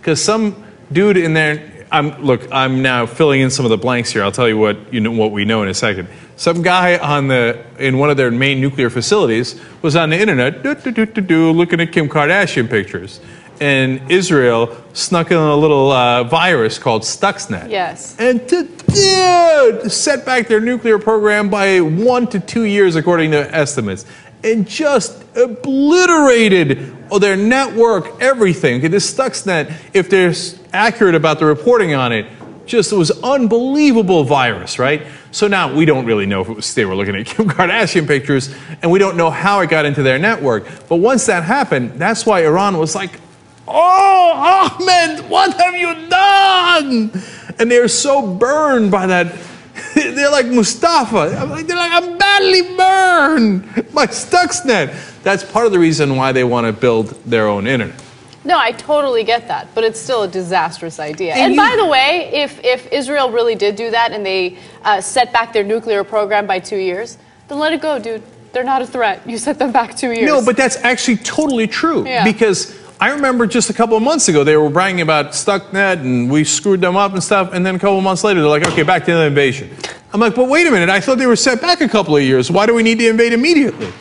Because 0.01 0.23
some 0.23 0.57
dude 0.93 1.17
in 1.17 1.35
there 1.35 1.72
I'm 1.93 2.23
look. 2.23 2.51
I'm 2.51 2.81
now 2.81 3.05
filling 3.05 3.43
in 3.43 3.51
some 3.51 3.67
of 3.67 3.71
the 3.71 3.77
blanks 3.77 4.11
here. 4.11 4.25
I'll 4.25 4.33
tell 4.33 4.49
you 4.49 4.59
what 4.59 4.93
you 4.93 5.01
know 5.01 5.13
what 5.13 5.31
we 5.31 5.45
know 5.45 5.63
in 5.63 5.69
a 5.69 5.75
second. 5.75 6.09
Some 6.37 6.63
guy 6.63 6.97
on 6.97 7.29
the 7.29 7.65
in 7.79 7.99
one 7.99 8.09
of 8.09 8.17
their 8.17 8.31
main 8.31 8.61
nuclear 8.61 8.89
facilities 8.89 9.61
was 9.83 9.95
on 9.95 10.11
the 10.11 10.19
internet, 10.19 10.63
do, 10.63 10.75
do, 10.75 11.05
do, 11.07 11.53
looking 11.53 11.81
at 11.81 11.93
Kim 11.93 12.09
Kardashian 12.09 12.69
pictures, 12.69 13.21
and 13.61 14.11
Israel 14.11 14.77
snuck 14.95 15.31
in 15.31 15.37
a 15.37 15.55
little 15.55 15.93
uh, 15.93 16.25
virus 16.25 16.79
called 16.79 17.03
Stuxnet. 17.03 17.71
Yes. 17.71 18.17
And 18.19 18.49
to, 18.49 18.65
dude, 18.65 19.93
set 19.93 20.25
back 20.25 20.49
their 20.49 20.61
nuclear 20.61 20.99
program 20.99 21.51
by 21.51 21.81
one 21.81 22.27
to 22.29 22.41
two 22.41 22.63
years, 22.65 22.97
according 22.97 23.33
to 23.33 23.55
estimates, 23.55 24.07
and 24.45 24.69
just 24.69 25.23
obliterated 25.37 26.97
their 27.21 27.37
network, 27.37 28.21
everything. 28.21 28.79
Okay, 28.79 28.89
this 28.89 29.13
Stuxnet, 29.13 29.75
if 29.93 30.09
they're 30.09 30.33
accurate 30.73 31.15
about 31.15 31.39
the 31.39 31.47
reporting 31.47 31.95
on 31.95 32.13
it, 32.13 32.27
just 32.67 32.93
was 32.93 33.11
unbelievable 33.23 34.25
virus, 34.25 34.79
right? 34.79 35.07
So 35.31 35.49
now 35.49 35.75
we 35.75 35.85
don't 35.85 36.07
really 36.07 36.27
know 36.27 36.43
if 36.43 36.49
it 36.49 36.57
was 36.57 36.75
they 36.75 36.85
were 36.85 36.95
looking 36.95 37.17
at 37.17 37.27
Kim 37.27 37.49
Kardashian 37.49 38.07
pictures, 38.07 38.55
and 38.83 38.91
we 38.91 38.99
don't 38.99 39.17
know 39.17 39.31
how 39.31 39.61
it 39.61 39.71
got 39.71 39.85
into 39.85 40.03
their 40.03 40.19
network. 40.19 40.67
But 40.89 40.97
once 40.97 41.27
that 41.27 41.45
happened, 41.45 41.95
that's 41.95 42.25
why 42.25 42.45
Iran 42.45 42.79
was 42.79 42.95
like, 42.95 43.21
Oh, 43.67 44.79
Ahmed, 44.81 45.31
what 45.31 45.55
have 45.61 45.75
you 45.75 46.09
done? 46.09 47.13
And 47.59 47.71
they're 47.71 47.89
so 47.89 48.35
burned 48.35 48.91
by 48.91 49.07
that. 49.07 49.35
They're 49.95 50.31
like 50.31 50.47
Mustafa. 50.47 51.37
I'm 51.39 51.51
like, 51.51 51.67
they're 51.67 51.77
like, 51.77 51.93
I'm 51.93 52.19
badly 52.19 52.77
burned 52.77 53.65
by 53.95 54.07
Stuxnet. 54.07 55.23
That's 55.23 55.45
part 55.45 55.67
of 55.67 55.73
the 55.73 55.79
reason 55.79 56.17
why 56.17 56.33
they 56.33 56.45
want 56.45 56.67
to 56.67 56.73
build 56.73 57.09
their 57.25 57.47
own 57.49 57.67
internet. 57.67 57.99
No, 58.45 58.59
I 58.59 58.73
totally 58.73 59.23
get 59.23 59.47
that, 59.49 59.69
but 59.75 59.85
it's 59.85 60.01
still 60.01 60.25
a 60.25 60.29
disastrous 60.29 60.99
idea. 60.99 61.33
And 61.35 61.43
And, 61.43 61.55
you- 61.55 61.61
by 61.61 61.77
the 61.77 61.87
way, 61.87 62.31
if, 62.33 62.63
if 62.65 62.91
Israel 62.93 63.31
really 63.31 63.55
did 63.55 63.77
do 63.77 63.91
that 63.91 64.11
and 64.13 64.27
they 64.27 64.59
uh, 64.85 65.01
set 65.01 65.33
back 65.33 65.53
their 65.53 65.63
nuclear 65.65 66.03
program 66.03 66.47
by 66.47 66.59
two 66.59 66.77
years, 66.79 67.19
then 67.49 67.59
let 67.59 67.73
it 67.73 67.81
go, 67.81 67.99
dude. 67.99 68.23
They're 68.53 68.65
not 68.65 68.83
a 68.83 68.87
threat. 68.87 69.23
You 69.27 69.39
set 69.39 69.59
them 69.59 69.73
back 69.73 69.97
two 69.97 70.11
years. 70.13 70.27
No, 70.27 70.45
but 70.45 70.59
that's 70.59 70.77
actually 70.79 71.17
totally 71.19 71.67
true. 71.67 72.05
Yeah. 72.07 72.23
Because 72.25 72.77
I 73.03 73.09
remember 73.09 73.49
just 73.49 73.69
a 73.69 73.73
couple 73.73 73.97
of 73.97 74.03
months 74.05 74.29
ago 74.29 74.45
they 74.45 74.57
were 74.57 74.71
bragging 74.71 75.01
about 75.01 75.33
Stuxnet 75.33 75.99
and 75.99 76.31
we 76.31 76.45
screwed 76.45 76.81
them 76.81 76.95
up 76.95 77.13
and 77.15 77.21
stuff, 77.21 77.53
and 77.53 77.67
then 77.67 77.75
a 77.75 77.79
couple 77.81 77.99
of 77.99 78.05
months 78.05 78.23
later 78.23 78.41
they're 78.41 78.49
like, 78.49 78.65
okay, 78.69 78.85
back 78.85 79.05
to 79.07 79.13
the 79.13 79.25
invasion. 79.25 79.75
I'm 80.13 80.21
like, 80.21 80.37
but 80.37 80.49
wait 80.49 80.69
a 80.69 80.71
minute, 80.71 80.89
I 80.89 81.01
thought 81.01 81.19
they 81.19 81.27
were 81.27 81.35
set 81.35 81.61
back 81.61 81.81
a 81.81 81.89
couple 81.89 82.17
of 82.17 82.23
years. 82.23 82.49
Why 82.49 82.65
do 82.65 82.75
we 82.75 82.85
need 82.85 83.01
to 83.01 83.09
invade 83.09 83.33
immediately? 83.33 83.93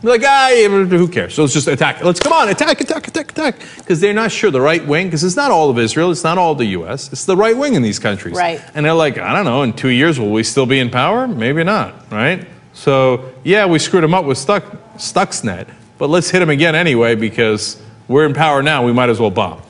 They're 0.00 0.10
like, 0.10 0.24
ah, 0.24 0.50
who 0.50 1.06
cares? 1.06 1.34
So 1.34 1.42
let's 1.42 1.54
just 1.54 1.68
attack. 1.68 2.02
Let's 2.02 2.18
come 2.18 2.32
on, 2.32 2.48
attack, 2.48 2.80
attack, 2.80 3.06
attack, 3.06 3.30
attack. 3.30 3.60
Because 3.76 4.00
they're 4.00 4.12
not 4.12 4.32
sure 4.32 4.50
the 4.50 4.60
right 4.60 4.84
wing, 4.84 5.06
because 5.06 5.22
it's 5.22 5.36
not 5.36 5.52
all 5.52 5.70
of 5.70 5.78
Israel, 5.78 6.10
it's 6.10 6.24
not 6.24 6.36
all 6.36 6.56
the 6.56 6.66
U.S., 6.66 7.12
it's 7.12 7.26
the 7.26 7.36
right 7.36 7.56
wing 7.56 7.74
in 7.74 7.82
these 7.82 8.00
countries. 8.00 8.34
Right. 8.34 8.60
And 8.74 8.84
they're 8.84 8.92
like, 8.92 9.18
I 9.18 9.36
don't 9.36 9.44
know, 9.44 9.62
in 9.62 9.72
two 9.72 9.90
years 9.90 10.18
will 10.18 10.32
we 10.32 10.42
still 10.42 10.66
be 10.66 10.80
in 10.80 10.90
power? 10.90 11.28
Maybe 11.28 11.62
not, 11.62 12.10
right? 12.10 12.44
So 12.72 13.32
yeah, 13.44 13.66
we 13.66 13.78
screwed 13.78 14.02
them 14.02 14.14
up 14.14 14.24
with 14.24 14.36
Stuck, 14.36 14.64
Stuxnet, 14.96 15.68
but 15.96 16.10
let's 16.10 16.28
hit 16.28 16.40
them 16.40 16.50
again 16.50 16.74
anyway 16.74 17.14
because 17.14 17.80
we're 18.08 18.26
in 18.26 18.34
power 18.34 18.62
now. 18.62 18.84
We 18.84 18.92
might 18.92 19.10
as 19.10 19.20
well 19.20 19.30
bomb. 19.30 19.62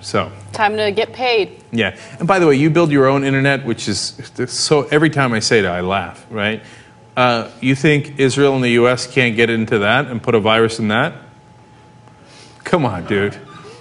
So 0.00 0.32
Time 0.52 0.76
to 0.76 0.90
get 0.90 1.12
paid. 1.12 1.62
yeah. 1.70 1.96
And 2.18 2.26
by 2.26 2.38
the 2.38 2.46
way, 2.46 2.56
you 2.56 2.70
build 2.70 2.90
your 2.90 3.06
own 3.06 3.24
internet, 3.24 3.64
which 3.64 3.88
is 3.88 4.20
so. 4.46 4.82
Every 4.84 5.10
time 5.10 5.32
I 5.32 5.40
say 5.40 5.60
that, 5.60 5.70
I 5.70 5.80
laugh. 5.82 6.26
Right? 6.30 6.62
Uh, 7.16 7.50
you 7.60 7.74
think 7.74 8.18
Israel 8.18 8.54
and 8.54 8.62
the 8.64 8.70
U.S. 8.70 9.06
can't 9.06 9.36
get 9.36 9.50
into 9.50 9.80
that 9.80 10.06
and 10.06 10.22
put 10.22 10.34
a 10.34 10.40
virus 10.40 10.78
in 10.78 10.88
that? 10.88 11.14
Come 12.64 12.84
on, 12.84 13.06
dude. 13.06 13.36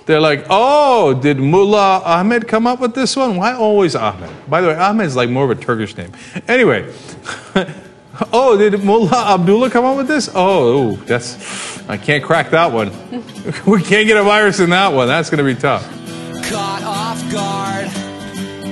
They're 0.07 0.21
like, 0.21 0.45
oh, 0.49 1.13
did 1.13 1.37
Mullah 1.37 2.01
Ahmed 2.03 2.47
come 2.47 2.65
up 2.65 2.79
with 2.79 2.95
this 2.95 3.15
one? 3.15 3.35
Why 3.35 3.53
always 3.53 3.95
Ahmed? 3.95 4.31
By 4.49 4.61
the 4.61 4.69
way, 4.69 4.75
Ahmed 4.75 5.05
is 5.05 5.15
like 5.15 5.29
more 5.29 5.43
of 5.43 5.51
a 5.51 5.61
Turkish 5.61 5.95
name. 5.97 6.13
Anyway, 6.47 6.91
oh, 8.33 8.57
did 8.57 8.83
Mullah 8.83 9.33
Abdullah 9.35 9.69
come 9.69 9.83
up 9.85 9.97
with 9.97 10.07
this? 10.07 10.29
Oh, 10.33 10.93
ooh, 10.93 10.95
that's 10.95 11.76
I 11.89 11.97
can't 11.97 12.23
crack 12.23 12.49
that 12.51 12.73
one. 12.73 12.91
we 13.65 13.81
can't 13.81 14.07
get 14.07 14.17
a 14.17 14.23
virus 14.23 14.59
in 14.59 14.71
that 14.71 14.93
one. 14.93 15.07
That's 15.07 15.29
going 15.29 15.37
to 15.37 15.43
be 15.43 15.59
tough. 15.59 15.83
Caught 16.49 16.83
off 16.83 17.31
guard, 17.31 17.87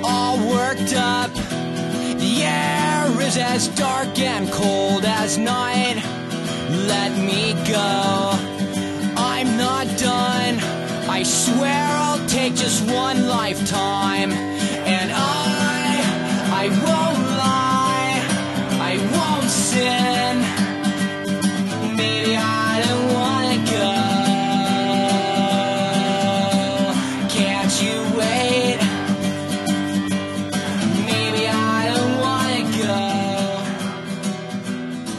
all 0.04 0.38
worked 0.50 0.94
up. 0.96 1.34
The 2.20 2.44
air 2.44 3.22
is 3.22 3.38
as 3.38 3.70
dark 3.70 4.20
and 4.20 4.52
cold 4.52 5.06
as 5.06 5.38
night. 5.38 5.96
Let 6.88 7.18
me 7.18 7.54
go. 7.72 8.32
I'm 9.18 9.58
not 9.58 9.88
done. 9.98 10.60
I 11.10 11.24
swear 11.24 11.88
I'll 11.88 12.28
take 12.28 12.56
just 12.56 12.84
one 12.90 13.28
lifetime. 13.28 14.32
And 14.32 15.12
I, 15.14 16.02
I 16.52 16.68
won't 16.68 17.20
lie. 17.38 18.22
I 18.82 18.98
won't 19.16 19.50
sin. 19.50 20.42
Maybe 21.96 22.36
I 22.36 22.65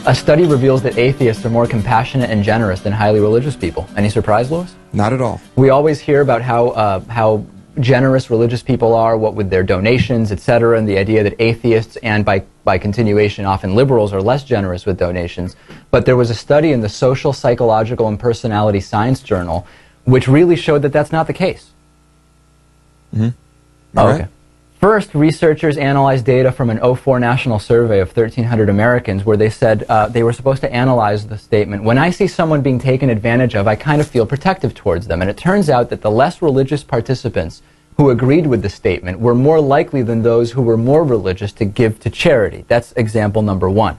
A 0.07 0.15
study 0.15 0.45
reveals 0.45 0.81
that 0.83 0.97
atheists 0.97 1.45
are 1.45 1.49
more 1.49 1.67
compassionate 1.67 2.29
and 2.29 2.43
generous 2.43 2.79
than 2.79 2.93
highly 2.93 3.19
religious 3.19 3.55
people. 3.55 3.87
Any 3.95 4.09
surprise, 4.09 4.49
Louis? 4.49 4.73
Not 4.93 5.13
at 5.13 5.21
all. 5.21 5.41
We 5.55 5.69
always 5.69 5.99
hear 5.99 6.21
about 6.21 6.41
how 6.41 6.69
uh, 6.69 6.99
how 7.01 7.45
generous 7.79 8.31
religious 8.31 8.63
people 8.63 8.95
are, 8.95 9.17
what 9.17 9.35
with 9.35 9.49
their 9.49 9.63
donations, 9.63 10.31
etc., 10.31 10.77
and 10.79 10.87
the 10.87 10.97
idea 10.97 11.23
that 11.23 11.35
atheists 11.39 11.97
and 11.97 12.23
by 12.23 12.43
by 12.63 12.77
continuation 12.77 13.45
often 13.45 13.75
liberals 13.75 14.13
are 14.13 14.21
less 14.21 14.43
generous 14.43 14.85
with 14.85 14.97
donations. 14.97 15.55
But 15.91 16.05
there 16.05 16.15
was 16.15 16.29
a 16.29 16.35
study 16.35 16.71
in 16.71 16.81
the 16.81 16.89
Social, 16.89 17.33
Psychological, 17.33 18.07
and 18.07 18.19
Personality 18.19 18.79
Science 18.79 19.21
Journal 19.21 19.67
which 20.07 20.27
really 20.29 20.55
showed 20.55 20.83
that 20.83 20.93
that's 20.93 21.11
not 21.11 21.27
the 21.27 21.33
case. 21.33 21.69
Mm-hmm. 23.13 23.29
Oh, 23.97 24.07
okay. 24.07 24.27
First, 24.79 25.15
researchers 25.15 25.75
analyzed 25.75 26.25
data 26.25 26.51
from 26.51 26.69
an 26.69 26.95
04 26.95 27.19
national 27.19 27.57
survey 27.57 27.99
of 27.99 28.15
1,300 28.15 28.69
Americans 28.69 29.25
where 29.25 29.35
they 29.35 29.49
said 29.49 29.83
uh, 29.89 30.07
they 30.07 30.21
were 30.21 30.33
supposed 30.33 30.61
to 30.61 30.71
analyze 30.71 31.25
the 31.25 31.37
statement, 31.37 31.83
when 31.83 31.97
I 31.97 32.11
see 32.11 32.27
someone 32.27 32.61
being 32.61 32.77
taken 32.77 33.09
advantage 33.09 33.55
of, 33.55 33.67
I 33.67 33.75
kind 33.75 33.99
of 33.99 34.07
feel 34.07 34.27
protective 34.27 34.75
towards 34.75 35.07
them. 35.07 35.21
And 35.21 35.31
it 35.31 35.37
turns 35.37 35.67
out 35.67 35.89
that 35.89 36.01
the 36.01 36.11
less 36.11 36.43
religious 36.43 36.83
participants 36.83 37.63
who 37.97 38.11
agreed 38.11 38.45
with 38.45 38.61
the 38.61 38.69
statement 38.69 39.19
were 39.19 39.33
more 39.33 39.59
likely 39.59 40.03
than 40.03 40.21
those 40.21 40.51
who 40.51 40.61
were 40.61 40.77
more 40.77 41.03
religious 41.03 41.51
to 41.53 41.65
give 41.65 41.99
to 42.01 42.11
charity. 42.11 42.63
That's 42.67 42.91
example 42.91 43.41
number 43.41 43.67
one. 43.67 43.97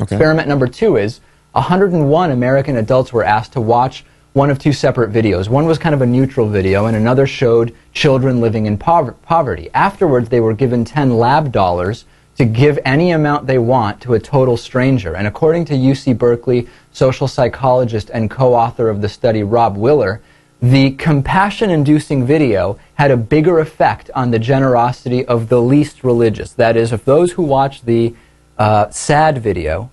Okay. 0.00 0.16
Experiment 0.16 0.48
number 0.48 0.66
two 0.66 0.96
is 0.96 1.20
101 1.52 2.32
American 2.32 2.76
adults 2.76 3.12
were 3.12 3.22
asked 3.22 3.52
to 3.52 3.60
watch 3.60 4.04
one 4.32 4.50
of 4.50 4.58
two 4.58 4.72
separate 4.72 5.12
videos. 5.12 5.48
One 5.48 5.66
was 5.66 5.78
kind 5.78 5.94
of 5.94 6.02
a 6.02 6.06
neutral 6.06 6.48
video, 6.48 6.86
and 6.86 6.96
another 6.96 7.26
showed 7.26 7.74
children 7.92 8.40
living 8.40 8.66
in 8.66 8.78
pover- 8.78 9.16
poverty. 9.22 9.70
Afterwards, 9.74 10.28
they 10.28 10.40
were 10.40 10.54
given 10.54 10.84
10 10.84 11.18
lab 11.18 11.50
dollars 11.50 12.04
to 12.36 12.44
give 12.44 12.78
any 12.84 13.10
amount 13.10 13.46
they 13.46 13.58
want 13.58 14.00
to 14.00 14.14
a 14.14 14.20
total 14.20 14.56
stranger. 14.56 15.14
And 15.14 15.26
according 15.26 15.64
to 15.66 15.74
UC 15.74 16.16
Berkeley 16.16 16.68
social 16.92 17.28
psychologist 17.28 18.10
and 18.14 18.30
co 18.30 18.54
author 18.54 18.88
of 18.88 19.02
the 19.02 19.08
study, 19.08 19.42
Robb 19.42 19.76
Willer, 19.76 20.22
the 20.62 20.92
compassion 20.92 21.70
inducing 21.70 22.24
video 22.24 22.78
had 22.94 23.10
a 23.10 23.16
bigger 23.16 23.58
effect 23.58 24.10
on 24.14 24.30
the 24.30 24.38
generosity 24.38 25.24
of 25.24 25.48
the 25.48 25.60
least 25.60 26.04
religious. 26.04 26.52
That 26.52 26.76
is, 26.76 26.92
of 26.92 27.04
those 27.04 27.32
who 27.32 27.42
watched 27.42 27.86
the 27.86 28.14
uh, 28.58 28.90
sad 28.90 29.38
video, 29.38 29.90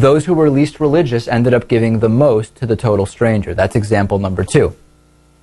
those 0.00 0.24
who 0.24 0.34
were 0.34 0.48
least 0.48 0.80
religious 0.80 1.28
ended 1.28 1.52
up 1.52 1.68
giving 1.68 1.98
the 1.98 2.08
most 2.08 2.56
to 2.56 2.66
the 2.66 2.76
total 2.76 3.06
stranger. 3.06 3.54
That's 3.54 3.76
example 3.76 4.18
number 4.18 4.44
two. 4.44 4.74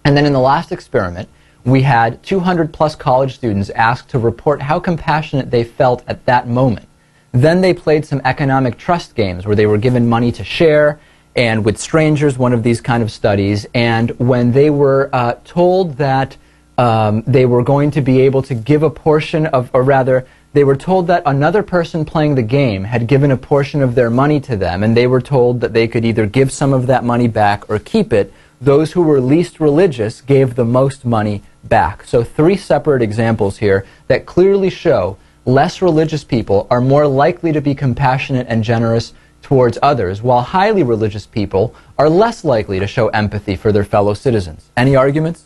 And 0.03 0.16
then 0.18 0.26
in 0.26 0.34
the 0.34 0.39
last 0.39 0.72
experiment, 0.72 1.30
we 1.64 1.82
had 1.82 2.24
200 2.24 2.74
plus 2.74 2.95
college 2.95 3.36
students 3.36 3.70
asked 3.72 4.10
to 4.10 4.20
report 4.20 4.62
how 4.62 4.80
compassionate 4.80 5.51
they 5.51 5.64
felt 5.64 6.03
at 6.08 6.26
that 6.26 6.47
moment. 6.47 6.88
Then 7.34 7.62
they 7.62 7.74
played 7.74 8.05
some 8.05 8.22
economic 8.24 8.78
trust 8.78 9.16
games 9.16 9.45
where 9.45 9.55
they 9.55 9.66
were 9.66 9.78
given 9.78 10.08
money 10.08 10.32
to 10.32 10.43
share 10.43 10.99
and 11.36 11.64
with 11.64 11.78
strangers, 11.78 12.38
one 12.38 12.51
of 12.51 12.64
these 12.64 12.82
kind 12.82 13.03
of 13.03 13.12
studies. 13.12 13.68
And 13.76 14.10
when 14.18 14.53
they 14.53 14.72
were 14.72 15.12
uh, 15.14 15.36
told 15.43 15.97
that 15.97 16.36
um, 16.80 17.24
they 17.28 17.45
were 17.45 17.64
going 17.64 17.91
to 17.91 18.01
be 18.01 18.22
able 18.22 18.41
to 18.43 18.55
give 18.55 18.82
a 18.82 18.89
portion 18.89 19.45
of, 19.47 19.70
or 19.74 19.84
rather, 19.84 20.26
they 20.58 20.64
were 20.64 20.76
told 20.76 21.05
that 21.05 21.22
another 21.28 21.62
person 21.62 22.03
playing 22.03 22.34
the 22.34 22.41
game 22.41 22.84
had 22.84 23.05
given 23.05 23.30
a 23.30 23.38
portion 23.38 23.84
of 23.84 23.93
their 23.93 24.10
money 24.10 24.39
to 24.39 24.58
them, 24.58 24.82
and 24.82 24.97
they 24.97 25.05
were 25.05 25.22
told 25.22 25.62
that 25.62 25.72
they 25.72 25.88
could 25.88 26.03
either 26.03 26.26
give 26.26 26.51
some 26.51 26.74
of 26.74 26.88
that 26.88 27.03
money 27.03 27.28
back 27.28 27.70
or 27.70 27.78
keep 27.78 28.12
it. 28.12 28.34
Those 28.60 28.93
who 28.93 29.03
were 29.03 29.22
least 29.22 29.60
religious 29.60 30.20
gave 30.20 30.55
the 30.55 30.66
most 30.66 31.05
money 31.05 31.43
back. 31.64 32.03
So, 32.05 32.24
three 32.24 32.58
separate 32.58 33.03
examples 33.03 33.60
here 33.60 33.86
that 34.08 34.26
clearly 34.26 34.72
show 34.72 35.18
less 35.45 35.80
religious 35.80 36.24
people 36.24 36.66
are 36.72 36.82
more 36.82 37.05
likely 37.05 37.51
to 37.51 37.62
be 37.62 37.76
compassionate 37.76 38.47
and 38.49 38.64
generous 38.64 39.14
towards 39.43 39.78
others, 39.84 40.24
while 40.24 40.41
highly 40.41 40.82
religious 40.82 41.28
people 41.28 41.76
are 41.99 42.10
less 42.10 42.43
likely 42.43 42.80
to 42.80 42.88
show 42.88 43.10
empathy 43.10 43.55
for 43.55 43.72
their 43.72 43.86
fellow 43.86 44.16
citizens. 44.16 44.72
Any 44.76 44.95
arguments 44.95 45.43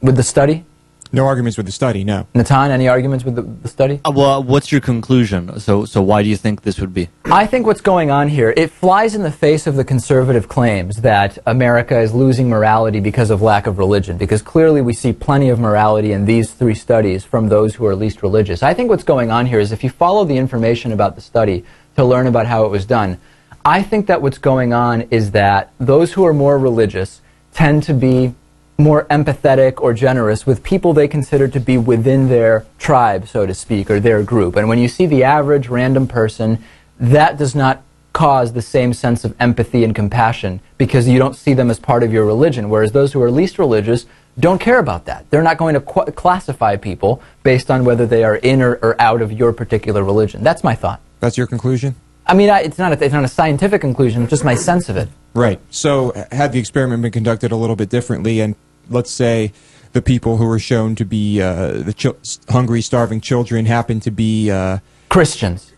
with 0.00 0.16
the 0.16 0.22
study? 0.22 0.64
No 1.12 1.26
arguments 1.26 1.56
with 1.56 1.66
the 1.66 1.72
study, 1.72 2.02
no. 2.02 2.26
Natan, 2.34 2.70
any 2.70 2.88
arguments 2.88 3.24
with 3.24 3.36
the, 3.36 3.42
the 3.42 3.68
study? 3.68 4.00
Uh, 4.04 4.10
well, 4.10 4.42
what's 4.42 4.72
your 4.72 4.80
conclusion? 4.80 5.60
So, 5.60 5.84
so 5.84 6.02
why 6.02 6.22
do 6.22 6.28
you 6.28 6.36
think 6.36 6.62
this 6.62 6.80
would 6.80 6.92
be? 6.92 7.08
I 7.26 7.46
think 7.46 7.66
what's 7.66 7.80
going 7.80 8.10
on 8.10 8.28
here, 8.28 8.52
it 8.56 8.70
flies 8.70 9.14
in 9.14 9.22
the 9.22 9.30
face 9.30 9.66
of 9.66 9.76
the 9.76 9.84
conservative 9.84 10.48
claims 10.48 10.96
that 10.96 11.38
America 11.46 11.98
is 12.00 12.12
losing 12.12 12.48
morality 12.48 13.00
because 13.00 13.30
of 13.30 13.42
lack 13.42 13.66
of 13.66 13.78
religion, 13.78 14.18
because 14.18 14.42
clearly 14.42 14.80
we 14.80 14.92
see 14.92 15.12
plenty 15.12 15.50
of 15.50 15.58
morality 15.58 16.12
in 16.12 16.24
these 16.24 16.52
three 16.52 16.74
studies 16.74 17.24
from 17.24 17.48
those 17.48 17.74
who 17.76 17.86
are 17.86 17.94
least 17.94 18.22
religious. 18.22 18.62
I 18.62 18.74
think 18.74 18.90
what's 18.90 19.04
going 19.04 19.30
on 19.30 19.46
here 19.46 19.60
is 19.60 19.72
if 19.72 19.84
you 19.84 19.90
follow 19.90 20.24
the 20.24 20.36
information 20.36 20.92
about 20.92 21.14
the 21.14 21.20
study 21.20 21.64
to 21.96 22.04
learn 22.04 22.26
about 22.26 22.46
how 22.46 22.64
it 22.64 22.70
was 22.70 22.86
done, 22.86 23.18
I 23.64 23.82
think 23.82 24.08
that 24.08 24.20
what's 24.20 24.38
going 24.38 24.72
on 24.72 25.02
is 25.10 25.30
that 25.30 25.72
those 25.78 26.12
who 26.12 26.26
are 26.26 26.34
more 26.34 26.58
religious 26.58 27.22
tend 27.52 27.84
to 27.84 27.94
be 27.94 28.34
more 28.76 29.04
empathetic 29.04 29.80
or 29.80 29.94
generous 29.94 30.46
with 30.46 30.62
people 30.62 30.92
they 30.92 31.08
consider 31.08 31.46
to 31.48 31.60
be 31.60 31.78
within 31.78 32.28
their 32.28 32.66
tribe, 32.78 33.28
so 33.28 33.46
to 33.46 33.54
speak, 33.54 33.90
or 33.90 34.00
their 34.00 34.22
group. 34.22 34.56
And 34.56 34.68
when 34.68 34.78
you 34.78 34.88
see 34.88 35.06
the 35.06 35.22
average 35.22 35.68
random 35.68 36.06
person, 36.08 36.62
that 36.98 37.38
does 37.38 37.54
not 37.54 37.82
cause 38.12 38.52
the 38.52 38.62
same 38.62 38.92
sense 38.92 39.24
of 39.24 39.34
empathy 39.40 39.84
and 39.84 39.94
compassion 39.94 40.60
because 40.78 41.08
you 41.08 41.18
don't 41.18 41.34
see 41.34 41.52
them 41.52 41.70
as 41.70 41.78
part 41.78 42.02
of 42.02 42.12
your 42.12 42.24
religion. 42.24 42.68
Whereas 42.68 42.92
those 42.92 43.12
who 43.12 43.22
are 43.22 43.30
least 43.30 43.58
religious 43.58 44.06
don't 44.38 44.60
care 44.60 44.78
about 44.78 45.04
that. 45.04 45.28
They're 45.30 45.42
not 45.42 45.58
going 45.58 45.74
to 45.74 45.80
qu- 45.80 46.10
classify 46.12 46.76
people 46.76 47.22
based 47.42 47.70
on 47.70 47.84
whether 47.84 48.06
they 48.06 48.24
are 48.24 48.36
in 48.36 48.62
or, 48.62 48.74
or 48.76 49.00
out 49.00 49.22
of 49.22 49.32
your 49.32 49.52
particular 49.52 50.02
religion. 50.02 50.42
That's 50.42 50.64
my 50.64 50.74
thought. 50.74 51.00
That's 51.20 51.36
your 51.36 51.46
conclusion? 51.46 51.94
I 52.26 52.34
mean, 52.34 52.50
I, 52.50 52.60
it's, 52.60 52.78
not 52.78 52.92
a, 52.92 53.04
it's 53.04 53.12
not 53.12 53.24
a 53.24 53.28
scientific 53.28 53.80
conclusion, 53.80 54.22
it's 54.22 54.30
just 54.30 54.44
my 54.44 54.54
sense 54.54 54.88
of 54.88 54.96
it. 54.96 55.08
Right. 55.34 55.60
So, 55.70 56.12
had 56.30 56.52
the 56.52 56.58
experiment 56.58 57.02
been 57.02 57.12
conducted 57.12 57.52
a 57.52 57.56
little 57.56 57.76
bit 57.76 57.90
differently, 57.90 58.40
and 58.40 58.54
let's 58.88 59.10
say 59.10 59.52
the 59.92 60.02
people 60.02 60.36
who 60.36 60.46
were 60.46 60.58
shown 60.58 60.94
to 60.96 61.04
be 61.04 61.40
uh, 61.40 61.72
the 61.72 61.92
chil- 61.92 62.16
hungry, 62.48 62.82
starving 62.82 63.20
children 63.20 63.66
happen 63.66 64.00
to 64.00 64.10
be 64.10 64.50
uh, 64.50 64.78
Christians. 65.08 65.72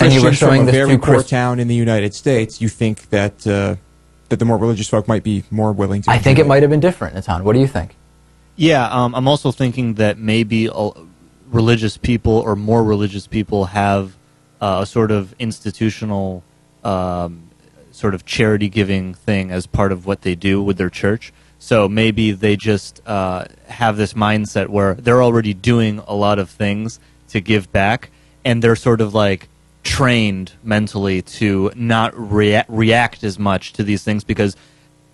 And 0.00 0.12
you 0.12 0.20
Christians 0.20 0.24
were 0.24 0.32
showing 0.34 0.60
from 0.60 0.68
a 0.68 0.72
this 0.72 0.86
very 0.86 0.98
poor 0.98 1.14
Christ- 1.14 1.30
town 1.30 1.58
in 1.58 1.68
the 1.68 1.74
United 1.74 2.14
States, 2.14 2.60
you 2.60 2.68
think 2.68 3.08
that 3.10 3.46
uh, 3.46 3.76
that 4.28 4.38
the 4.38 4.44
more 4.44 4.58
religious 4.58 4.88
folk 4.88 5.08
might 5.08 5.22
be 5.22 5.44
more 5.50 5.72
willing 5.72 6.02
to. 6.02 6.10
I 6.10 6.18
think 6.18 6.38
it 6.38 6.46
might 6.46 6.62
have 6.62 6.70
been 6.70 6.80
different, 6.80 7.14
Natan. 7.14 7.44
What 7.44 7.54
do 7.54 7.60
you 7.60 7.66
think? 7.66 7.96
Yeah, 8.56 8.88
um, 8.88 9.14
I'm 9.14 9.28
also 9.28 9.52
thinking 9.52 9.94
that 9.94 10.18
maybe 10.18 10.70
religious 11.48 11.96
people 11.96 12.32
or 12.32 12.56
more 12.56 12.82
religious 12.82 13.26
people 13.26 13.66
have 13.66 14.16
uh, 14.60 14.80
a 14.82 14.86
sort 14.86 15.10
of 15.10 15.34
institutional, 15.38 16.42
um, 16.82 17.50
sort 17.90 18.14
of 18.14 18.24
charity 18.24 18.68
giving 18.68 19.14
thing 19.14 19.50
as 19.50 19.66
part 19.66 19.92
of 19.92 20.06
what 20.06 20.22
they 20.22 20.34
do 20.34 20.62
with 20.62 20.78
their 20.78 20.90
church. 20.90 21.32
So 21.66 21.88
maybe 21.88 22.30
they 22.30 22.54
just 22.54 23.02
uh, 23.06 23.46
have 23.66 23.96
this 23.96 24.12
mindset 24.12 24.68
where 24.68 24.94
they're 24.94 25.20
already 25.20 25.52
doing 25.52 25.98
a 26.06 26.14
lot 26.14 26.38
of 26.38 26.48
things 26.48 27.00
to 27.30 27.40
give 27.40 27.72
back, 27.72 28.10
and 28.44 28.62
they're 28.62 28.76
sort 28.76 29.00
of 29.00 29.14
like 29.14 29.48
trained 29.82 30.52
mentally 30.62 31.22
to 31.22 31.72
not 31.74 32.16
rea- 32.16 32.62
react 32.68 33.24
as 33.24 33.36
much 33.36 33.72
to 33.72 33.82
these 33.82 34.04
things 34.04 34.22
because 34.22 34.54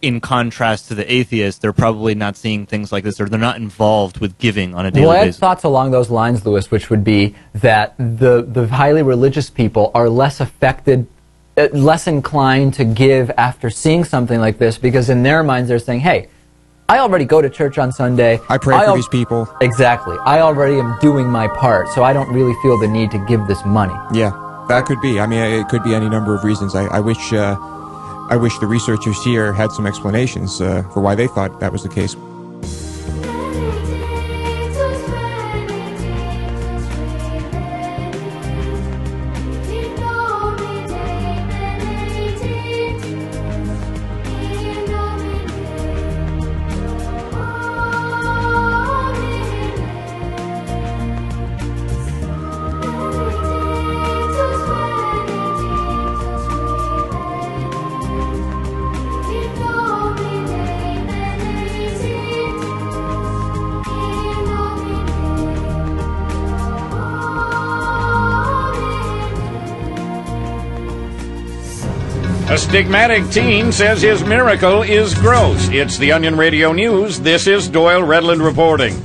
in 0.03 0.21
contrast 0.21 0.89
to 0.89 0.95
the 0.95 1.11
atheists, 1.11 1.59
they're 1.59 1.73
probably 1.73 2.15
not 2.15 2.37
seeing 2.37 2.67
things 2.67 2.93
like 2.93 3.03
this, 3.03 3.19
or 3.19 3.31
they're 3.31 3.41
not 3.41 3.57
involved 3.57 4.19
with 4.19 4.37
giving 4.37 4.75
on 4.75 4.85
a 4.85 4.91
daily 4.91 5.07
Well, 5.07 5.17
I 5.17 5.25
basis. 5.25 5.41
thoughts 5.41 5.65
along 5.65 5.93
those 5.93 6.11
lines, 6.11 6.45
Louis, 6.45 6.71
which 6.71 6.91
would 6.91 7.03
be 7.03 7.35
that 7.55 7.95
the, 7.97 8.47
the 8.47 8.69
highly 8.69 9.03
religious 9.03 9.49
people 9.49 9.91
are 9.95 10.11
less 10.11 10.39
affected, 10.39 11.07
uh, 11.57 11.69
less 11.73 12.07
inclined 12.07 12.75
to 12.75 12.85
give 12.85 13.31
after 13.39 13.71
seeing 13.71 14.05
something 14.05 14.39
like 14.39 14.59
this 14.59 14.77
because 14.77 15.09
in 15.09 15.23
their 15.23 15.43
minds 15.43 15.71
they're 15.71 15.79
saying, 15.79 16.01
hey, 16.01 16.29
I 16.93 16.99
already 16.99 17.25
go 17.25 17.41
to 17.41 17.49
church 17.49 17.79
on 17.79 17.91
Sunday. 17.91 18.39
I 18.51 18.59
pray 18.59 18.77
for 18.77 18.85
al- 18.85 18.95
these 18.95 19.09
people. 19.09 19.49
Exactly. 19.63 20.15
I 20.27 20.41
already 20.41 20.79
am 20.79 20.99
doing 21.01 21.27
my 21.27 21.49
part, 21.49 21.89
so 21.89 22.05
I 22.05 22.13
don't 22.13 22.31
really 22.35 22.53
feel 22.61 22.79
the 22.79 22.87
need 22.87 23.11
to 23.13 23.19
give 23.25 23.47
this 23.47 23.65
money. 23.65 23.95
Yeah, 24.13 24.33
that 24.69 24.85
could 24.85 25.01
be. 25.01 25.19
I 25.19 25.27
mean, 25.27 25.41
it 25.41 25.71
could 25.71 25.83
be 25.83 25.95
any 25.95 26.11
number 26.11 26.35
of 26.35 26.45
reasons. 26.45 26.75
I, 26.75 26.85
I 26.85 27.01
wish, 27.01 27.33
uh, 27.33 27.57
I 28.29 28.37
wish 28.37 28.59
the 28.59 28.67
researchers 28.67 29.17
here 29.25 29.55
had 29.55 29.73
some 29.73 29.87
explanations 29.87 30.61
uh, 30.61 30.83
for 30.93 31.01
why 31.01 31.15
they 31.15 31.29
thought 31.29 31.61
that 31.61 31.73
was 31.73 31.83
the 31.83 31.89
case. 31.89 32.15
A 72.53 72.57
stigmatic 72.57 73.33
teen 73.33 73.73
says 73.73 74.03
his 74.03 74.23
miracle 74.25 74.83
is 74.83 75.15
gross. 75.15 75.71
It's 75.71 75.97
the 75.97 76.13
Onion 76.13 76.37
Radio 76.37 76.75
News. 76.75 77.19
This 77.19 77.47
is 77.47 77.67
Doyle 77.67 78.03
Redland 78.03 78.45
reporting. 78.45 79.03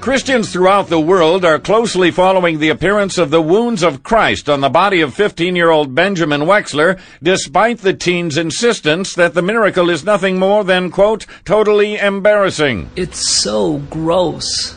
Christians 0.00 0.50
throughout 0.50 0.88
the 0.88 0.98
world 0.98 1.44
are 1.44 1.58
closely 1.58 2.10
following 2.10 2.58
the 2.58 2.70
appearance 2.70 3.18
of 3.18 3.28
the 3.28 3.42
wounds 3.42 3.82
of 3.82 4.02
Christ 4.02 4.48
on 4.48 4.62
the 4.62 4.70
body 4.70 5.02
of 5.02 5.12
15 5.12 5.54
year 5.54 5.68
old 5.68 5.94
Benjamin 5.94 6.46
Wexler, 6.46 6.98
despite 7.22 7.80
the 7.80 7.92
teen's 7.92 8.38
insistence 8.38 9.12
that 9.12 9.34
the 9.34 9.42
miracle 9.42 9.90
is 9.90 10.02
nothing 10.02 10.38
more 10.38 10.64
than, 10.64 10.90
quote, 10.90 11.26
totally 11.44 11.98
embarrassing. 11.98 12.88
It's 12.96 13.42
so 13.42 13.76
gross. 13.90 14.74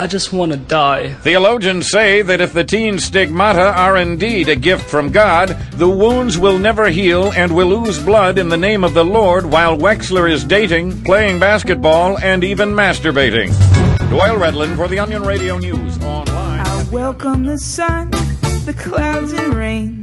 I 0.00 0.06
just 0.06 0.32
want 0.32 0.52
to 0.52 0.58
die. 0.58 1.14
Theologians 1.14 1.90
say 1.90 2.22
that 2.22 2.40
if 2.40 2.52
the 2.52 2.62
teen's 2.62 3.02
stigmata 3.02 3.76
are 3.76 3.96
indeed 3.96 4.48
a 4.48 4.54
gift 4.54 4.88
from 4.88 5.10
God, 5.10 5.48
the 5.72 5.88
wounds 5.88 6.38
will 6.38 6.56
never 6.56 6.88
heal 6.88 7.32
and 7.32 7.52
will 7.52 7.72
ooze 7.72 7.98
blood 7.98 8.38
in 8.38 8.48
the 8.48 8.56
name 8.56 8.84
of 8.84 8.94
the 8.94 9.04
Lord 9.04 9.44
while 9.46 9.76
Wexler 9.76 10.30
is 10.30 10.44
dating, 10.44 11.02
playing 11.02 11.40
basketball, 11.40 12.16
and 12.18 12.44
even 12.44 12.68
masturbating. 12.68 13.48
Doyle 14.08 14.38
Redland 14.38 14.76
for 14.76 14.86
the 14.86 15.00
Onion 15.00 15.24
Radio 15.24 15.58
News 15.58 15.98
online. 16.04 16.60
I 16.60 16.88
welcome 16.92 17.44
the 17.44 17.58
sun, 17.58 18.10
the 18.66 18.76
clouds 18.78 19.32
and 19.32 19.52
rain. 19.52 20.02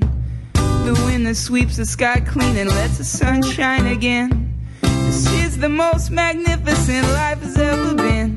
The 0.54 1.02
wind 1.06 1.26
that 1.26 1.36
sweeps 1.36 1.78
the 1.78 1.86
sky 1.86 2.20
clean 2.20 2.58
and 2.58 2.70
lets 2.70 2.98
the 2.98 3.06
sun 3.06 3.44
shine 3.44 3.88
again. 3.88 4.62
This 4.82 5.32
is 5.32 5.58
the 5.58 5.70
most 5.70 6.12
magnificent 6.12 7.08
life 7.14 7.42
has 7.42 7.58
ever 7.58 7.96
been. 7.96 8.35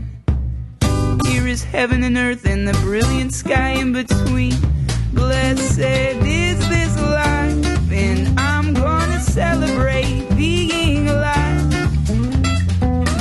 Heaven 1.62 2.02
and 2.02 2.16
earth 2.16 2.46
and 2.46 2.66
the 2.66 2.72
brilliant 2.80 3.32
sky 3.32 3.70
in 3.70 3.92
between. 3.92 4.54
Blessed 5.12 5.78
is 5.78 6.68
this 6.68 7.00
life, 7.00 7.92
and 7.92 8.38
I'm 8.38 8.74
gonna 8.74 9.20
celebrate 9.20 10.28
being 10.36 11.08
alive. 11.08 11.70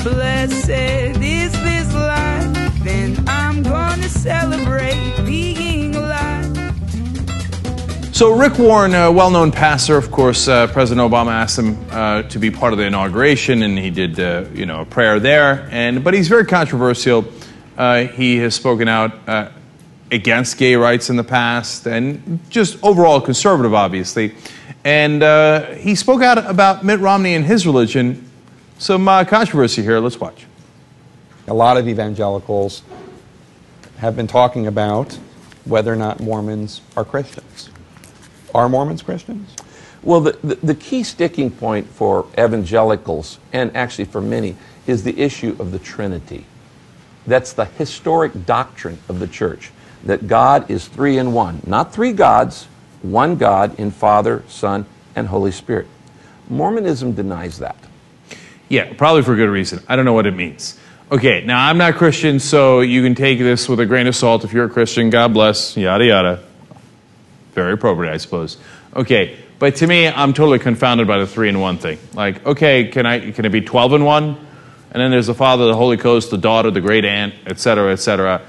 Blessed 0.04 0.70
is 0.70 1.52
this 1.52 1.94
life, 1.94 2.88
and 2.88 3.30
I'm 3.30 3.64
gonna 3.64 4.10
celebrate 4.10 5.16
being 5.26 5.96
alive. 5.96 6.56
So 8.14 8.32
Rick 8.32 8.58
Warren, 8.58 8.96
a 8.96 9.12
well-known 9.12 9.52
pastor, 9.52 9.98
of 9.98 10.10
course, 10.12 10.48
uh, 10.48 10.68
President 10.68 11.12
Obama 11.12 11.32
asked 11.32 11.60
him 11.60 11.78
uh, 11.92 12.24
to 12.24 12.40
be 12.40 12.50
part 12.50 12.74
of 12.74 12.80
the 12.80 12.86
inauguration, 12.86 13.62
and 13.62 13.78
he 13.78 13.92
did, 13.92 14.20
uh, 14.20 14.46
you 14.54 14.66
know, 14.66 14.82
a 14.82 14.86
prayer 14.86 15.20
there. 15.20 15.68
And 15.72 16.04
but 16.04 16.14
he's 16.14 16.28
very 16.28 16.46
controversial. 16.46 17.26
Uh, 17.78 18.06
he 18.06 18.38
has 18.38 18.56
spoken 18.56 18.88
out 18.88 19.14
uh, 19.28 19.50
against 20.12 20.58
gay 20.58 20.76
rights 20.76 21.10
in 21.10 21.16
the 21.16 21.24
past, 21.24 21.86
and 21.86 22.40
just 22.50 22.82
overall 22.84 23.22
conservative, 23.22 23.74
obviously. 23.74 24.34
And 24.84 25.22
uh, 25.22 25.74
he 25.74 25.96
spoke 25.96 26.22
out 26.22 26.38
about 26.38 26.84
Mitt 26.84 27.00
Romney 27.00 27.36
and 27.36 27.46
his 27.46 27.68
religion. 27.68 28.30
Some 28.80 29.08
uh, 29.08 29.26
controversy 29.26 29.84
here. 29.84 30.00
Let's 30.00 30.20
watch. 30.20 30.46
A 31.48 31.54
lot 31.54 31.78
of 31.78 31.88
evangelicals 31.88 32.82
have 33.98 34.16
been 34.16 34.28
talking 34.28 34.66
about 34.68 35.18
whether 35.66 35.92
or 35.92 35.96
not 35.96 36.20
Mormons 36.20 36.82
are 36.96 37.06
Christians. 37.06 37.70
Are 38.56 38.70
Mormons 38.70 39.02
Christians? 39.02 39.56
Well, 40.04 40.22
the, 40.22 40.32
the, 40.44 40.56
the 40.56 40.76
key 40.76 41.04
sticking 41.04 41.52
point 41.52 41.88
for 41.88 42.26
evangelicals, 42.40 43.40
and 43.52 43.76
actually 43.76 44.06
for 44.06 44.22
many, 44.22 44.56
is 44.86 45.04
the 45.04 45.20
issue 45.20 45.56
of 45.60 45.72
the 45.72 45.80
Trinity. 45.80 46.46
That's 47.28 47.54
the 47.54 47.66
historic 47.66 48.46
doctrine 48.46 48.98
of 49.10 49.20
the 49.20 49.28
church 49.28 49.72
that 50.06 50.28
God 50.28 50.72
is 50.72 50.88
three 50.88 51.18
in 51.18 51.34
one. 51.34 51.62
Not 51.68 51.94
three 51.94 52.14
gods, 52.14 52.68
one 53.02 53.36
God 53.36 53.78
in 53.80 53.92
Father, 53.92 54.44
Son, 54.48 54.86
and 55.16 55.28
Holy 55.28 55.52
Spirit. 55.52 55.88
Mormonism 56.50 57.12
denies 57.12 57.60
that. 57.60 57.78
Yeah, 58.70 58.94
probably 58.94 59.22
for 59.24 59.36
good 59.36 59.50
reason. 59.50 59.84
I 59.88 59.96
don't 59.96 60.06
know 60.06 60.14
what 60.14 60.26
it 60.26 60.36
means. 60.36 60.80
Okay, 61.12 61.44
now 61.46 61.68
I'm 61.68 61.78
not 61.78 61.96
Christian, 61.96 62.40
so 62.40 62.82
you 62.82 63.02
can 63.02 63.16
take 63.16 63.40
this 63.40 63.70
with 63.70 63.80
a 63.80 63.86
grain 63.86 64.08
of 64.08 64.16
salt. 64.16 64.44
If 64.44 64.54
you're 64.54 64.66
a 64.66 64.70
Christian, 64.70 65.10
God 65.10 65.34
bless, 65.34 65.78
yada 65.78 66.06
yada. 66.06 66.44
Very 67.54 67.74
appropriate, 67.74 68.14
I 68.14 68.18
suppose. 68.18 68.58
Okay, 68.96 69.38
but 69.58 69.78
to 69.78 69.88
me, 69.88 70.08
I'm 70.08 70.34
totally 70.34 70.60
confounded 70.60 71.08
by 71.08 71.18
the 71.18 71.28
three 71.28 71.50
in 71.50 71.60
one 71.60 71.78
thing. 71.78 71.98
Like, 72.14 72.46
okay, 72.46 72.90
can 72.90 73.06
I 73.06 73.32
can 73.32 73.46
it 73.46 73.50
be 73.50 73.62
twelve 73.62 73.94
in 73.94 74.04
one? 74.04 74.47
And 74.92 75.02
then 75.02 75.12
there's 75.12 75.28
the 75.28 75.34
Father, 75.34 75.68
the 75.68 75.76
Holy 75.76 75.98
Ghost, 75.98 76.32
the 76.32 76.38
daughter, 76.38 76.72
the 76.72 76.82
great 76.82 77.06
aunt, 77.06 77.34
et 77.46 77.60
cetera, 77.60 77.92
et 77.92 77.98
cetera. 77.98 78.42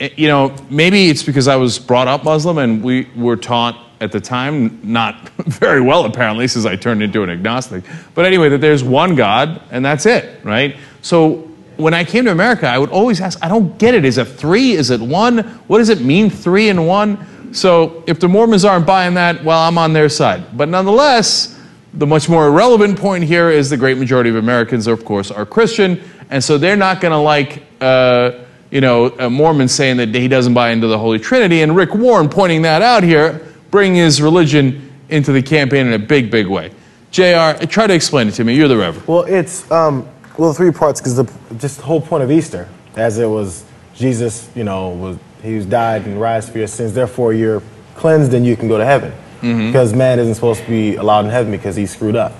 Eh, 0.00 0.10
You 0.16 0.28
know, 0.28 0.54
maybe 0.68 1.08
it's 1.08 1.22
because 1.22 1.48
I 1.48 1.56
was 1.56 1.78
brought 1.78 2.08
up 2.08 2.24
Muslim 2.24 2.58
and 2.58 2.82
we 2.82 3.08
were 3.16 3.36
taught 3.36 3.78
at 4.00 4.12
the 4.12 4.20
time, 4.20 4.78
not 4.82 5.28
very 5.38 5.80
well 5.80 6.04
apparently, 6.04 6.48
since 6.48 6.66
I 6.66 6.76
turned 6.76 7.02
into 7.02 7.22
an 7.22 7.30
agnostic. 7.30 7.84
But 8.14 8.26
anyway, 8.26 8.48
that 8.50 8.60
there's 8.60 8.84
one 8.84 9.14
God 9.14 9.62
and 9.70 9.84
that's 9.84 10.06
it, 10.06 10.44
right? 10.44 10.76
So 11.02 11.48
when 11.76 11.94
I 11.94 12.04
came 12.04 12.24
to 12.24 12.32
America, 12.32 12.66
I 12.66 12.78
would 12.78 12.90
always 12.90 13.20
ask, 13.20 13.38
I 13.42 13.48
don't 13.48 13.78
get 13.78 13.94
it. 13.94 14.04
Is 14.04 14.18
it 14.18 14.24
three? 14.26 14.72
Is 14.72 14.90
it 14.90 15.00
one? 15.00 15.38
What 15.66 15.78
does 15.78 15.88
it 15.88 16.00
mean, 16.00 16.30
three 16.30 16.68
and 16.68 16.86
one? 16.86 17.54
So 17.54 18.02
if 18.06 18.18
the 18.20 18.28
Mormons 18.28 18.64
aren't 18.64 18.86
buying 18.86 19.14
that, 19.14 19.42
well, 19.44 19.60
I'm 19.62 19.78
on 19.78 19.92
their 19.92 20.08
side. 20.08 20.56
But 20.56 20.68
nonetheless, 20.68 21.55
the 21.96 22.06
much 22.06 22.28
more 22.28 22.50
relevant 22.50 22.98
point 22.98 23.24
here 23.24 23.50
is 23.50 23.70
the 23.70 23.76
great 23.76 23.98
majority 23.98 24.30
of 24.30 24.36
Americans, 24.36 24.86
of 24.86 25.04
course, 25.04 25.30
are 25.30 25.46
Christian, 25.46 26.02
and 26.30 26.42
so 26.42 26.58
they're 26.58 26.76
not 26.76 27.00
going 27.00 27.12
to 27.12 27.18
like, 27.18 27.62
uh, 27.80 28.32
you 28.70 28.80
know, 28.80 29.06
a 29.18 29.30
Mormon 29.30 29.68
saying 29.68 29.96
that 29.96 30.14
he 30.14 30.28
doesn't 30.28 30.54
buy 30.54 30.70
into 30.70 30.86
the 30.86 30.98
Holy 30.98 31.18
Trinity, 31.18 31.62
and 31.62 31.74
Rick 31.74 31.94
Warren 31.94 32.28
pointing 32.28 32.62
that 32.62 32.82
out 32.82 33.02
here, 33.02 33.46
bringing 33.70 33.96
his 33.96 34.20
religion 34.20 34.92
into 35.08 35.32
the 35.32 35.42
campaign 35.42 35.86
in 35.86 35.94
a 35.94 35.98
big, 35.98 36.30
big 36.30 36.46
way. 36.46 36.70
Jr., 37.10 37.64
try 37.66 37.86
to 37.86 37.94
explain 37.94 38.28
it 38.28 38.32
to 38.32 38.44
me. 38.44 38.54
You're 38.54 38.68
the 38.68 38.76
Reverend. 38.76 39.08
Well, 39.08 39.22
it's 39.22 39.70
um, 39.70 40.06
well 40.36 40.52
three 40.52 40.72
parts 40.72 41.00
because 41.00 41.16
the 41.16 41.24
just 41.58 41.78
the 41.78 41.84
whole 41.84 42.00
point 42.00 42.22
of 42.22 42.30
Easter, 42.30 42.68
as 42.96 43.18
it 43.18 43.26
was 43.26 43.64
Jesus, 43.94 44.50
you 44.54 44.64
know, 44.64 44.90
was 44.90 45.18
he 45.42 45.64
died 45.64 46.04
and 46.06 46.20
rise 46.20 46.48
for 46.48 46.58
your 46.58 46.66
sins. 46.66 46.92
Therefore, 46.92 47.32
you're 47.32 47.62
cleansed 47.94 48.34
and 48.34 48.44
you 48.44 48.56
can 48.56 48.68
go 48.68 48.76
to 48.76 48.84
heaven. 48.84 49.12
Mhm. 49.46 49.66
Because 49.72 49.94
man 49.94 50.18
isn't 50.18 50.34
supposed 50.34 50.62
to 50.64 50.68
be 50.68 50.96
allowed 50.96 51.24
in 51.24 51.30
heaven 51.30 51.50
because 51.52 51.76
he 51.76 51.86
screwed 51.86 52.16
up. 52.16 52.32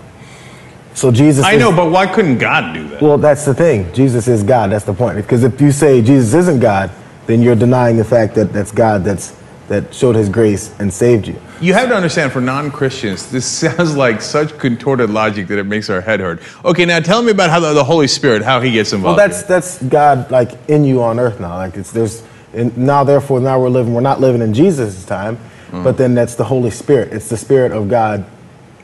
So 0.94 1.10
Jesus. 1.10 1.44
I 1.44 1.52
is- 1.52 1.60
know, 1.60 1.72
but 1.72 1.90
why 1.90 2.06
couldn't 2.06 2.38
God 2.38 2.74
do 2.74 2.88
that? 2.88 3.02
Well, 3.02 3.18
that's 3.18 3.44
the 3.44 3.54
thing. 3.54 3.86
Jesus 3.92 4.28
is 4.28 4.42
God. 4.42 4.70
That's 4.70 4.84
the 4.84 4.94
point. 4.94 5.16
Because 5.16 5.44
if 5.44 5.60
you 5.60 5.70
say 5.70 6.00
Jesus 6.00 6.32
isn't 6.34 6.60
God, 6.60 6.90
then 7.26 7.42
you're 7.42 7.54
denying 7.56 7.96
the 7.96 8.04
fact 8.04 8.34
that 8.36 8.52
that's 8.52 8.72
God 8.72 9.04
that's 9.04 9.32
that 9.68 9.92
showed 9.92 10.14
His 10.14 10.28
grace 10.28 10.70
and 10.78 10.92
saved 10.92 11.26
you. 11.26 11.34
You 11.60 11.74
have 11.74 11.88
to 11.88 11.96
understand, 11.96 12.30
for 12.30 12.40
non-Christians, 12.40 13.32
this 13.32 13.44
sounds 13.62 13.96
like 13.96 14.22
such 14.22 14.56
contorted 14.58 15.10
logic 15.10 15.48
that 15.48 15.58
it 15.58 15.64
makes 15.66 15.90
our 15.90 16.00
head 16.00 16.20
hurt. 16.20 16.40
Okay, 16.64 16.84
now 16.84 17.00
tell 17.00 17.20
me 17.20 17.32
about 17.32 17.50
how 17.50 17.58
the, 17.60 17.72
the 17.74 17.82
Holy 17.82 18.06
Spirit, 18.06 18.42
how 18.42 18.60
he 18.60 18.70
gets 18.70 18.92
involved. 18.92 19.18
Well, 19.18 19.28
that's 19.28 19.42
that's 19.42 19.82
God 19.82 20.30
like 20.30 20.52
in 20.68 20.84
you 20.84 21.02
on 21.02 21.18
earth 21.18 21.40
now. 21.40 21.56
Like 21.56 21.76
it's 21.76 21.90
there's 21.90 22.22
and 22.54 22.76
now 22.78 23.02
therefore 23.04 23.40
now 23.40 23.58
we're 23.60 23.68
living 23.68 23.92
we're 23.92 24.00
not 24.00 24.20
living 24.20 24.40
in 24.40 24.54
Jesus' 24.54 25.04
time, 25.04 25.36
Mm. 25.76 25.84
but 25.84 25.96
then 25.96 26.14
that's 26.14 26.34
the 26.34 26.44
Holy 26.44 26.70
Spirit. 26.70 27.12
It's 27.12 27.28
the 27.28 27.36
Spirit 27.36 27.72
of 27.72 27.88
God 27.88 28.24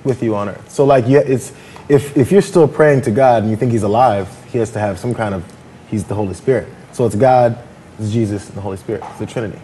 with 0.05 0.23
you 0.23 0.35
on 0.37 0.49
earth. 0.49 0.71
So 0.71 0.85
like 0.85 1.05
yeah, 1.07 1.21
it's 1.21 1.53
if 1.89 2.17
if 2.17 2.31
you're 2.33 2.43
still 2.43 2.69
praying 2.69 3.03
to 3.03 3.11
God 3.11 3.43
and 3.43 3.51
you 3.51 3.57
think 3.57 3.73
He's 3.73 3.83
alive, 3.85 4.29
He 4.51 4.59
has 4.59 4.71
to 4.73 4.79
have 4.79 4.99
some 4.99 5.15
kind 5.15 5.35
of 5.35 5.45
He's 5.89 6.05
the 6.05 6.15
Holy 6.15 6.35
Spirit. 6.35 6.69
So 6.93 7.07
it's 7.07 7.15
God, 7.17 7.59
it's 7.99 8.11
Jesus, 8.13 8.49
and 8.49 8.57
the 8.57 8.61
Holy 8.61 8.77
Spirit. 8.77 9.03
It's 9.11 9.19
the 9.19 9.27
Trinity. 9.27 9.59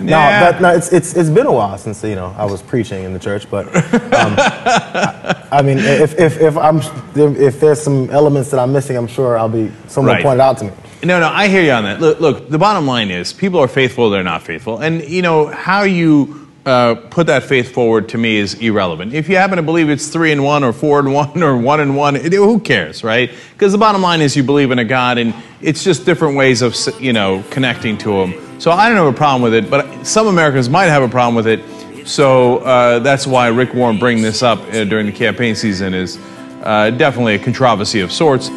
Yeah. 0.00 0.06
Now, 0.06 0.40
but 0.50 0.60
no, 0.60 0.70
it's 0.74 0.92
it's 0.92 1.14
it's 1.16 1.30
been 1.30 1.46
a 1.46 1.52
while 1.52 1.78
since 1.78 2.02
you 2.02 2.16
know 2.16 2.34
I 2.36 2.44
was 2.46 2.62
preaching 2.62 3.04
in 3.04 3.12
the 3.12 3.18
church, 3.20 3.48
but 3.48 3.66
um, 4.12 4.34
I, 4.36 5.48
I 5.52 5.62
mean, 5.62 5.78
if 5.78 6.18
if 6.18 6.40
if 6.40 6.56
I'm 6.56 6.80
if 7.14 7.60
there's 7.60 7.80
some 7.80 8.10
elements 8.10 8.50
that 8.50 8.58
I'm 8.58 8.72
missing, 8.72 8.96
I'm 8.96 9.06
sure 9.06 9.38
I'll 9.38 9.48
be 9.48 9.70
someone 9.86 10.14
Right. 10.16 10.22
pointed 10.22 10.40
out 10.40 10.58
to 10.58 10.64
me. 10.64 10.72
No, 11.04 11.20
no, 11.20 11.28
I 11.28 11.48
hear 11.48 11.62
you 11.62 11.72
on 11.72 11.84
that. 11.84 12.00
Look, 12.00 12.20
look, 12.20 12.48
the 12.48 12.58
bottom 12.58 12.86
line 12.86 13.10
is 13.10 13.32
people 13.32 13.60
are 13.60 13.68
faithful, 13.68 14.08
they're 14.08 14.22
not 14.22 14.42
faithful. 14.42 14.78
And, 14.78 15.06
you 15.06 15.20
know, 15.20 15.46
how 15.46 15.82
you 15.82 16.48
uh, 16.64 16.94
put 16.94 17.26
that 17.26 17.42
faith 17.42 17.72
forward 17.72 18.08
to 18.10 18.18
me 18.18 18.36
is 18.36 18.54
irrelevant. 18.54 19.12
If 19.12 19.28
you 19.28 19.36
happen 19.36 19.56
to 19.56 19.62
believe 19.62 19.90
it's 19.90 20.08
three 20.08 20.32
and 20.32 20.42
one 20.42 20.64
or 20.64 20.72
four 20.72 21.00
and 21.00 21.12
one 21.12 21.42
or 21.42 21.58
one 21.58 21.80
and 21.80 21.94
one, 21.94 22.16
it, 22.16 22.32
who 22.32 22.58
cares, 22.58 23.04
right? 23.04 23.30
Because 23.52 23.72
the 23.72 23.78
bottom 23.78 24.00
line 24.00 24.22
is 24.22 24.34
you 24.34 24.42
believe 24.42 24.70
in 24.70 24.78
a 24.78 24.84
God 24.84 25.18
and 25.18 25.34
it's 25.60 25.84
just 25.84 26.06
different 26.06 26.36
ways 26.36 26.62
of, 26.62 26.74
you 26.98 27.12
know, 27.12 27.44
connecting 27.50 27.98
to 27.98 28.22
Him. 28.22 28.60
So 28.60 28.70
I 28.70 28.88
don't 28.88 28.96
have 28.96 29.12
a 29.12 29.16
problem 29.16 29.42
with 29.42 29.52
it, 29.52 29.68
but 29.68 30.06
some 30.06 30.26
Americans 30.26 30.70
might 30.70 30.86
have 30.86 31.02
a 31.02 31.08
problem 31.08 31.34
with 31.34 31.46
it. 31.46 32.06
So 32.06 32.58
uh, 32.58 33.00
that's 33.00 33.26
why 33.26 33.48
Rick 33.48 33.74
Warren 33.74 33.98
bringing 33.98 34.22
this 34.22 34.42
up 34.42 34.58
uh, 34.60 34.84
during 34.84 35.04
the 35.04 35.12
campaign 35.12 35.54
season 35.54 35.92
is 35.92 36.18
uh, 36.62 36.90
definitely 36.90 37.34
a 37.34 37.38
controversy 37.38 38.00
of 38.00 38.10
sorts. 38.10 38.48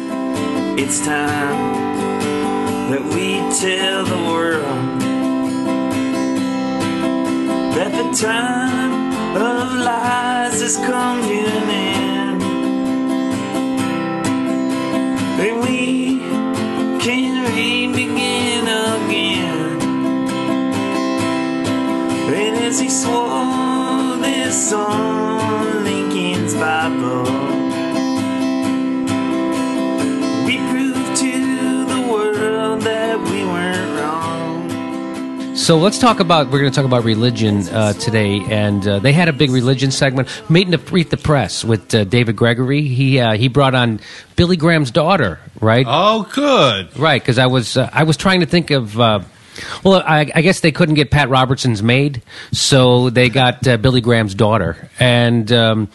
It's 0.80 1.04
time 1.04 1.67
that 2.88 3.04
we 3.04 3.36
tell 3.60 4.02
the 4.02 4.16
world 4.32 5.00
that 7.76 7.92
the 7.92 8.16
time 8.16 9.12
of 9.36 9.74
lies 9.74 10.62
to 11.22 11.34
an 11.34 11.70
end. 11.70 12.40
That 15.38 15.54
we 15.62 16.18
can 16.98 17.54
re-begin 17.54 18.64
again. 18.64 19.82
And 22.32 22.56
as 22.64 22.80
he 22.80 22.88
swore 22.88 24.16
this 24.16 24.72
on 24.72 25.84
Lincoln's 25.84 26.54
Bible. 26.54 27.47
So 35.68 35.76
let's 35.76 35.98
talk 35.98 36.18
about. 36.18 36.46
We're 36.46 36.60
going 36.60 36.72
to 36.72 36.74
talk 36.74 36.86
about 36.86 37.04
religion 37.04 37.68
uh, 37.68 37.92
today, 37.92 38.40
and 38.48 38.88
uh, 38.88 39.00
they 39.00 39.12
had 39.12 39.28
a 39.28 39.34
big 39.34 39.50
religion 39.50 39.90
segment. 39.90 40.30
Meeting 40.48 40.72
to 40.72 40.78
Read 40.78 41.10
the 41.10 41.18
Press 41.18 41.62
with 41.62 41.94
uh, 41.94 42.04
David 42.04 42.36
Gregory. 42.36 42.84
He 42.84 43.20
uh, 43.20 43.34
he 43.34 43.48
brought 43.48 43.74
on 43.74 44.00
Billy 44.34 44.56
Graham's 44.56 44.90
daughter, 44.90 45.38
right? 45.60 45.84
Oh, 45.86 46.26
good. 46.32 46.98
Right, 46.98 47.20
because 47.20 47.36
I 47.36 47.48
was 47.48 47.76
uh, 47.76 47.90
I 47.92 48.04
was 48.04 48.16
trying 48.16 48.40
to 48.40 48.46
think 48.46 48.70
of. 48.70 48.98
Uh, 48.98 49.20
well, 49.84 50.02
I, 50.06 50.32
I 50.34 50.40
guess 50.40 50.60
they 50.60 50.72
couldn't 50.72 50.94
get 50.94 51.10
Pat 51.10 51.28
Robertson's 51.28 51.82
maid, 51.82 52.22
so 52.50 53.10
they 53.10 53.28
got 53.28 53.68
uh, 53.68 53.76
Billy 53.76 54.00
Graham's 54.00 54.34
daughter, 54.34 54.88
and 54.98 55.52
um, 55.52 55.88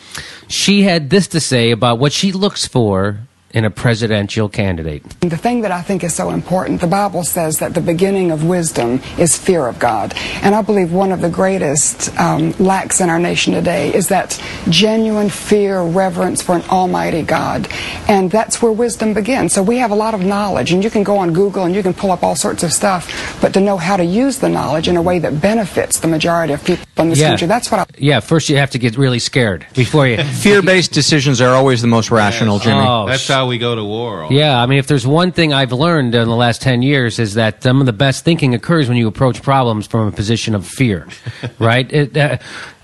she 0.49 0.83
had 0.83 1.09
this 1.09 1.29
to 1.29 1.39
say 1.39 1.71
about 1.71 1.97
what 1.97 2.13
she 2.13 2.31
looks 2.31 2.67
for 2.67 3.17
in 3.53 3.65
a 3.65 3.69
presidential 3.69 4.49
candidate. 4.49 5.03
The 5.21 5.37
thing 5.37 5.61
that 5.61 5.71
I 5.71 5.81
think 5.83 6.03
is 6.03 6.13
so 6.15 6.31
important, 6.31 6.81
the 6.81 6.87
Bible 6.87 7.23
says 7.23 7.59
that 7.59 7.75
the 7.75 7.81
beginning 7.81 8.31
of 8.31 8.43
wisdom 8.43 8.99
is 9.19 9.37
fear 9.37 9.67
of 9.67 9.77
God. 9.77 10.13
And 10.41 10.55
I 10.55 10.61
believe 10.63 10.91
one 10.91 11.11
of 11.11 11.21
the 11.21 11.29
greatest 11.29 12.17
um, 12.19 12.51
lacks 12.59 12.99
in 12.99 13.09
our 13.11 13.19
nation 13.19 13.53
today 13.53 13.93
is 13.93 14.07
that 14.07 14.41
genuine 14.69 15.29
fear, 15.29 15.81
reverence 15.83 16.41
for 16.41 16.55
an 16.55 16.63
almighty 16.63 17.21
God. 17.21 17.67
And 18.07 18.31
that's 18.31 18.61
where 18.61 18.71
wisdom 18.71 19.13
begins. 19.13 19.53
So 19.53 19.61
we 19.61 19.77
have 19.77 19.91
a 19.91 19.95
lot 19.95 20.15
of 20.15 20.21
knowledge, 20.21 20.71
and 20.71 20.83
you 20.83 20.89
can 20.89 21.03
go 21.03 21.17
on 21.17 21.31
Google 21.31 21.65
and 21.65 21.75
you 21.75 21.83
can 21.83 21.93
pull 21.93 22.11
up 22.11 22.23
all 22.23 22.35
sorts 22.35 22.63
of 22.63 22.73
stuff, 22.73 23.37
but 23.39 23.53
to 23.53 23.59
know 23.59 23.77
how 23.77 23.97
to 23.97 24.03
use 24.03 24.39
the 24.39 24.49
knowledge 24.49 24.87
in 24.87 24.97
a 24.97 25.01
way 25.01 25.19
that 25.19 25.39
benefits 25.41 25.99
the 25.99 26.07
majority 26.07 26.53
of 26.53 26.63
people 26.63 26.85
in 26.97 27.09
this 27.09 27.19
Yeah. 27.19 27.29
country, 27.29 27.47
that's 27.47 27.69
what 27.69 27.81
I 27.81 27.85
Yeah, 27.99 28.19
first 28.19 28.49
you 28.49 28.57
have 28.57 28.71
to 28.71 28.79
get 28.79 28.97
really 28.97 29.19
scared 29.19 29.65
before 29.75 30.07
you. 30.07 30.17
Fear-based 30.41 30.91
decisions 30.91 31.39
are 31.39 31.53
always 31.53 31.81
the 31.81 31.87
most 31.87 32.09
rational, 32.09 32.57
Jimmy. 32.59 32.79
Oh, 32.81 33.05
That's 33.07 33.27
how 33.27 33.42
we 33.47 33.57
go 33.57 33.75
to 33.75 33.83
war. 33.83 34.27
Yeah, 34.31 34.61
I 34.61 34.65
mean, 34.65 34.79
if 34.79 34.87
there's 34.87 35.05
one 35.07 35.31
thing 35.31 35.53
I've 35.53 35.71
learned 35.71 36.15
in 36.15 36.27
the 36.27 36.35
last 36.35 36.61
10 36.61 36.81
years 36.81 37.19
is 37.19 37.35
that 37.35 37.63
some 37.63 37.79
of 37.79 37.85
the 37.85 37.93
best 37.93 38.23
thinking 38.23 38.53
occurs 38.53 38.87
when 38.87 38.97
you 38.97 39.07
approach 39.07 39.41
problems 39.41 39.87
from 39.87 40.07
a 40.07 40.11
position 40.11 40.55
of 40.55 40.65
fear, 40.65 41.07
right? 41.59 41.91
It, 41.91 42.15
uh, 42.17 42.37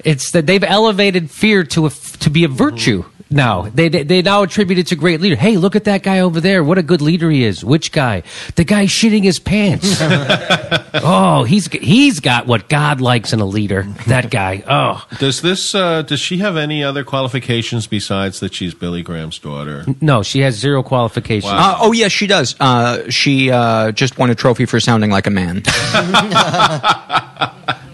it's 0.03 0.31
that 0.31 0.45
they've 0.47 0.63
elevated 0.63 1.29
fear 1.29 1.63
to 1.65 1.87
a, 1.87 1.89
to 1.89 2.29
be 2.29 2.43
a 2.43 2.47
virtue 2.47 3.05
now. 3.29 3.63
They, 3.63 3.89
they, 3.89 4.03
they 4.03 4.21
now 4.21 4.43
attribute 4.43 4.79
it 4.79 4.87
to 4.87 4.95
great 4.95 5.21
leader. 5.21 5.35
Hey, 5.35 5.57
look 5.57 5.75
at 5.75 5.85
that 5.85 6.03
guy 6.03 6.19
over 6.19 6.39
there. 6.41 6.63
What 6.63 6.77
a 6.77 6.83
good 6.83 7.01
leader 7.01 7.29
he 7.29 7.43
is. 7.43 7.63
Which 7.63 7.91
guy? 7.91 8.23
The 8.55 8.63
guy 8.63 8.85
shitting 8.85 9.23
his 9.23 9.39
pants. 9.39 9.97
oh, 10.93 11.43
he's, 11.47 11.67
he's 11.67 12.19
got 12.19 12.47
what 12.47 12.69
God 12.69 13.01
likes 13.01 13.33
in 13.33 13.39
a 13.39 13.45
leader. 13.45 13.83
That 14.07 14.29
guy. 14.31 14.63
Oh. 14.67 15.05
Does 15.19 15.41
this? 15.41 15.75
Uh, 15.75 16.01
does 16.01 16.19
she 16.19 16.37
have 16.39 16.57
any 16.57 16.83
other 16.83 17.03
qualifications 17.03 17.87
besides 17.87 18.39
that 18.39 18.53
she's 18.53 18.73
Billy 18.73 19.01
Graham's 19.03 19.39
daughter? 19.39 19.85
No, 20.01 20.23
she 20.23 20.39
has 20.39 20.55
zero 20.55 20.83
qualifications. 20.83 21.51
Uh, 21.53 21.77
oh 21.79 21.91
yes, 21.91 22.11
she 22.11 22.27
does. 22.27 22.55
Uh, 22.59 23.09
she 23.09 23.51
uh, 23.51 23.91
just 23.91 24.17
won 24.17 24.29
a 24.29 24.35
trophy 24.35 24.65
for 24.65 24.79
sounding 24.79 25.11
like 25.11 25.27
a 25.27 25.31
man. 25.31 25.61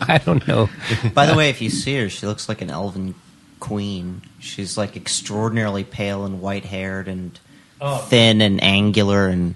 I 0.07 0.21
don't 0.23 0.47
know. 0.47 0.69
By 1.13 1.25
the 1.25 1.35
way, 1.35 1.49
if 1.49 1.61
you 1.61 1.69
see 1.69 1.97
her, 1.97 2.09
she 2.09 2.27
looks 2.27 2.47
like 2.47 2.61
an 2.61 2.69
elven 2.69 3.15
queen. 3.65 4.21
She's 4.39 4.77
like 4.77 4.95
extraordinarily 4.95 5.83
pale 5.83 6.23
and 6.25 6.39
white 6.41 6.65
haired 6.65 7.07
and 7.07 7.37
Oh. 7.81 7.97
thin 7.97 8.39
and 8.41 8.63
angular, 8.63 9.27
and 9.27 9.55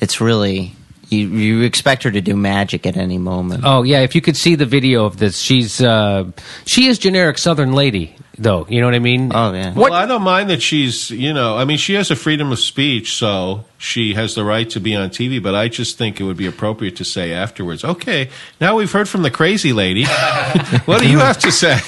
it's 0.00 0.20
really 0.20 0.74
you. 1.08 1.28
You 1.28 1.62
expect 1.62 2.02
her 2.02 2.10
to 2.10 2.20
do 2.20 2.36
magic 2.36 2.86
at 2.86 2.96
any 2.96 3.16
moment. 3.16 3.62
Oh 3.64 3.82
yeah, 3.82 4.00
if 4.00 4.14
you 4.14 4.20
could 4.20 4.36
see 4.36 4.54
the 4.54 4.66
video 4.66 5.06
of 5.06 5.16
this, 5.16 5.38
she's 5.38 5.80
uh, 5.80 6.30
she 6.66 6.88
is 6.88 6.98
generic 6.98 7.38
Southern 7.38 7.72
lady. 7.72 8.16
Though. 8.38 8.66
You 8.68 8.80
know 8.80 8.86
what 8.86 8.94
I 8.94 8.98
mean? 8.98 9.30
Oh 9.34 9.52
yeah. 9.52 9.72
Well, 9.74 9.92
I 9.92 10.06
don't 10.06 10.22
mind 10.22 10.50
that 10.50 10.62
she's, 10.62 11.10
you 11.10 11.32
know, 11.32 11.56
I 11.56 11.64
mean, 11.64 11.76
she 11.78 11.94
has 11.94 12.10
a 12.10 12.16
freedom 12.16 12.52
of 12.52 12.58
speech, 12.58 13.14
so 13.16 13.64
she 13.78 14.14
has 14.14 14.34
the 14.34 14.44
right 14.44 14.68
to 14.70 14.80
be 14.80 14.94
on 14.94 15.10
TV, 15.10 15.42
but 15.42 15.54
I 15.54 15.68
just 15.68 15.98
think 15.98 16.20
it 16.20 16.24
would 16.24 16.36
be 16.36 16.46
appropriate 16.46 16.96
to 16.96 17.04
say 17.04 17.32
afterwards, 17.32 17.84
okay, 17.84 18.30
now 18.60 18.76
we've 18.76 18.92
heard 18.92 19.08
from 19.08 19.22
the 19.22 19.30
crazy 19.30 19.72
lady. 19.72 20.04
what 20.84 21.00
do 21.00 21.08
you 21.08 21.18
have 21.18 21.38
to 21.38 21.52
say? 21.52 21.78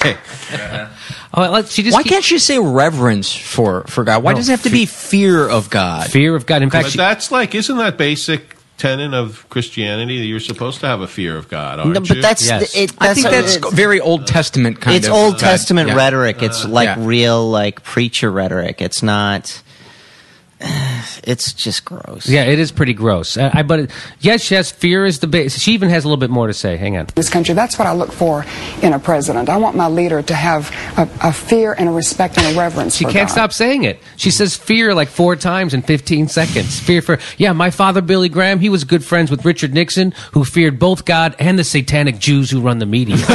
Oh, 1.33 1.61
she 1.63 1.83
just 1.83 1.93
Why 1.93 2.03
can't 2.03 2.23
she 2.23 2.39
say 2.39 2.57
reverence 2.57 3.31
for 3.35 3.83
for 3.83 4.03
God? 4.03 4.23
Why 4.23 4.31
No, 4.31 4.37
does 4.37 4.49
it 4.49 4.53
have 4.53 4.63
to 4.63 4.69
be 4.71 4.85
fear 4.85 5.47
of 5.47 5.69
God? 5.69 6.09
Fear 6.09 6.35
of 6.35 6.45
God. 6.45 6.63
In 6.63 6.69
fact. 6.69 6.87
but 6.87 6.93
that's 6.95 7.31
like, 7.31 7.53
isn't 7.53 7.77
that 7.77 7.97
basic 7.97 8.56
tenet 8.77 9.13
of 9.13 9.47
Christianity 9.49 10.19
that 10.19 10.25
you're 10.25 10.39
supposed 10.39 10.79
to 10.81 10.87
have 10.87 11.01
a 11.01 11.07
fear 11.07 11.35
of 11.35 11.49
God, 11.49 11.79
aren't 11.79 11.93
No, 11.93 11.99
but 12.01 12.09
you? 12.09 12.21
that's 12.21 12.47
the- 12.47 12.55
it- 12.83 12.91
I 12.99 13.13
think 13.13 13.25
that's- 13.27 13.57
that's 13.57 13.73
very 13.73 13.99
Old 13.99 14.27
Testament 14.27 14.79
kind 14.81 14.95
it's 14.95 15.07
of. 15.07 15.13
Old 15.13 15.35
uh, 15.35 15.39
Testament 15.39 15.89
Yeah. 15.89 15.95
rhetoric. 15.95 16.43
It's 16.43 16.63
like 16.65 16.85
Yeah. 16.87 16.95
real 16.99 17.49
like 17.49 17.83
preacher 17.83 18.31
rhetoric. 18.31 18.81
It's 18.81 19.01
not. 19.01 19.61
It's 21.23 21.51
just 21.53 21.83
gross. 21.83 22.27
Yeah, 22.29 22.43
it 22.45 22.57
is 22.59 22.71
pretty 22.71 22.93
gross. 22.93 23.37
Uh, 23.37 23.49
I, 23.53 23.61
but 23.63 23.79
it, 23.81 23.91
yes, 24.19 24.49
yes, 24.49 24.71
fear 24.71 25.05
is 25.05 25.19
the 25.19 25.27
base. 25.27 25.57
She 25.57 25.73
even 25.73 25.89
has 25.89 26.03
a 26.05 26.07
little 26.07 26.19
bit 26.19 26.29
more 26.29 26.47
to 26.47 26.53
say. 26.53 26.77
Hang 26.77 26.95
on. 26.97 27.07
this 27.15 27.29
country. 27.29 27.53
That's 27.53 27.77
what 27.77 27.87
I 27.87 27.93
look 27.93 28.11
for 28.11 28.45
in 28.81 28.93
a 28.93 28.99
president. 28.99 29.49
I 29.49 29.57
want 29.57 29.75
my 29.75 29.87
leader 29.87 30.21
to 30.21 30.33
have 30.33 30.69
a, 30.97 31.09
a 31.21 31.33
fear 31.33 31.73
and 31.73 31.89
a 31.89 31.91
respect 31.91 32.37
and 32.37 32.55
a 32.55 32.59
reverence 32.59 32.95
She 32.95 33.03
for 33.05 33.11
can't 33.11 33.27
God. 33.27 33.33
stop 33.33 33.53
saying 33.53 33.83
it. 33.83 33.99
She 34.15 34.31
says 34.31 34.55
fear 34.55 34.93
like 34.93 35.09
four 35.09 35.35
times 35.35 35.73
in 35.73 35.81
15 35.81 36.27
seconds. 36.29 36.79
Fear 36.79 37.01
for, 37.01 37.19
yeah, 37.37 37.51
my 37.53 37.71
father, 37.71 38.01
Billy 38.01 38.29
Graham, 38.29 38.59
he 38.59 38.69
was 38.69 38.83
good 38.83 39.03
friends 39.03 39.29
with 39.31 39.43
Richard 39.45 39.73
Nixon, 39.73 40.13
who 40.31 40.45
feared 40.45 40.79
both 40.79 41.03
God 41.05 41.35
and 41.39 41.59
the 41.59 41.63
satanic 41.63 42.19
Jews 42.19 42.49
who 42.51 42.61
run 42.61 42.79
the 42.79 42.85
media. 42.85 43.17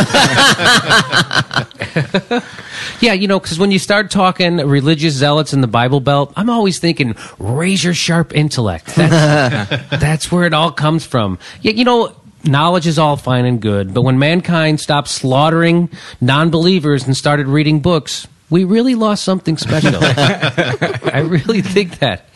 yeah, 3.01 3.13
you 3.13 3.29
know, 3.29 3.39
because 3.39 3.59
when 3.59 3.71
you 3.71 3.79
start 3.79 4.11
talking 4.11 4.57
religious 4.59 5.15
zealots 5.15 5.53
in 5.53 5.61
the 5.61 5.67
Bible 5.67 6.01
Belt, 6.01 6.33
I'm 6.37 6.51
always 6.51 6.79
thinking 6.79 7.12
razor 7.39 7.95
sharp 7.95 8.35
intellect. 8.35 8.95
That's, 8.95 9.89
that's 10.01 10.33
where 10.33 10.45
it 10.45 10.55
all 10.55 10.73
comes 10.73 11.05
from. 11.05 11.39
Yeah, 11.61 11.73
you 11.73 11.85
know, 11.85 12.15
knowledge 12.45 12.87
is 12.87 12.99
all 12.99 13.17
fine 13.17 13.45
and 13.45 13.61
good, 13.61 13.95
but 13.95 14.03
when 14.03 14.19
mankind 14.19 14.81
stopped 14.81 15.09
slaughtering 15.09 15.91
non 16.21 16.51
believers 16.51 17.07
and 17.07 17.17
started 17.17 17.47
reading 17.47 17.81
books, 17.81 18.27
we 18.51 18.65
really 18.65 18.95
lost 18.95 19.25
something 19.25 19.57
special. 19.57 19.97
I 20.03 21.25
really 21.27 21.63
think 21.63 21.99
that. 22.01 22.27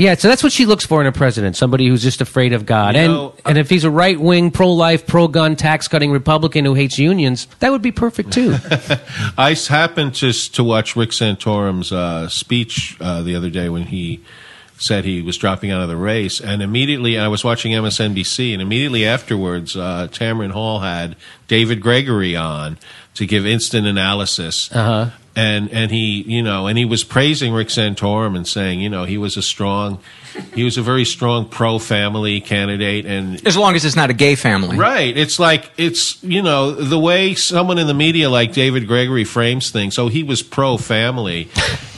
Yeah, 0.00 0.14
so 0.14 0.28
that's 0.28 0.42
what 0.42 0.50
she 0.50 0.64
looks 0.64 0.86
for 0.86 1.02
in 1.02 1.06
a 1.06 1.12
president 1.12 1.56
somebody 1.56 1.86
who's 1.86 2.02
just 2.02 2.22
afraid 2.22 2.54
of 2.54 2.64
God. 2.64 2.94
You 2.94 3.02
and, 3.02 3.12
know, 3.12 3.34
and 3.44 3.58
if 3.58 3.68
he's 3.68 3.84
a 3.84 3.90
right 3.90 4.18
wing, 4.18 4.50
pro 4.50 4.72
life, 4.72 5.06
pro 5.06 5.28
gun, 5.28 5.56
tax 5.56 5.88
cutting 5.88 6.10
Republican 6.10 6.64
who 6.64 6.72
hates 6.72 6.98
unions, 6.98 7.46
that 7.58 7.70
would 7.70 7.82
be 7.82 7.92
perfect 7.92 8.32
too. 8.32 8.56
I 9.36 9.54
happened 9.68 10.14
to 10.16 10.30
s- 10.30 10.48
to 10.48 10.64
watch 10.64 10.96
Rick 10.96 11.10
Santorum's 11.10 11.92
uh, 11.92 12.30
speech 12.30 12.96
uh, 12.98 13.20
the 13.20 13.34
other 13.34 13.50
day 13.50 13.68
when 13.68 13.82
he 13.82 14.24
said 14.78 15.04
he 15.04 15.20
was 15.20 15.36
dropping 15.36 15.70
out 15.70 15.82
of 15.82 15.90
the 15.90 15.98
race, 15.98 16.40
and 16.40 16.62
immediately 16.62 17.18
I 17.18 17.28
was 17.28 17.44
watching 17.44 17.72
MSNBC, 17.72 18.54
and 18.54 18.62
immediately 18.62 19.04
afterwards, 19.04 19.76
uh, 19.76 20.08
Tamron 20.10 20.52
Hall 20.52 20.80
had 20.80 21.14
David 21.46 21.82
Gregory 21.82 22.34
on 22.34 22.78
to 23.20 23.26
give 23.26 23.44
instant 23.44 23.86
analysis. 23.86 24.70
Uh-huh. 24.72 25.10
And 25.36 25.70
and 25.70 25.90
he 25.90 26.22
you 26.22 26.42
know 26.42 26.66
and 26.66 26.76
he 26.76 26.86
was 26.86 27.04
praising 27.04 27.52
Rick 27.52 27.68
Santorum 27.68 28.34
and 28.34 28.48
saying 28.48 28.80
you 28.80 28.88
know 28.88 29.04
he 29.04 29.18
was 29.18 29.36
a 29.36 29.42
strong 29.42 30.00
he 30.54 30.64
was 30.64 30.78
a 30.78 30.82
very 30.82 31.04
strong 31.04 31.48
pro 31.48 31.78
family 31.78 32.40
candidate 32.40 33.04
and 33.04 33.46
As 33.46 33.58
long 33.58 33.76
as 33.76 33.84
it's 33.84 33.94
not 33.94 34.08
a 34.08 34.14
gay 34.14 34.34
family. 34.36 34.76
Right. 34.78 35.14
It's 35.16 35.38
like 35.38 35.70
it's 35.76 36.22
you 36.24 36.42
know 36.42 36.72
the 36.72 36.98
way 36.98 37.34
someone 37.34 37.78
in 37.78 37.86
the 37.86 37.94
media 37.94 38.30
like 38.30 38.54
David 38.54 38.88
Gregory 38.88 39.24
frames 39.24 39.70
things. 39.70 39.98
Oh, 39.98 40.08
he 40.08 40.22
was 40.24 40.42
pro 40.42 40.78
family. 40.78 41.48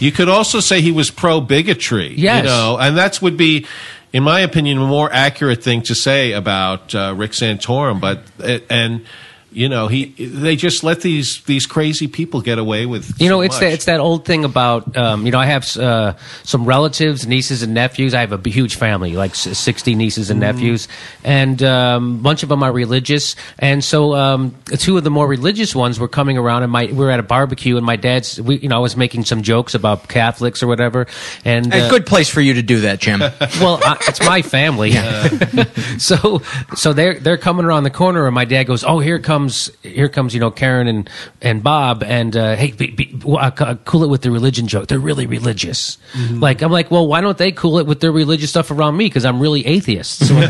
you 0.01 0.11
could 0.11 0.29
also 0.29 0.59
say 0.59 0.81
he 0.81 0.93
was 0.93 1.11
pro 1.11 1.41
bigotry. 1.41 2.15
Yes. 2.17 2.43
You 2.43 2.51
know, 2.51 2.79
and 2.79 2.99
that's 2.99 3.23
would 3.23 3.37
be. 3.37 3.67
In 4.13 4.25
my 4.25 4.41
opinion, 4.41 4.77
a 4.77 4.87
more 4.87 5.11
accurate 5.11 5.63
thing 5.63 5.85
to 5.85 5.95
say 5.95 6.33
about 6.33 6.95
uh, 6.95 7.15
Rick 7.17 7.31
Santorum, 7.31 7.99
but 7.99 8.21
and 8.69 9.07
you 9.53 9.69
know 9.69 9.89
he 9.89 10.07
they 10.19 10.57
just 10.57 10.83
let 10.83 11.01
these 11.01 11.43
these 11.45 11.67
crazy 11.67 12.07
people 12.09 12.41
get 12.41 12.59
away 12.59 12.87
with 12.87 13.21
You 13.21 13.29
know, 13.29 13.39
so 13.39 13.43
it's 13.43 13.55
much. 13.55 13.61
that 13.61 13.73
it's 13.73 13.85
that 13.87 14.01
old 14.01 14.25
thing 14.25 14.45
about 14.45 14.97
um, 14.97 15.25
you 15.27 15.33
know 15.33 15.39
I 15.39 15.47
have 15.47 15.77
uh, 15.77 16.15
some 16.45 16.65
relatives, 16.65 17.27
nieces 17.27 17.63
and 17.63 17.75
nephews. 17.75 18.15
I 18.15 18.21
have 18.21 18.33
a 18.33 18.49
huge 18.51 18.77
family, 18.77 19.13
like 19.15 19.35
sixty 19.35 19.95
nieces 19.95 20.31
and 20.31 20.41
Mm-hmm. 20.43 20.57
nephews, 20.57 20.89
and 21.25 21.63
um, 21.63 22.17
a 22.21 22.23
bunch 22.23 22.43
of 22.43 22.49
them 22.49 22.63
are 22.63 22.73
religious. 22.73 23.37
And 23.59 23.85
so 23.85 24.15
um, 24.15 24.55
two 24.79 24.97
of 24.97 25.05
the 25.05 25.11
more 25.11 25.27
religious 25.27 25.75
ones 25.75 26.01
were 26.01 26.09
coming 26.09 26.39
around, 26.39 26.63
and 26.63 26.73
my 26.73 26.87
we 26.87 26.93
were 26.95 27.11
at 27.11 27.21
a 27.21 27.23
barbecue, 27.23 27.77
and 27.77 27.85
my 27.85 27.97
dad's 27.97 28.41
we, 28.41 28.59
you 28.59 28.69
know 28.69 28.77
I 28.77 28.81
was 28.81 28.97
making 28.97 29.25
some 29.27 29.43
jokes 29.43 29.75
about 29.75 30.09
Catholics 30.09 30.63
or 30.63 30.67
whatever, 30.67 31.07
and 31.45 31.73
A 31.73 31.87
uh, 31.87 31.91
good 31.91 32.07
place 32.07 32.29
for 32.29 32.41
you 32.41 32.55
to 32.55 32.63
do 32.63 32.81
that, 32.83 32.99
Jim. 33.01 33.21
well, 33.61 33.81
I, 33.85 33.97
it's 34.09 34.21
my 34.25 34.43
family. 34.43 34.93
so, 35.99 36.41
so 36.75 36.93
they're 36.93 37.19
they're 37.21 37.37
coming 37.39 37.65
around 37.67 37.85
the 37.85 37.91
corner, 37.91 38.27
and 38.27 38.35
my 38.35 38.45
dad 38.45 38.65
goes, 38.65 38.85
"Oh, 38.85 38.99
here 38.99 39.19
comes 39.19 39.42
here 39.83 40.09
comes 40.09 40.35
you 40.35 40.41
know 40.41 40.51
Karen 40.51 40.87
and 40.87 41.11
and 41.41 41.63
Bob, 41.63 42.03
and 42.03 42.37
uh, 42.37 42.57
hey, 42.57 42.73
be, 42.73 42.91
be, 42.91 43.21
uh, 43.27 43.75
cool 43.85 44.05
it 44.05 44.09
with 44.11 44.23
the 44.23 44.31
religion 44.31 44.67
joke. 44.69 44.89
They're 44.89 44.99
really 44.99 45.27
religious. 45.27 45.99
Like 46.31 46.63
I'm 46.63 46.71
like, 46.73 46.91
well, 46.91 47.07
why 47.07 47.21
don't 47.21 47.39
they 47.39 47.53
cool 47.53 47.79
it 47.79 47.87
with 47.87 48.01
their 48.01 48.13
religious 48.13 48.51
stuff 48.51 48.71
around 48.71 48.97
me? 48.97 49.07
Because 49.07 49.25
I'm 49.25 49.41
really 49.41 49.67
atheist. 49.67 50.27
So 50.29 50.35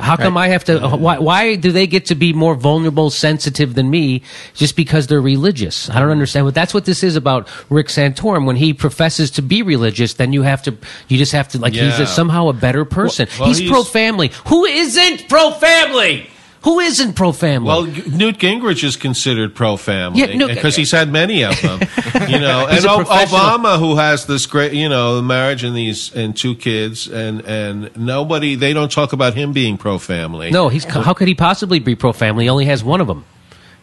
how 0.00 0.16
come 0.16 0.36
I 0.36 0.48
have 0.48 0.64
to? 0.64 0.82
uh, 0.84 0.96
Why 0.96 1.18
why 1.18 1.56
do 1.56 1.72
they 1.72 1.86
get 1.86 2.06
to 2.06 2.14
be 2.14 2.32
more 2.32 2.54
vulnerable, 2.54 3.10
sensitive 3.10 3.74
than 3.74 3.90
me 3.90 4.22
just 4.54 4.76
because 4.76 5.06
they're 5.06 5.20
religious? 5.20 5.90
I 5.90 6.00
don't 6.00 6.10
understand. 6.10 6.46
But 6.46 6.54
that's 6.54 6.72
what 6.74 6.84
this 6.84 7.02
is 7.02 7.16
about 7.16 7.48
Rick 7.70 7.88
Santorum. 7.88 8.46
When 8.46 8.56
he 8.56 8.72
professes 8.74 9.30
to 9.32 9.42
be 9.42 9.62
religious, 9.62 10.14
then 10.14 10.32
you 10.32 10.42
have 10.42 10.62
to 10.64 10.76
you 11.08 11.18
just 11.18 11.32
have 11.32 11.48
to 11.48 11.58
like 11.58 11.72
he's 11.74 11.98
a, 11.98 12.06
somehow 12.06 12.48
a 12.48 12.52
better 12.52 12.84
person. 12.84 13.28
Well, 13.38 13.48
he's, 13.48 13.58
he's- 13.58 13.70
pro 13.70 13.82
family. 13.84 14.30
Who 14.48 14.64
isn't 14.64 15.28
pro 15.28 15.50
family? 15.52 16.28
Who 16.66 16.80
isn't 16.80 17.12
pro 17.14 17.30
family? 17.30 17.68
Well, 17.68 17.84
Newt 17.84 18.38
Gingrich 18.38 18.82
is 18.82 18.96
considered 18.96 19.54
pro 19.54 19.76
family 19.76 20.18
Yeah, 20.18 20.34
Newt- 20.34 20.48
because 20.52 20.74
he's 20.74 20.90
had 20.90 21.12
many 21.12 21.44
of 21.44 21.54
them. 21.62 21.78
you 22.28 22.40
know, 22.40 22.66
He's 22.66 22.84
and 22.84 22.86
a 22.86 22.90
O- 22.92 23.04
Obama, 23.04 23.78
who 23.78 23.94
has 23.94 24.26
this 24.26 24.46
great, 24.46 24.72
you 24.72 24.88
know, 24.88 25.22
marriage 25.22 25.62
and 25.62 25.76
these 25.76 26.12
and 26.12 26.36
two 26.36 26.56
kids, 26.56 27.06
and 27.06 27.42
and 27.46 27.96
nobody 27.96 28.56
they 28.56 28.72
don't 28.72 28.90
talk 28.90 29.12
about 29.12 29.34
him 29.34 29.52
being 29.52 29.78
pro 29.78 29.98
family. 29.98 30.50
no, 30.50 30.68
he's 30.68 30.82
how 30.82 31.14
could 31.14 31.28
he 31.28 31.36
possibly 31.36 31.78
be 31.78 31.94
pro 31.94 32.12
family? 32.12 32.46
He 32.46 32.50
only 32.50 32.64
has 32.64 32.82
one 32.82 33.00
of 33.00 33.06
them. 33.06 33.24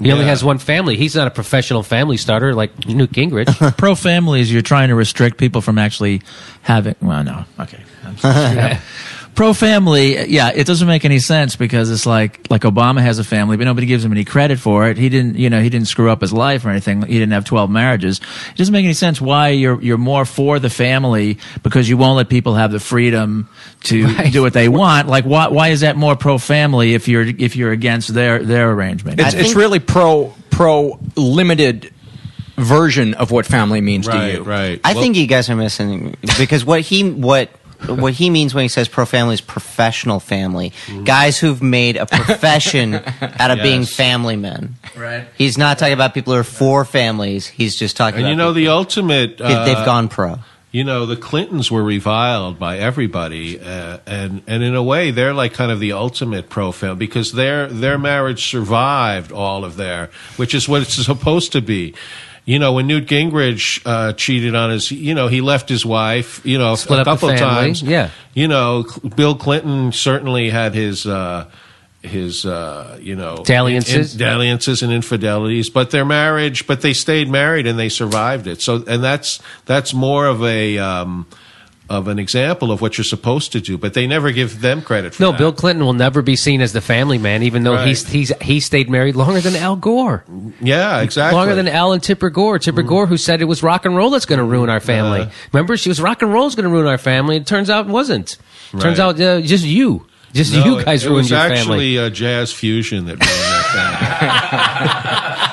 He 0.01 0.11
only 0.11 0.25
has 0.25 0.43
one 0.43 0.57
family. 0.57 0.97
He's 0.97 1.15
not 1.15 1.27
a 1.27 1.31
professional 1.31 1.83
family 1.83 2.17
starter 2.17 2.53
like 2.53 2.85
Newt 2.85 3.13
Gingrich. 3.13 3.77
Pro 3.77 3.95
family 3.95 4.41
is 4.41 4.51
you're 4.51 4.61
trying 4.61 4.89
to 4.89 4.95
restrict 4.95 5.37
people 5.37 5.61
from 5.61 5.77
actually 5.77 6.21
having. 6.63 6.95
Well, 7.01 7.23
no, 7.23 7.45
okay. 7.61 7.79
I'm 9.33 9.39
sorry. 9.39 9.53
Pro 9.53 9.53
family, 9.53 10.27
yeah, 10.29 10.51
it 10.53 10.67
doesn't 10.67 10.87
make 10.87 11.05
any 11.05 11.19
sense 11.19 11.55
because 11.55 11.89
it's 11.89 12.05
like 12.05 12.47
like 12.49 12.61
Obama 12.61 13.01
has 13.01 13.19
a 13.19 13.23
family, 13.23 13.57
but 13.57 13.65
nobody 13.65 13.87
gives 13.87 14.03
him 14.05 14.11
any 14.11 14.25
credit 14.25 14.59
for 14.59 14.89
it. 14.89 14.97
He 14.97 15.09
didn't, 15.09 15.35
you 15.37 15.49
know, 15.49 15.61
he 15.61 15.69
didn't 15.69 15.87
screw 15.87 16.09
up 16.09 16.21
his 16.21 16.33
life 16.33 16.65
or 16.65 16.69
anything. 16.69 17.01
He 17.01 17.19
didn't 17.19 17.31
have 17.31 17.45
twelve 17.45 17.69
marriages. 17.69 18.19
It 18.51 18.57
doesn't 18.57 18.71
make 18.71 18.85
any 18.85 18.93
sense 18.93 19.19
why 19.19 19.49
you're 19.49 19.81
you're 19.81 19.97
more 19.97 20.25
for 20.25 20.59
the 20.59 20.69
family 20.69 21.37
because 21.63 21.89
you 21.89 21.97
won't 21.97 22.17
let 22.17 22.29
people 22.29 22.55
have 22.55 22.71
the 22.71 22.79
freedom 22.79 23.49
to 23.83 24.13
do 24.31 24.41
what 24.41 24.53
they 24.53 24.69
want. 24.69 25.07
Like, 25.07 25.25
why 25.25 25.47
why 25.47 25.69
is 25.69 25.81
that 25.81 25.97
more 25.97 26.15
pro 26.15 26.37
family 26.37 26.93
if 26.93 27.07
you're 27.07 27.23
if 27.25 27.55
you're 27.55 27.71
against 27.71 28.13
their 28.13 28.43
their 28.43 28.71
arrangement? 28.71 29.19
It's, 29.19 29.33
it's 29.33 29.55
really 29.55 29.79
pro 29.79 30.33
pro 30.51 30.99
limited 31.15 31.93
version 32.55 33.13
of 33.15 33.31
what 33.31 33.45
family 33.45 33.81
means 33.81 34.07
to 34.07 34.31
you. 34.31 34.43
right. 34.43 34.79
I 34.83 34.93
think 34.93 35.15
you 35.15 35.27
guys 35.27 35.49
are 35.49 35.55
missing 35.55 36.15
because 36.37 36.63
what 36.63 36.81
he 36.81 37.09
what 37.09 37.49
what 37.87 38.13
he 38.13 38.29
means 38.29 38.53
when 38.53 38.63
he 38.63 38.67
says 38.69 38.87
pro 38.87 39.05
family 39.05 39.33
is 39.35 39.41
professional 39.41 40.19
family. 40.19 40.73
Guys 41.03 41.37
who've 41.39 41.61
made 41.61 41.97
a 41.97 42.05
profession 42.05 42.95
out 43.21 43.51
of 43.51 43.59
being 43.61 43.85
family 43.85 44.35
men. 44.35 44.75
Right. 44.95 45.27
He's 45.37 45.57
not 45.57 45.79
talking 45.79 45.93
about 45.93 46.13
people 46.13 46.33
who 46.33 46.39
are 46.39 46.43
for 46.43 46.85
families. 46.85 47.47
He's 47.47 47.75
just 47.75 47.97
talking 47.97 48.17
and 48.19 48.25
about 48.25 48.29
you 48.31 48.35
know 48.37 48.53
the 48.53 48.67
ultimate. 48.69 49.37
They- 49.37 49.43
they've 49.43 49.77
uh, 49.77 49.85
gone 49.85 50.07
pro. 50.09 50.39
You 50.71 50.83
know 50.83 51.05
the 51.05 51.15
Clintons 51.15 51.69
were 51.69 51.83
reviled 51.83 52.57
by 52.57 52.79
everybody, 52.79 53.59
uh, 53.59 53.99
and 54.07 54.41
and 54.47 54.63
in 54.63 54.73
a 54.73 54.81
way 54.81 55.11
they're 55.11 55.31
like 55.35 55.53
kind 55.53 55.71
of 55.71 55.79
the 55.79 55.91
ultimate 55.93 56.49
pro 56.49 56.71
family 56.71 56.95
because 56.97 57.31
their 57.31 57.67
their 57.67 57.99
marriage 57.99 58.49
survived 58.49 59.31
all 59.31 59.65
of 59.65 59.75
their, 59.75 60.09
which 60.37 60.55
is 60.55 60.67
what 60.67 60.81
it's 60.81 60.95
supposed 61.05 61.51
to 61.51 61.61
be. 61.61 61.93
You 62.45 62.59
know, 62.59 62.73
when 62.73 62.87
Newt 62.87 63.07
Gingrich 63.07 63.81
uh, 63.85 64.13
cheated 64.13 64.53
on 64.53 64.71
his, 64.71 64.91
you 64.91 65.13
know, 65.13 65.27
he 65.29 65.39
left 65.39 65.69
his 65.69 65.85
wife, 65.85 66.45
you 66.45 66.57
know, 66.57 66.75
Split 66.75 66.99
a 66.99 67.03
couple 67.05 67.29
family, 67.29 67.39
times. 67.39 67.81
yeah. 67.81 68.09
You 68.33 68.49
know, 68.49 68.85
Bill 69.15 69.35
Clinton 69.35 69.91
certainly 69.91 70.49
had 70.49 70.73
his. 70.73 71.05
Uh, 71.05 71.49
his, 72.01 72.45
uh, 72.45 72.99
you 73.01 73.15
know, 73.15 73.37
Dalliances. 73.45 74.11
in- 74.13 74.19
dalliances 74.19 74.83
and 74.83 74.91
infidelities, 74.91 75.69
but 75.69 75.91
their 75.91 76.03
marriage, 76.03 76.67
but 76.67 76.81
they 76.81 76.91
stayed 76.91 77.29
married 77.29 77.65
and 77.65 77.79
they 77.79 77.87
survived 77.87 78.45
it. 78.45 78.61
So, 78.61 78.83
and 78.85 79.01
that's 79.01 79.39
that's 79.65 79.93
more 79.93 80.27
of 80.27 80.43
a 80.43 80.77
um, 80.79 81.25
of 81.89 82.07
an 82.07 82.17
example 82.17 82.71
of 82.71 82.81
what 82.81 82.97
you're 82.97 83.03
supposed 83.05 83.51
to 83.51 83.59
do, 83.59 83.77
but 83.77 83.93
they 83.93 84.07
never 84.07 84.31
give 84.31 84.61
them 84.61 84.81
credit 84.81 85.13
for 85.13 85.21
No, 85.23 85.31
that. 85.31 85.37
Bill 85.37 85.51
Clinton 85.51 85.83
will 85.85 85.93
never 85.93 86.21
be 86.21 86.35
seen 86.35 86.61
as 86.61 86.71
the 86.73 86.79
family 86.81 87.17
man, 87.17 87.43
even 87.43 87.63
though 87.63 87.73
Right. 87.75 87.87
he's 87.87 88.07
he's 88.07 88.31
he 88.41 88.59
stayed 88.61 88.89
married 88.89 89.15
longer 89.15 89.41
than 89.41 89.55
Al 89.55 89.75
Gore. 89.75 90.23
Yeah, 90.61 91.01
exactly. 91.01 91.37
Longer 91.37 91.55
than 91.55 91.67
Al 91.67 91.91
and 91.91 92.01
Tipper 92.01 92.29
Gore. 92.29 92.57
Tipper 92.57 92.83
Gore, 92.83 93.05
who 93.07 93.17
said 93.17 93.41
it 93.41 93.45
was 93.45 93.61
rock 93.63 93.85
and 93.85 93.95
roll 93.95 94.09
that's 94.11 94.25
going 94.25 94.39
to 94.39 94.45
ruin 94.45 94.69
our 94.69 94.79
family. 94.79 95.21
Uh-huh. 95.21 95.31
Remember, 95.51 95.75
she 95.77 95.89
was 95.89 95.99
rock 96.01 96.21
and 96.21 96.31
roll 96.33 96.47
is 96.47 96.55
going 96.55 96.63
to 96.65 96.69
ruin 96.71 96.87
our 96.87 96.97
family. 96.97 97.35
It 97.37 97.45
turns 97.47 97.69
out 97.69 97.87
it 97.87 97.91
wasn't. 97.91 98.37
Turns 98.79 98.99
out 98.99 99.19
uh, 99.21 99.41
just 99.41 99.65
you, 99.65 100.07
just 100.33 100.53
No, 100.53 100.63
you 100.77 100.83
guys 100.83 101.03
it 101.03 101.09
ruined 101.09 101.23
was 101.23 101.29
your 101.31 101.39
actually 101.39 101.95
family. 101.95 101.99
uh, 101.99 102.09
jazz 102.09 102.51
fusion 102.53 103.05
that 103.05 103.19
ruined 103.19 103.29
that 103.73 105.49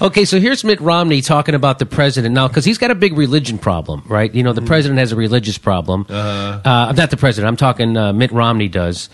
Okay, 0.00 0.24
so 0.24 0.40
here's 0.40 0.64
Mitt 0.64 0.80
Romney 0.80 1.20
talking 1.20 1.54
about 1.54 1.78
the 1.78 1.86
president 1.86 2.34
now 2.34 2.48
because 2.48 2.64
he's 2.64 2.78
got 2.78 2.90
a 2.90 2.94
big 2.94 3.16
religion 3.16 3.58
problem, 3.58 4.02
right? 4.06 4.34
You 4.34 4.42
know, 4.42 4.52
the 4.52 4.62
president 4.62 4.98
has 4.98 5.12
a 5.12 5.16
religious 5.16 5.56
problem. 5.56 6.04
Uh-huh. 6.08 6.60
Uh, 6.64 6.92
not 6.92 7.10
the 7.10 7.16
president. 7.16 7.48
I'm 7.48 7.56
talking 7.56 7.96
uh, 7.96 8.12
Mitt 8.12 8.32
Romney 8.32 8.68
does, 8.68 9.08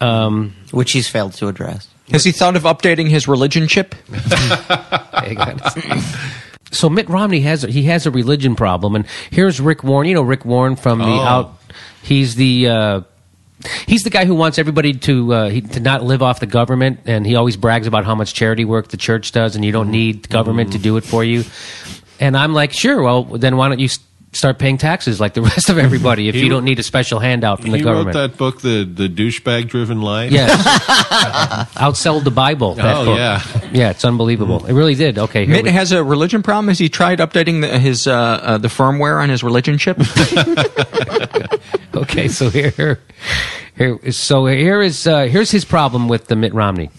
um, 0.00 0.54
which 0.72 0.92
he's 0.92 1.08
failed 1.08 1.32
to 1.34 1.48
address. 1.48 1.88
Has 2.10 2.22
he 2.22 2.32
thought 2.32 2.54
of 2.54 2.62
updating 2.64 3.08
his 3.08 3.26
religion 3.26 3.66
chip? 3.66 3.94
so 6.70 6.88
Mitt 6.88 7.08
Romney 7.08 7.40
has 7.40 7.62
he 7.62 7.84
has 7.84 8.06
a 8.06 8.10
religion 8.10 8.54
problem, 8.54 8.94
and 8.94 9.06
here's 9.30 9.60
Rick 9.60 9.82
Warren. 9.82 10.06
You 10.08 10.14
know 10.14 10.22
Rick 10.22 10.44
Warren 10.44 10.76
from 10.76 10.98
the 11.00 11.06
Oh. 11.06 11.20
out. 11.22 11.58
He's 12.02 12.36
the 12.36 12.68
uh, 12.68 13.00
he's 13.86 14.02
the 14.02 14.10
guy 14.10 14.24
who 14.24 14.34
wants 14.34 14.58
everybody 14.58 14.92
to 14.92 15.32
uh, 15.32 15.48
he, 15.50 15.60
to 15.60 15.80
not 15.80 16.02
live 16.02 16.22
off 16.22 16.40
the 16.40 16.46
government, 16.46 17.00
and 17.06 17.26
he 17.26 17.36
always 17.36 17.56
brags 17.56 17.86
about 17.86 18.04
how 18.04 18.14
much 18.14 18.34
charity 18.34 18.64
work 18.64 18.88
the 18.88 18.96
church 18.96 19.32
does, 19.32 19.56
and 19.56 19.64
you 19.64 19.72
don't 19.72 19.90
need 19.90 20.28
government 20.28 20.72
to 20.72 20.78
do 20.78 20.96
it 20.96 21.04
for 21.04 21.24
you. 21.24 21.44
And 22.18 22.36
I'm 22.36 22.54
like, 22.54 22.72
sure, 22.72 23.02
well 23.02 23.24
then 23.24 23.56
why 23.56 23.68
don't 23.68 23.78
you 23.78 23.88
start 24.36 24.58
paying 24.58 24.76
taxes 24.78 25.18
like 25.20 25.34
the 25.34 25.42
rest 25.50 25.70
of 25.70 25.78
everybody 25.78 26.28
if 26.28 26.34
He 26.34 26.42
you 26.42 26.48
don't 26.48 26.64
need 26.64 26.78
a 26.78 26.82
special 26.82 27.18
handout 27.18 27.60
from 27.62 27.70
the 27.72 27.80
government. 27.80 28.08
he 28.08 28.12
government? 28.12 28.16
wrote 28.16 28.30
that 28.30 28.36
book, 28.38 28.60
the 28.62 28.84
the 28.84 29.08
douchebag 29.08 29.68
driven 29.68 30.00
life. 30.02 30.30
Yes. 30.30 30.50
Outsell 31.76 32.22
the 32.22 32.30
Bible. 32.30 32.74
That 32.74 32.96
Oh, 32.96 33.04
book. 33.06 33.18
yeah. 33.18 33.42
Yeah, 33.72 33.90
it's 33.90 34.04
unbelievable. 34.04 34.64
It 34.66 34.72
really 34.74 34.94
did. 34.94 35.18
Okay. 35.18 35.44
here 35.46 35.54
Mitt 35.56 35.64
we- 35.64 35.70
has 35.70 35.92
a 35.92 36.04
religion 36.04 36.42
problem. 36.42 36.68
Has 36.68 36.78
he 36.78 36.88
tried 36.88 37.18
updating 37.18 37.60
the, 37.62 37.78
his 37.78 38.06
uh, 38.06 38.12
uh, 38.14 38.58
the 38.58 38.68
firmware 38.68 39.20
on 39.22 39.28
his 39.28 39.42
religion 39.42 39.78
chip? 39.78 39.98
okay, 41.94 42.28
so 42.28 42.50
here, 42.50 43.00
here, 43.76 43.98
so 44.12 44.46
here 44.46 44.82
is 44.82 45.06
uh, 45.06 45.22
here's 45.24 45.50
his 45.50 45.64
problem 45.64 46.08
with 46.08 46.26
the 46.26 46.36
Mitt 46.36 46.54
Romney. 46.54 46.90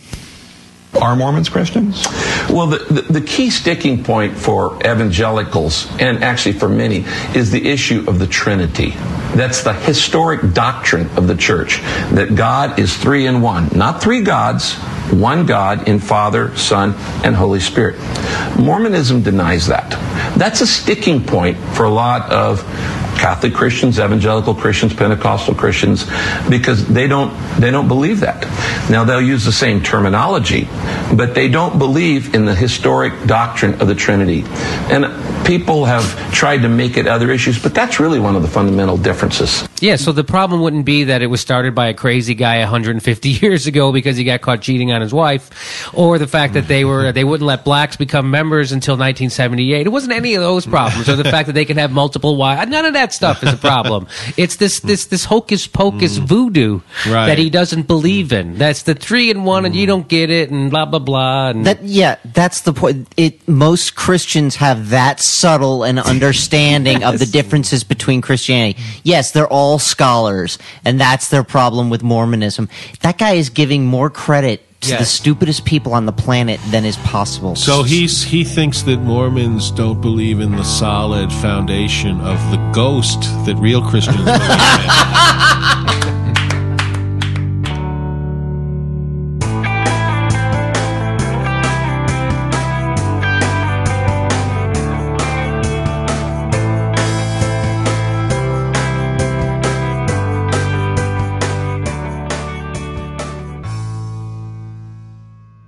Are 0.96 1.16
Mormons 1.16 1.50
Christians? 1.50 2.08
Well, 2.50 2.68
the, 2.68 2.78
the, 2.78 3.02
the 3.20 3.22
key 3.22 3.50
sticking 3.50 4.04
point 4.04 4.36
for 4.36 4.78
evangelicals, 4.78 5.88
and 6.00 6.24
actually 6.24 6.54
for 6.54 6.70
many, 6.70 7.06
is 7.36 7.52
the 7.52 7.68
issue 7.68 8.06
of 8.08 8.20
the 8.20 8.26
Trinity. 8.26 8.92
That's 9.36 9.64
the 9.64 9.74
historic 9.74 10.54
doctrine 10.54 11.10
of 11.18 11.28
the 11.28 11.36
church 11.36 11.80
that 12.14 12.36
God 12.36 12.80
is 12.80 12.96
three 12.96 13.28
in 13.28 13.42
one. 13.42 13.70
Not 13.76 14.02
three 14.02 14.22
gods, 14.22 14.74
one 15.12 15.46
God 15.46 15.88
in 15.88 16.00
Father, 16.00 16.56
Son, 16.58 16.96
and 17.24 17.36
Holy 17.36 17.60
Spirit. 17.60 18.00
Mormonism 18.58 19.22
denies 19.22 19.68
that. 19.68 19.92
That's 20.38 20.62
a 20.62 20.68
sticking 20.68 21.24
point 21.24 21.58
for 21.76 21.84
a 21.84 21.92
lot 21.92 22.32
of 22.32 22.64
Catholic 23.18 23.54
Christians, 23.54 24.00
evangelical 24.00 24.54
Christians, 24.54 24.94
Pentecostal 24.94 25.56
Christians, 25.56 26.06
because 26.50 26.88
they 26.88 27.08
don't 27.08 27.32
they 27.60 27.72
don't 27.72 27.88
believe 27.88 28.20
that. 28.22 28.42
Now 28.90 29.04
they'll 29.04 29.22
use 29.22 29.46
the 29.46 29.52
same 29.52 29.82
terminology, 29.82 30.68
but 31.16 31.34
they 31.34 31.48
don't 31.48 31.78
believe 31.78 32.36
in 32.36 32.46
the 32.46 32.56
historic 32.56 33.14
doctrine 33.26 33.82
of 33.82 33.88
the 33.88 33.96
Trinity. 33.96 34.44
And 34.90 35.06
people 35.46 35.86
have 35.86 36.06
tried 36.32 36.60
to 36.60 36.70
make 36.70 36.98
it 36.98 37.08
other 37.08 37.32
issues, 37.32 37.62
but 37.62 37.74
that's 37.74 38.00
really 38.00 38.20
one 38.20 38.36
of 38.36 38.42
the 38.42 38.48
fundamental 38.48 38.98
differences. 38.98 39.68
Yeah, 39.80 39.96
so 39.96 40.12
the 40.12 40.24
problem 40.24 40.62
wouldn't 40.62 40.86
be 40.86 41.06
that 41.06 41.22
it 41.22 41.28
was 41.28 41.40
started 41.40 41.76
by 41.76 41.88
a 41.88 41.94
crazy 41.94 42.34
guy 42.34 42.60
150 42.60 43.30
years 43.42 43.68
ago 43.68 43.92
because 43.92 44.18
he 44.18 44.24
got 44.24 44.42
caught 44.42 44.62
cheating 44.62 44.92
on 44.92 45.02
his 45.02 45.14
wife, 45.14 45.94
or 45.94 46.18
the 46.18 46.28
fact 46.28 46.54
that 46.54 46.68
they 46.68 46.84
were 46.84 47.12
they 47.12 47.24
wouldn't 47.24 47.46
let 47.46 47.64
blacks 47.64 47.96
become 47.96 48.32
members 48.32 48.72
until 48.72 48.94
1978. 48.94 49.86
It 49.86 49.90
wasn't 49.90 50.14
any 50.14 50.36
of 50.36 50.42
those 50.42 50.66
problems, 50.66 51.08
or 51.10 51.16
the 51.16 51.24
fact 51.32 51.48
that 51.48 51.54
they 51.54 51.66
can 51.66 51.78
have 51.78 51.92
multiple 51.92 52.36
wives. 52.36 52.70
None 52.70 52.86
of 52.86 52.94
that 52.94 53.07
stuff 53.14 53.44
is 53.44 53.54
a 53.54 53.58
problem. 53.58 54.08
It's 54.38 54.58
this 54.58 54.82
this 54.82 55.06
this 55.08 55.26
hocus 55.26 55.68
pocus 55.68 56.20
mm. 56.20 56.28
voodoo 56.28 56.82
Right. 57.08 57.28
that 57.28 57.38
he 57.38 57.50
doesn't 57.50 57.88
believe 57.88 58.34
in. 58.34 58.58
That's 58.58 58.84
the 58.84 58.94
three 58.94 59.32
and 59.32 59.46
one, 59.46 59.66
and 59.66 59.76
you 59.76 59.86
mm. 59.86 59.88
don't 59.88 60.08
get 60.08 60.30
it, 60.30 60.52
and 60.52 60.70
blah 60.70 60.86
blah 60.86 61.00
blah. 61.00 61.50
And 61.50 61.66
That 61.66 61.84
yeah, 61.84 62.18
that's 62.26 62.62
the 62.62 62.74
point. 62.74 63.08
It 63.18 63.48
most 63.48 63.96
Christians 63.96 64.58
have 64.58 64.90
that 64.90 65.20
subtle 65.20 65.84
an 65.84 65.98
understanding 66.00 67.04
of 67.04 67.20
the 67.20 67.26
differences 67.38 67.84
between 67.84 68.22
Christianity. 68.22 68.80
Yes, 69.04 69.32
they're 69.32 69.48
all 69.48 69.80
scholars, 69.80 70.58
and 70.86 71.00
that's 71.00 71.30
their 71.30 71.44
problem 71.44 71.90
with 71.90 72.04
Mormonism. 72.04 72.70
That 73.02 73.18
guy 73.18 73.34
is 73.34 73.50
giving 73.50 73.86
more 73.86 74.10
credit 74.10 74.67
to 74.82 74.98
the 74.98 75.06
stupidest 75.06 75.66
people 75.66 75.94
on 75.94 76.06
the 76.06 76.12
planet 76.12 76.60
than 76.68 76.86
is 76.86 76.98
possible. 76.98 77.56
So 77.56 77.84
he's 77.84 78.24
he 78.24 78.44
thinks 78.44 78.84
that 78.84 78.98
Mormons 78.98 79.72
don't 79.72 80.00
believe 80.02 80.40
in 80.40 80.52
the 80.52 80.64
solid 80.64 81.32
foundation 81.32 82.22
of 82.22 82.40
the 82.52 82.58
ghost 82.74 83.22
that 83.46 83.56
real 83.58 83.82
Christians 83.82 84.18
believe 84.18 84.42
in. 84.42 84.48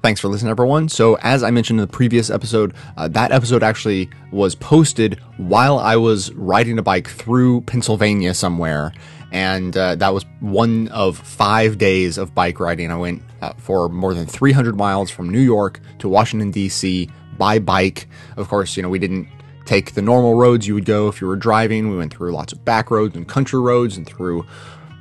Thanks 0.09 0.21
for 0.21 0.27
listening, 0.27 0.49
everyone. 0.49 0.89
So, 0.89 1.19
as 1.21 1.43
I 1.43 1.51
mentioned 1.51 1.79
in 1.79 1.85
the 1.85 1.93
previous 1.93 2.31
episode, 2.31 2.73
uh, 2.97 3.09
that 3.09 3.31
episode 3.31 3.61
actually 3.61 4.09
was 4.31 4.55
posted 4.55 5.19
while 5.37 5.77
I 5.77 5.97
was 5.97 6.33
riding 6.33 6.79
a 6.79 6.81
bike 6.81 7.07
through 7.07 7.61
Pennsylvania 7.61 8.33
somewhere. 8.33 8.91
And 9.31 9.77
uh, 9.77 9.93
that 9.97 10.11
was 10.11 10.25
one 10.39 10.87
of 10.87 11.19
five 11.19 11.77
days 11.77 12.17
of 12.17 12.33
bike 12.33 12.59
riding. 12.59 12.91
I 12.91 12.95
went 12.95 13.21
uh, 13.43 13.53
for 13.57 13.87
more 13.87 14.15
than 14.15 14.25
300 14.25 14.75
miles 14.75 15.11
from 15.11 15.29
New 15.29 15.41
York 15.41 15.79
to 15.99 16.09
Washington, 16.09 16.49
D.C. 16.49 17.07
by 17.37 17.59
bike. 17.59 18.07
Of 18.35 18.47
course, 18.47 18.75
you 18.77 18.81
know, 18.81 18.89
we 18.89 18.97
didn't 18.97 19.27
take 19.65 19.93
the 19.93 20.01
normal 20.01 20.33
roads 20.33 20.67
you 20.67 20.73
would 20.73 20.85
go 20.85 21.07
if 21.07 21.21
you 21.21 21.27
were 21.27 21.35
driving. 21.35 21.91
We 21.91 21.97
went 21.97 22.15
through 22.15 22.31
lots 22.31 22.51
of 22.51 22.65
back 22.65 22.89
roads 22.89 23.15
and 23.15 23.27
country 23.27 23.59
roads 23.59 23.95
and 23.95 24.07
through 24.07 24.47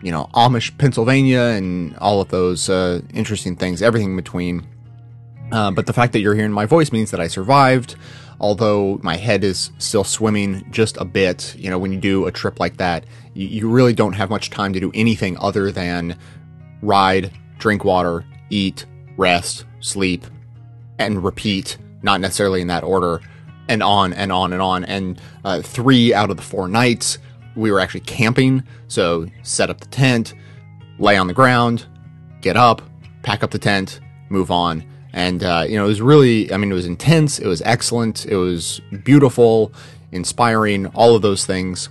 you 0.02 0.12
know, 0.12 0.28
Amish 0.34 0.76
Pennsylvania 0.78 1.40
and 1.40 1.96
all 1.96 2.20
of 2.20 2.28
those 2.28 2.68
uh, 2.68 3.00
interesting 3.12 3.56
things, 3.56 3.82
everything 3.82 4.10
in 4.10 4.16
between. 4.16 4.66
Uh, 5.50 5.70
but 5.70 5.86
the 5.86 5.92
fact 5.92 6.12
that 6.12 6.20
you're 6.20 6.34
hearing 6.34 6.52
my 6.52 6.66
voice 6.66 6.92
means 6.92 7.10
that 7.10 7.20
I 7.20 7.26
survived, 7.26 7.96
although 8.40 9.00
my 9.02 9.16
head 9.16 9.44
is 9.44 9.70
still 9.78 10.04
swimming 10.04 10.66
just 10.70 10.96
a 10.98 11.04
bit. 11.04 11.54
You 11.56 11.70
know, 11.70 11.78
when 11.78 11.92
you 11.92 11.98
do 11.98 12.26
a 12.26 12.32
trip 12.32 12.60
like 12.60 12.76
that, 12.76 13.04
you, 13.34 13.46
you 13.46 13.70
really 13.70 13.94
don't 13.94 14.12
have 14.12 14.30
much 14.30 14.50
time 14.50 14.72
to 14.72 14.80
do 14.80 14.90
anything 14.94 15.38
other 15.38 15.72
than 15.72 16.18
ride, 16.82 17.32
drink 17.58 17.84
water, 17.84 18.24
eat, 18.50 18.86
rest, 19.16 19.64
sleep, 19.80 20.26
and 20.98 21.24
repeat, 21.24 21.78
not 22.02 22.20
necessarily 22.20 22.60
in 22.60 22.68
that 22.68 22.84
order, 22.84 23.20
and 23.68 23.82
on 23.82 24.12
and 24.12 24.32
on 24.32 24.52
and 24.52 24.62
on. 24.62 24.84
And 24.84 25.20
uh, 25.44 25.62
three 25.62 26.14
out 26.14 26.30
of 26.30 26.36
the 26.36 26.42
four 26.42 26.68
nights, 26.68 27.18
we 27.56 27.70
were 27.70 27.80
actually 27.80 28.00
camping. 28.00 28.62
So 28.88 29.26
set 29.42 29.70
up 29.70 29.80
the 29.80 29.88
tent, 29.88 30.34
lay 30.98 31.16
on 31.16 31.26
the 31.26 31.34
ground, 31.34 31.86
get 32.40 32.56
up, 32.56 32.82
pack 33.22 33.42
up 33.42 33.50
the 33.50 33.58
tent, 33.58 34.00
move 34.28 34.50
on. 34.50 34.84
And, 35.12 35.42
uh, 35.42 35.64
you 35.68 35.76
know, 35.76 35.84
it 35.84 35.88
was 35.88 36.02
really, 36.02 36.52
I 36.52 36.56
mean, 36.56 36.70
it 36.70 36.74
was 36.74 36.86
intense. 36.86 37.38
It 37.38 37.46
was 37.46 37.62
excellent. 37.62 38.26
It 38.26 38.36
was 38.36 38.80
beautiful, 39.04 39.72
inspiring, 40.12 40.86
all 40.88 41.14
of 41.14 41.22
those 41.22 41.46
things. 41.46 41.88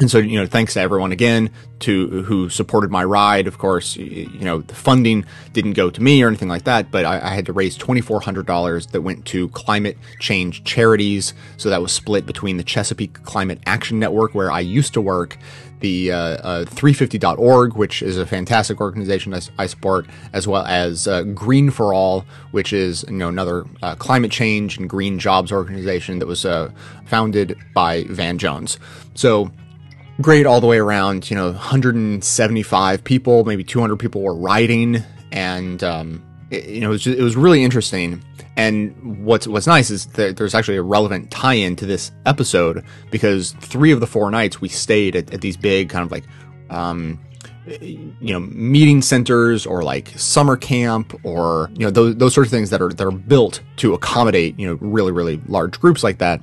And 0.00 0.10
so, 0.10 0.18
you 0.18 0.40
know, 0.40 0.46
thanks 0.46 0.74
to 0.74 0.80
everyone 0.80 1.12
again 1.12 1.50
to 1.80 2.22
who 2.24 2.50
supported 2.50 2.90
my 2.90 3.04
ride. 3.04 3.46
Of 3.46 3.58
course, 3.58 3.94
you 3.94 4.40
know, 4.40 4.58
the 4.62 4.74
funding 4.74 5.24
didn't 5.52 5.74
go 5.74 5.88
to 5.88 6.02
me 6.02 6.20
or 6.22 6.26
anything 6.26 6.48
like 6.48 6.64
that, 6.64 6.90
but 6.90 7.04
I, 7.04 7.20
I 7.20 7.28
had 7.28 7.46
to 7.46 7.52
raise 7.52 7.78
$2,400 7.78 8.90
that 8.90 9.02
went 9.02 9.24
to 9.26 9.48
climate 9.50 9.96
change 10.18 10.64
charities. 10.64 11.32
So 11.58 11.70
that 11.70 11.80
was 11.80 11.92
split 11.92 12.26
between 12.26 12.56
the 12.56 12.64
Chesapeake 12.64 13.22
Climate 13.22 13.60
Action 13.66 14.00
Network, 14.00 14.34
where 14.34 14.50
I 14.50 14.60
used 14.60 14.94
to 14.94 15.00
work, 15.00 15.38
the 15.84 16.12
uh, 16.12 16.16
uh, 16.16 16.64
350.org, 16.64 17.74
which 17.74 18.00
is 18.00 18.16
a 18.16 18.24
fantastic 18.24 18.80
organization 18.80 19.34
I 19.58 19.66
support, 19.66 20.06
as 20.32 20.48
well 20.48 20.64
as 20.64 21.06
uh, 21.06 21.24
Green 21.24 21.70
for 21.70 21.92
All, 21.92 22.24
which 22.52 22.72
is 22.72 23.04
you 23.06 23.16
know 23.16 23.28
another 23.28 23.66
uh, 23.82 23.94
climate 23.94 24.30
change 24.30 24.78
and 24.78 24.88
green 24.88 25.18
jobs 25.18 25.52
organization 25.52 26.20
that 26.20 26.26
was 26.26 26.46
uh, 26.46 26.70
founded 27.04 27.58
by 27.74 28.04
Van 28.04 28.38
Jones. 28.38 28.78
So 29.14 29.52
great 30.22 30.46
all 30.46 30.62
the 30.62 30.66
way 30.66 30.78
around. 30.78 31.30
You 31.30 31.36
know, 31.36 31.50
175 31.50 33.04
people, 33.04 33.44
maybe 33.44 33.62
200 33.62 33.96
people 33.96 34.22
were 34.22 34.34
riding, 34.34 35.04
and 35.32 35.84
um, 35.84 36.22
it, 36.50 36.66
you 36.66 36.80
know, 36.80 36.88
it 36.88 36.92
was, 36.92 37.02
ju- 37.02 37.12
it 37.12 37.22
was 37.22 37.36
really 37.36 37.62
interesting. 37.62 38.22
And 38.56 39.24
what's 39.24 39.48
what's 39.48 39.66
nice 39.66 39.90
is 39.90 40.06
that 40.06 40.36
there's 40.36 40.54
actually 40.54 40.76
a 40.76 40.82
relevant 40.82 41.30
tie-in 41.30 41.74
to 41.76 41.86
this 41.86 42.12
episode 42.24 42.84
because 43.10 43.52
three 43.60 43.90
of 43.90 44.00
the 44.00 44.06
four 44.06 44.30
nights 44.30 44.60
we 44.60 44.68
stayed 44.68 45.16
at, 45.16 45.32
at 45.34 45.40
these 45.40 45.56
big 45.56 45.88
kind 45.88 46.04
of 46.04 46.12
like, 46.12 46.24
um, 46.70 47.18
you 47.66 48.14
know, 48.32 48.40
meeting 48.40 49.02
centers 49.02 49.66
or 49.66 49.82
like 49.82 50.08
summer 50.16 50.56
camp 50.56 51.18
or 51.24 51.70
you 51.74 51.84
know 51.84 51.90
those 51.90 52.16
those 52.16 52.34
sorts 52.34 52.48
of 52.48 52.52
things 52.52 52.70
that 52.70 52.80
are 52.80 52.90
that 52.90 53.04
are 53.04 53.10
built 53.10 53.60
to 53.76 53.94
accommodate 53.94 54.58
you 54.58 54.66
know 54.66 54.74
really 54.80 55.12
really 55.12 55.40
large 55.46 55.80
groups 55.80 56.04
like 56.04 56.18
that 56.18 56.40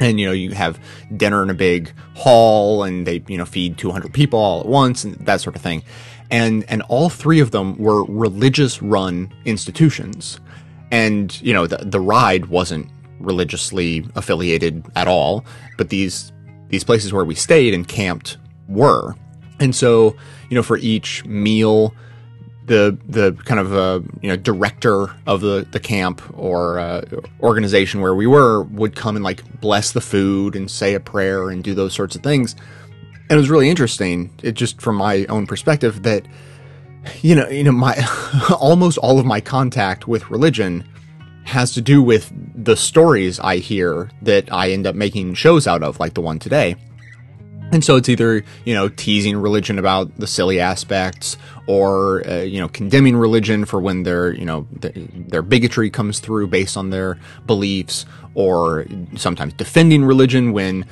and 0.00 0.20
you 0.20 0.26
know 0.26 0.32
you 0.32 0.52
have 0.52 0.78
dinner 1.16 1.42
in 1.42 1.50
a 1.50 1.54
big 1.54 1.92
hall 2.14 2.84
and 2.84 3.06
they 3.06 3.22
you 3.26 3.36
know 3.36 3.44
feed 3.44 3.76
200 3.78 4.12
people 4.12 4.38
all 4.38 4.60
at 4.60 4.66
once 4.66 5.04
and 5.04 5.14
that 5.26 5.40
sort 5.40 5.56
of 5.56 5.62
thing 5.62 5.82
and 6.30 6.64
and 6.68 6.82
all 6.82 7.08
three 7.08 7.40
of 7.40 7.50
them 7.50 7.76
were 7.78 8.04
religious 8.04 8.82
run 8.82 9.32
institutions 9.44 10.40
and 10.90 11.40
you 11.40 11.52
know 11.52 11.66
the 11.66 11.78
the 11.78 12.00
ride 12.00 12.46
wasn't 12.46 12.88
religiously 13.20 14.06
affiliated 14.14 14.84
at 14.94 15.08
all 15.08 15.44
but 15.76 15.88
these 15.88 16.32
these 16.68 16.84
places 16.84 17.12
where 17.12 17.24
we 17.24 17.34
stayed 17.34 17.74
and 17.74 17.88
camped 17.88 18.36
were 18.68 19.14
and 19.60 19.74
so 19.74 20.14
you 20.50 20.54
know 20.54 20.62
for 20.62 20.76
each 20.78 21.24
meal 21.24 21.94
the 22.68 22.96
the 23.08 23.32
kind 23.44 23.58
of 23.58 23.74
uh, 23.74 24.00
you 24.20 24.28
know 24.28 24.36
director 24.36 25.10
of 25.26 25.40
the 25.40 25.66
the 25.72 25.80
camp 25.80 26.22
or 26.34 26.78
uh, 26.78 27.02
organization 27.40 28.00
where 28.00 28.14
we 28.14 28.26
were 28.26 28.62
would 28.62 28.94
come 28.94 29.16
and 29.16 29.24
like 29.24 29.60
bless 29.60 29.92
the 29.92 30.00
food 30.00 30.54
and 30.54 30.70
say 30.70 30.94
a 30.94 31.00
prayer 31.00 31.48
and 31.48 31.64
do 31.64 31.74
those 31.74 31.94
sorts 31.94 32.14
of 32.14 32.22
things. 32.22 32.54
And 33.30 33.36
it 33.36 33.40
was 33.40 33.50
really 33.50 33.68
interesting. 33.68 34.30
It 34.42 34.52
just 34.52 34.80
from 34.80 34.96
my 34.96 35.26
own 35.26 35.46
perspective 35.46 36.02
that 36.04 36.26
you 37.22 37.34
know 37.34 37.48
you 37.48 37.64
know 37.64 37.72
my 37.72 37.96
almost 38.58 38.98
all 38.98 39.18
of 39.18 39.26
my 39.26 39.40
contact 39.40 40.08
with 40.08 40.30
religion 40.30 40.84
has 41.44 41.72
to 41.72 41.80
do 41.80 42.02
with 42.02 42.30
the 42.54 42.76
stories 42.76 43.40
I 43.40 43.56
hear 43.56 44.10
that 44.22 44.52
I 44.52 44.70
end 44.70 44.86
up 44.86 44.94
making 44.94 45.34
shows 45.34 45.66
out 45.66 45.82
of, 45.82 45.98
like 45.98 46.12
the 46.12 46.20
one 46.20 46.38
today. 46.38 46.76
And 47.72 47.84
so 47.84 47.96
it's 47.96 48.08
either, 48.08 48.44
you 48.64 48.74
know, 48.74 48.88
teasing 48.88 49.36
religion 49.36 49.78
about 49.78 50.14
the 50.18 50.26
silly 50.26 50.60
aspects 50.60 51.36
or, 51.66 52.26
uh, 52.28 52.40
you 52.40 52.60
know, 52.60 52.68
condemning 52.68 53.16
religion 53.16 53.64
for 53.64 53.80
when 53.80 54.04
their, 54.04 54.32
you 54.32 54.44
know, 54.44 54.66
th- 54.80 54.94
their 55.12 55.42
bigotry 55.42 55.90
comes 55.90 56.20
through 56.20 56.48
based 56.48 56.76
on 56.76 56.90
their 56.90 57.18
beliefs 57.46 58.06
or 58.34 58.86
sometimes 59.16 59.52
defending 59.54 60.04
religion 60.04 60.52
when 60.52 60.86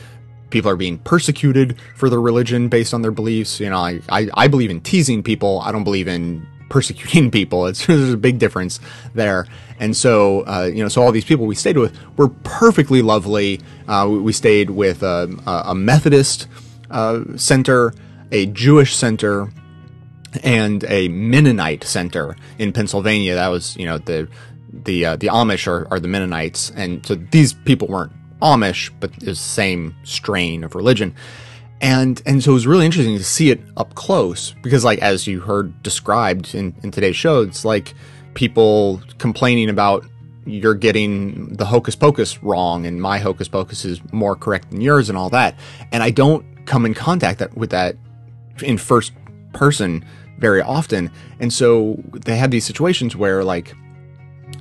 people 0.50 0.70
are 0.70 0.76
being 0.76 0.98
persecuted 0.98 1.76
for 1.96 2.08
their 2.08 2.20
religion 2.20 2.68
based 2.68 2.94
on 2.94 3.02
their 3.02 3.10
beliefs. 3.10 3.60
You 3.60 3.70
know, 3.70 3.78
I, 3.78 4.00
I, 4.08 4.28
I 4.34 4.48
believe 4.48 4.70
in 4.70 4.80
teasing 4.80 5.22
people. 5.22 5.60
I 5.60 5.72
don't 5.72 5.84
believe 5.84 6.08
in 6.08 6.46
persecuting 6.68 7.30
people. 7.30 7.66
It's, 7.66 7.86
there's 7.86 8.12
a 8.12 8.16
big 8.16 8.38
difference 8.38 8.80
there. 9.14 9.46
And 9.78 9.96
so, 9.96 10.40
uh, 10.46 10.70
you 10.72 10.82
know, 10.82 10.88
so 10.88 11.02
all 11.02 11.12
these 11.12 11.24
people 11.24 11.46
we 11.46 11.54
stayed 11.54 11.76
with 11.76 11.96
were 12.16 12.28
perfectly 12.28 13.02
lovely. 13.02 13.60
Uh, 13.86 14.08
we, 14.10 14.18
we 14.18 14.32
stayed 14.32 14.70
with 14.70 15.02
a, 15.02 15.28
a 15.46 15.74
Methodist 15.74 16.48
uh, 16.90 17.22
center, 17.36 17.92
a 18.32 18.46
Jewish 18.46 18.94
center, 18.94 19.52
and 20.42 20.84
a 20.84 21.08
Mennonite 21.08 21.84
center 21.84 22.36
in 22.58 22.72
Pennsylvania. 22.72 23.34
That 23.34 23.48
was, 23.48 23.76
you 23.76 23.86
know, 23.86 23.98
the 23.98 24.28
the 24.84 25.04
uh, 25.06 25.16
the 25.16 25.28
Amish 25.28 25.66
are, 25.66 25.86
are 25.90 26.00
the 26.00 26.08
Mennonites, 26.08 26.70
and 26.70 27.04
so 27.06 27.14
these 27.14 27.52
people 27.52 27.88
weren't 27.88 28.12
Amish, 28.42 28.90
but 29.00 29.12
the 29.20 29.34
same 29.34 29.94
strain 30.04 30.64
of 30.64 30.74
religion. 30.74 31.14
And 31.80 32.22
and 32.24 32.42
so 32.42 32.52
it 32.52 32.54
was 32.54 32.66
really 32.66 32.86
interesting 32.86 33.18
to 33.18 33.24
see 33.24 33.50
it 33.50 33.60
up 33.76 33.94
close 33.94 34.54
because, 34.62 34.84
like 34.84 35.00
as 35.00 35.26
you 35.26 35.40
heard 35.40 35.82
described 35.82 36.54
in, 36.54 36.74
in 36.82 36.90
today's 36.90 37.16
show, 37.16 37.42
it's 37.42 37.64
like 37.64 37.94
people 38.34 39.02
complaining 39.18 39.68
about 39.68 40.06
you're 40.46 40.74
getting 40.74 41.48
the 41.54 41.66
hocus 41.66 41.96
pocus 41.96 42.42
wrong 42.42 42.86
and 42.86 43.02
my 43.02 43.18
hocus 43.18 43.48
pocus 43.48 43.84
is 43.84 44.00
more 44.12 44.36
correct 44.36 44.70
than 44.70 44.80
yours 44.80 45.08
and 45.08 45.18
all 45.18 45.28
that. 45.30 45.58
And 45.92 46.02
I 46.02 46.10
don't 46.10 46.44
come 46.66 46.86
in 46.86 46.94
contact 46.94 47.40
that, 47.40 47.56
with 47.56 47.70
that 47.70 47.96
in 48.62 48.78
first 48.78 49.12
person 49.52 50.04
very 50.38 50.62
often. 50.62 51.10
And 51.40 51.52
so 51.52 52.00
they 52.12 52.36
have 52.36 52.50
these 52.50 52.64
situations 52.64 53.16
where 53.16 53.42
like, 53.42 53.74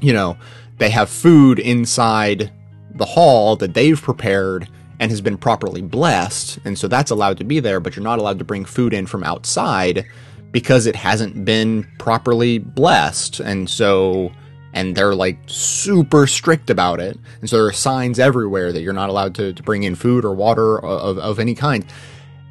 you 0.01 0.11
know, 0.11 0.37
they 0.79 0.89
have 0.89 1.09
food 1.09 1.59
inside 1.59 2.51
the 2.95 3.05
hall 3.05 3.55
that 3.57 3.73
they've 3.73 4.01
prepared 4.01 4.67
and 4.99 5.11
has 5.11 5.21
been 5.21 5.37
properly 5.37 5.81
blessed. 5.81 6.59
And 6.65 6.77
so 6.77 6.87
that's 6.87 7.11
allowed 7.11 7.37
to 7.39 7.43
be 7.43 7.59
there, 7.59 7.79
but 7.79 7.95
you're 7.95 8.03
not 8.03 8.19
allowed 8.19 8.39
to 8.39 8.45
bring 8.45 8.65
food 8.65 8.93
in 8.93 9.05
from 9.05 9.23
outside 9.23 10.05
because 10.51 10.85
it 10.85 10.95
hasn't 10.95 11.43
been 11.43 11.85
properly 11.99 12.59
blessed. 12.59 13.41
And 13.41 13.69
so, 13.69 14.31
and 14.73 14.95
they're 14.95 15.15
like 15.15 15.37
super 15.47 16.27
strict 16.27 16.69
about 16.69 16.99
it. 17.01 17.17
And 17.41 17.49
so 17.49 17.57
there 17.57 17.65
are 17.65 17.73
signs 17.73 18.19
everywhere 18.19 18.71
that 18.71 18.81
you're 18.81 18.93
not 18.93 19.09
allowed 19.09 19.35
to, 19.35 19.53
to 19.53 19.63
bring 19.63 19.83
in 19.83 19.95
food 19.95 20.23
or 20.23 20.33
water 20.33 20.79
of, 20.79 21.17
of 21.17 21.39
any 21.39 21.55
kind. 21.55 21.85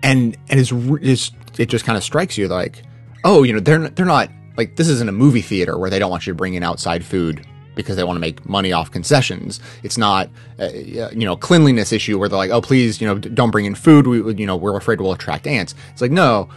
And, 0.03 0.37
and 0.51 0.61
it's, 0.61 0.71
it's 0.71 1.31
it 1.59 1.67
just 1.71 1.87
kind 1.87 1.97
of 1.97 2.05
strikes 2.05 2.37
you 2.37 2.49
like, 2.49 2.83
oh, 3.25 3.43
you 3.43 3.55
know, 3.55 3.61
they're, 3.61 3.89
they're 3.89 4.05
not 4.05 4.29
like, 4.59 4.77
this 4.77 4.89
isn't 4.89 5.09
a 5.09 5.13
movie 5.13 5.41
theater 5.41 5.79
where 5.79 5.89
they 5.89 5.99
don't 5.99 6.11
want 6.11 6.27
you 6.27 6.33
to 6.35 6.37
bring 6.37 6.55
in 6.55 6.63
outside 6.63 7.03
food 7.05 7.47
because 7.75 7.97
they 7.97 8.05
want 8.05 8.17
to 8.17 8.21
make 8.21 8.49
money 8.49 8.73
off 8.73 8.91
concessions. 8.91 9.61
It's 9.83 9.99
not, 9.99 10.31
uh, 10.59 10.69
you 10.73 11.25
know, 11.25 11.37
cleanliness 11.37 11.93
issue 11.93 12.19
where 12.19 12.29
they're 12.29 12.39
like, 12.39 12.51
oh, 12.51 12.61
please, 12.61 13.01
you 13.01 13.07
know, 13.07 13.19
don't 13.19 13.51
bring 13.51 13.65
in 13.65 13.75
food. 13.75 14.07
We, 14.07 14.35
you 14.35 14.47
know, 14.47 14.57
we're 14.57 14.77
afraid 14.77 15.01
we'll 15.01 15.13
attract 15.13 15.47
ants. 15.47 15.75
It's 15.93 16.01
like, 16.01 16.11
no, 16.11 16.49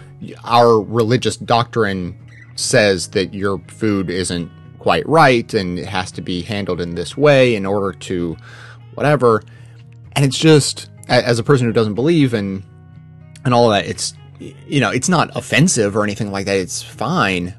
our 0.43 0.81
religious 0.81 1.37
doctrine 1.37 2.17
says 2.55 3.09
that 3.09 3.33
your 3.33 3.59
food 3.67 4.09
isn't 4.09 4.51
quite 4.79 5.07
right 5.07 5.53
and 5.53 5.77
it 5.77 5.87
has 5.87 6.11
to 6.13 6.21
be 6.21 6.41
handled 6.41 6.79
in 6.81 6.95
this 6.95 7.17
way 7.17 7.55
in 7.55 7.65
order 7.65 7.97
to 7.99 8.37
whatever. 8.95 9.43
And 10.15 10.25
it's 10.25 10.37
just, 10.37 10.89
as 11.07 11.39
a 11.39 11.43
person 11.43 11.67
who 11.67 11.73
doesn't 11.73 11.95
believe 11.95 12.33
and, 12.33 12.63
and 13.45 13.53
all 13.53 13.69
that, 13.69 13.85
it's, 13.85 14.13
you 14.39 14.79
know, 14.79 14.91
it's 14.91 15.09
not 15.09 15.35
offensive 15.35 15.95
or 15.95 16.03
anything 16.03 16.31
like 16.31 16.45
that. 16.45 16.57
It's 16.57 16.81
fine, 16.81 17.53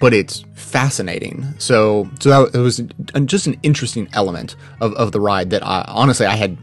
but 0.00 0.14
it's 0.14 0.44
fascinating. 0.54 1.54
So, 1.58 2.08
so 2.20 2.28
that 2.28 2.54
it 2.54 2.60
was 2.60 2.82
just 3.26 3.46
an 3.46 3.58
interesting 3.62 4.08
element 4.12 4.56
of, 4.80 4.92
of 4.94 5.12
the 5.12 5.20
ride 5.20 5.50
that 5.50 5.64
I, 5.64 5.84
honestly 5.88 6.26
I 6.26 6.36
had 6.36 6.56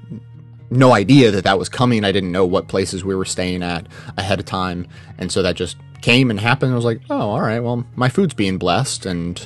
no 0.72 0.94
idea 0.94 1.32
that 1.32 1.44
that 1.44 1.58
was 1.58 1.70
coming. 1.70 2.04
I 2.04 2.12
didn't 2.12 2.32
know 2.32 2.46
what 2.46 2.68
places 2.68 3.04
we 3.04 3.16
were 3.16 3.26
staying 3.26 3.64
at 3.64 3.88
ahead 4.18 4.40
of 4.40 4.46
time, 4.46 4.88
and 5.18 5.32
so 5.32 5.42
that 5.42 5.56
just 5.56 5.78
came 6.02 6.30
and 6.30 6.40
happened. 6.40 6.72
I 6.72 6.76
was 6.76 6.86
like, 6.86 7.02
oh, 7.10 7.32
all 7.32 7.42
right, 7.42 7.60
well, 7.60 7.86
my 7.96 8.10
food's 8.10 8.34
being 8.34 8.58
blessed, 8.58 9.06
and 9.06 9.46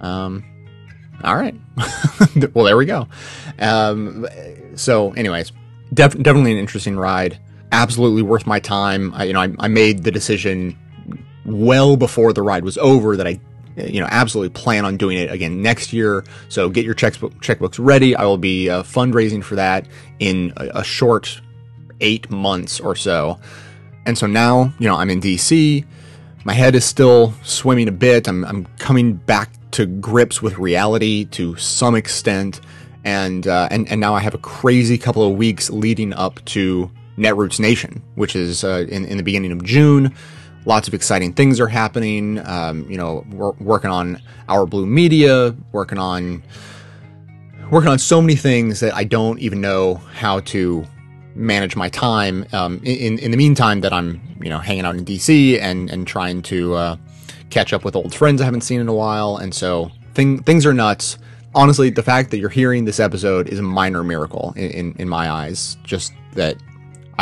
um, 0.00 0.44
all 1.22 1.36
right, 1.36 1.54
well, 2.54 2.64
there 2.64 2.76
we 2.76 2.86
go. 2.86 3.06
Um, 3.58 4.26
so, 4.74 5.12
anyways, 5.12 5.52
def- 5.92 6.20
definitely 6.20 6.52
an 6.52 6.58
interesting 6.58 6.96
ride. 6.96 7.38
Absolutely 7.70 8.22
worth 8.22 8.46
my 8.46 8.60
time. 8.60 9.12
I, 9.14 9.24
you 9.24 9.32
know, 9.32 9.40
I, 9.40 9.54
I 9.58 9.68
made 9.68 10.04
the 10.04 10.10
decision 10.10 10.78
well 11.52 11.96
before 11.96 12.32
the 12.32 12.42
ride 12.42 12.64
was 12.64 12.78
over 12.78 13.16
that 13.16 13.26
I, 13.26 13.40
you 13.76 14.00
know, 14.00 14.08
absolutely 14.10 14.50
plan 14.50 14.84
on 14.84 14.96
doing 14.96 15.18
it 15.18 15.30
again 15.30 15.62
next 15.62 15.92
year. 15.92 16.24
So 16.48 16.68
get 16.68 16.84
your 16.84 16.94
checkbook 16.94 17.34
checkbooks 17.40 17.76
ready. 17.78 18.14
I 18.14 18.24
will 18.24 18.38
be 18.38 18.68
uh, 18.68 18.82
fundraising 18.82 19.42
for 19.42 19.56
that 19.56 19.86
in 20.18 20.52
a, 20.56 20.80
a 20.80 20.84
short 20.84 21.40
eight 22.00 22.30
months 22.30 22.80
or 22.80 22.94
so. 22.94 23.38
And 24.04 24.18
so 24.18 24.26
now, 24.26 24.72
you 24.78 24.88
know, 24.88 24.96
I'm 24.96 25.10
in 25.10 25.20
DC. 25.20 25.84
My 26.44 26.52
head 26.52 26.74
is 26.74 26.84
still 26.84 27.34
swimming 27.42 27.88
a 27.88 27.92
bit. 27.92 28.28
I'm, 28.28 28.44
I'm 28.44 28.66
coming 28.78 29.14
back 29.14 29.50
to 29.72 29.86
grips 29.86 30.42
with 30.42 30.58
reality 30.58 31.24
to 31.26 31.56
some 31.56 31.94
extent. 31.94 32.60
And, 33.04 33.46
uh, 33.46 33.68
and, 33.70 33.88
and 33.88 34.00
now 34.00 34.14
I 34.14 34.20
have 34.20 34.34
a 34.34 34.38
crazy 34.38 34.98
couple 34.98 35.26
of 35.26 35.36
weeks 35.36 35.70
leading 35.70 36.12
up 36.12 36.44
to 36.46 36.90
Netroots 37.16 37.60
Nation, 37.60 38.02
which 38.16 38.34
is 38.34 38.64
uh, 38.64 38.86
in, 38.88 39.04
in 39.04 39.16
the 39.16 39.22
beginning 39.22 39.52
of 39.52 39.62
June 39.64 40.14
lots 40.64 40.88
of 40.88 40.94
exciting 40.94 41.32
things 41.32 41.60
are 41.60 41.68
happening. 41.68 42.38
Um, 42.46 42.88
you 42.90 42.96
know, 42.96 43.24
we're 43.30 43.52
working 43.52 43.90
on 43.90 44.20
our 44.48 44.66
blue 44.66 44.86
media, 44.86 45.54
working 45.72 45.98
on 45.98 46.42
working 47.70 47.88
on 47.88 47.98
so 47.98 48.20
many 48.20 48.36
things 48.36 48.80
that 48.80 48.94
I 48.94 49.04
don't 49.04 49.38
even 49.38 49.60
know 49.60 49.94
how 50.14 50.40
to 50.40 50.86
manage 51.34 51.76
my 51.76 51.88
time. 51.88 52.46
Um, 52.52 52.80
in 52.84 53.18
in 53.18 53.30
the 53.30 53.36
meantime, 53.36 53.80
that 53.80 53.92
I'm 53.92 54.20
you 54.40 54.50
know 54.50 54.58
hanging 54.58 54.84
out 54.84 54.96
in 54.96 55.04
DC 55.04 55.60
and 55.60 55.90
and 55.90 56.06
trying 56.06 56.42
to 56.42 56.74
uh, 56.74 56.96
catch 57.50 57.72
up 57.72 57.84
with 57.84 57.96
old 57.96 58.14
friends 58.14 58.40
I 58.40 58.44
haven't 58.44 58.62
seen 58.62 58.80
in 58.80 58.88
a 58.88 58.94
while, 58.94 59.36
and 59.36 59.54
so 59.54 59.90
thing, 60.14 60.42
things 60.42 60.66
are 60.66 60.74
nuts. 60.74 61.18
Honestly, 61.54 61.90
the 61.90 62.02
fact 62.02 62.30
that 62.30 62.38
you're 62.38 62.48
hearing 62.48 62.86
this 62.86 62.98
episode 62.98 63.48
is 63.48 63.58
a 63.58 63.62
minor 63.62 64.02
miracle 64.02 64.54
in, 64.56 64.70
in, 64.70 64.94
in 65.00 65.08
my 65.08 65.30
eyes. 65.30 65.76
Just 65.84 66.14
that 66.32 66.56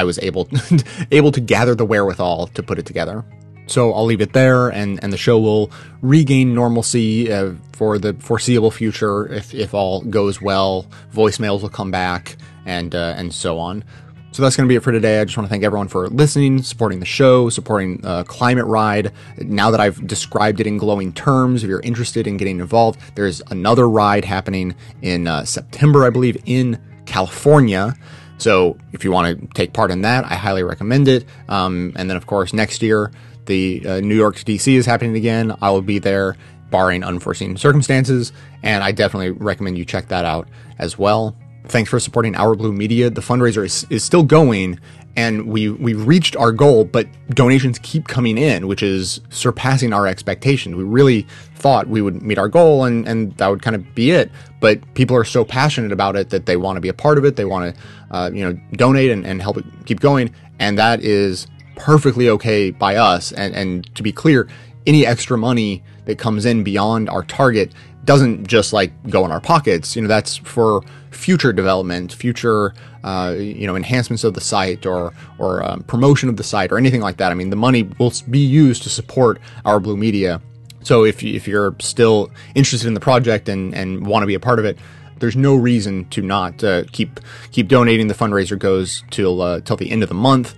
I 0.01 0.05
was 0.05 0.19
able 0.21 0.49
able 1.11 1.31
to 1.33 1.41
gather 1.41 1.75
the 1.75 1.85
wherewithal 1.85 2.49
to 2.49 2.63
put 2.63 2.79
it 2.79 2.87
together. 2.87 3.25
So 3.67 3.93
I'll 3.93 4.07
leave 4.07 4.21
it 4.21 4.33
there, 4.33 4.69
and, 4.69 4.99
and 5.03 5.13
the 5.13 5.17
show 5.17 5.39
will 5.39 5.71
regain 6.03 6.55
normalcy 6.55 7.33
uh, 7.33 7.53
for 7.73 7.99
the 7.99 8.15
foreseeable 8.15 8.73
future 8.73 9.33
if, 9.33 9.55
if 9.55 9.75
all 9.75 10.01
goes 10.01 10.43
well. 10.43 10.87
Voicemails 11.15 11.63
will 11.63 11.69
come 11.69 11.93
back, 11.93 12.37
and 12.67 12.95
uh, 12.95 13.15
and 13.17 13.33
so 13.33 13.59
on. 13.59 13.85
So 14.33 14.43
that's 14.43 14.57
going 14.57 14.67
to 14.67 14.73
be 14.73 14.77
it 14.77 14.83
for 14.83 14.93
today. 14.93 15.21
I 15.21 15.25
just 15.25 15.37
want 15.37 15.47
to 15.49 15.51
thank 15.51 15.65
everyone 15.65 15.89
for 15.89 16.09
listening, 16.09 16.63
supporting 16.63 17.01
the 17.01 17.07
show, 17.07 17.49
supporting 17.49 18.05
uh, 18.05 18.23
Climate 18.25 18.67
Ride. 18.67 19.13
Now 19.39 19.71
that 19.73 19.81
I've 19.81 20.05
described 20.07 20.61
it 20.61 20.67
in 20.67 20.79
glowing 20.79 21.13
terms, 21.13 21.63
if 21.63 21.69
you're 21.69 21.81
interested 21.81 22.27
in 22.27 22.37
getting 22.37 22.61
involved, 22.61 23.01
there's 23.17 23.43
another 23.51 23.89
ride 23.89 24.25
happening 24.25 24.75
in 25.03 25.27
uh, 25.27 25.45
September, 25.45 26.07
I 26.07 26.11
believe, 26.11 26.41
in 26.47 26.81
California. 27.07 27.97
So 28.41 28.79
if 28.93 29.05
you 29.05 29.13
want 29.13 29.41
to 29.41 29.47
take 29.55 29.73
part 29.73 29.91
in 29.91 30.03
that, 30.03 30.25
I 30.25 30.35
highly 30.35 30.63
recommend 30.63 31.09
it. 31.09 31.25
Um, 31.49 31.93
and 31.97 32.09
then, 32.09 32.17
of 32.17 32.27
course, 32.27 32.53
next 32.53 32.83
year, 32.83 33.13
the 33.47 33.87
uh, 33.87 34.01
New 34.01 34.15
York 34.15 34.37
to 34.37 34.45
DC 34.45 34.75
is 34.75 34.87
happening 34.87 35.17
again. 35.17 35.55
I 35.61 35.71
will 35.71 35.83
be 35.83 35.99
there, 35.99 36.37
barring 36.71 37.05
unforeseen 37.05 37.57
circumstances, 37.57 38.33
and 38.63 38.83
I 38.83 38.93
definitely 38.93 39.31
recommend 39.31 39.77
you 39.77 39.85
check 39.85 40.09
that 40.09 40.25
out 40.25 40.49
as 40.79 40.99
well. 40.99 41.37
Thanks 41.65 41.91
for 41.91 42.01
supporting 42.01 42.35
Our 42.35 42.55
Blue 42.55 42.73
Media. 42.73 43.11
The 43.11 43.21
fundraiser 43.21 43.65
is, 43.65 43.87
is 43.91 44.03
still 44.03 44.23
going, 44.23 44.81
and 45.17 45.47
we 45.47 45.69
we 45.69 45.95
reached 45.95 46.35
our 46.37 46.53
goal, 46.53 46.85
but 46.85 47.07
donations 47.31 47.79
keep 47.81 48.09
coming 48.09 48.39
in, 48.39 48.67
which 48.67 48.83
is 48.83 49.21
surpassing 49.29 49.93
our 49.93 50.07
expectations. 50.07 50.75
We 50.75 50.85
really 50.85 51.27
thought 51.57 51.89
we 51.89 52.01
would 52.01 52.23
meet 52.23 52.39
our 52.39 52.49
goal, 52.49 52.85
and 52.85 53.07
and 53.07 53.37
that 53.37 53.49
would 53.49 53.63
kind 53.63 53.77
of 53.77 53.95
be 53.95 54.11
it. 54.11 54.31
But 54.61 54.95
people 54.95 55.17
are 55.17 55.25
so 55.25 55.45
passionate 55.45 55.93
about 55.93 56.17
it 56.17 56.31
that 56.31 56.47
they 56.47 56.57
want 56.57 56.77
to 56.77 56.81
be 56.81 56.89
a 56.89 56.95
part 56.95 57.19
of 57.19 57.25
it. 57.25 57.37
They 57.37 57.45
want 57.45 57.75
to, 57.75 57.83
uh, 58.11 58.31
you 58.33 58.45
know, 58.45 58.59
donate 58.73 59.11
and, 59.11 59.27
and 59.27 59.41
help 59.41 59.59
it 59.59 59.65
keep 59.87 60.01
going, 60.01 60.35
and 60.59 60.79
that 60.79 61.03
is 61.03 61.47
perfectly 61.77 62.29
okay 62.29 62.71
by 62.71 62.97
us. 62.97 63.33
And 63.33 63.55
and 63.55 63.95
to 63.97 64.03
be 64.03 64.13
clear, 64.13 64.49
any 64.87 65.07
extra 65.07 65.39
money 65.39 65.83
that 66.05 66.19
comes 66.19 66.45
in 66.45 66.65
beyond 66.65 67.09
our 67.09 67.23
target 67.23 67.73
doesn't 68.05 68.47
just 68.47 68.73
like 68.73 68.91
go 69.09 69.25
in 69.25 69.31
our 69.31 69.41
pockets. 69.41 69.95
You 69.95 70.03
know, 70.03 70.09
that's 70.09 70.37
for 70.37 70.83
future 71.11 71.53
development, 71.53 72.13
future 72.13 72.75
uh, 73.05 73.35
you 73.39 73.67
know 73.67 73.77
enhancements 73.77 74.25
of 74.25 74.35
the 74.35 74.41
site 74.41 74.87
or 74.87 75.13
or 75.39 75.63
um, 75.69 75.83
promotion 75.85 76.29
of 76.29 76.37
the 76.37 76.43
site 76.45 76.73
or 76.73 76.79
anything 76.79 77.01
like 77.01 77.19
that. 77.19 77.31
I 77.31 77.35
mean, 77.35 77.51
the 77.51 77.57
money 77.57 77.85
will 77.99 78.13
be 78.29 78.41
used 78.41 78.83
to 78.85 78.89
support 78.89 79.41
our 79.65 79.81
Blue 79.81 79.97
Media. 79.97 80.41
So 80.83 81.05
if 81.05 81.23
if 81.23 81.47
you're 81.47 81.75
still 81.81 82.31
interested 82.55 82.89
in 82.89 82.95
the 82.95 83.01
project 83.01 83.49
and 83.49 83.75
and 83.75 84.07
want 84.07 84.23
to 84.23 84.27
be 84.27 84.35
a 84.35 84.41
part 84.41 84.59
of 84.59 84.65
it. 84.65 84.79
There's 85.21 85.37
no 85.37 85.55
reason 85.55 86.07
to 86.11 86.23
not 86.23 86.63
uh, 86.65 86.85
keep 86.93 87.21
keep 87.53 87.69
donating. 87.69 88.09
The 88.09 88.15
fundraiser 88.15 88.59
goes 88.59 89.05
till 89.11 89.41
uh, 89.41 89.61
till 89.61 89.77
the 89.77 89.91
end 89.91 90.03
of 90.03 90.09
the 90.09 90.15
month 90.15 90.55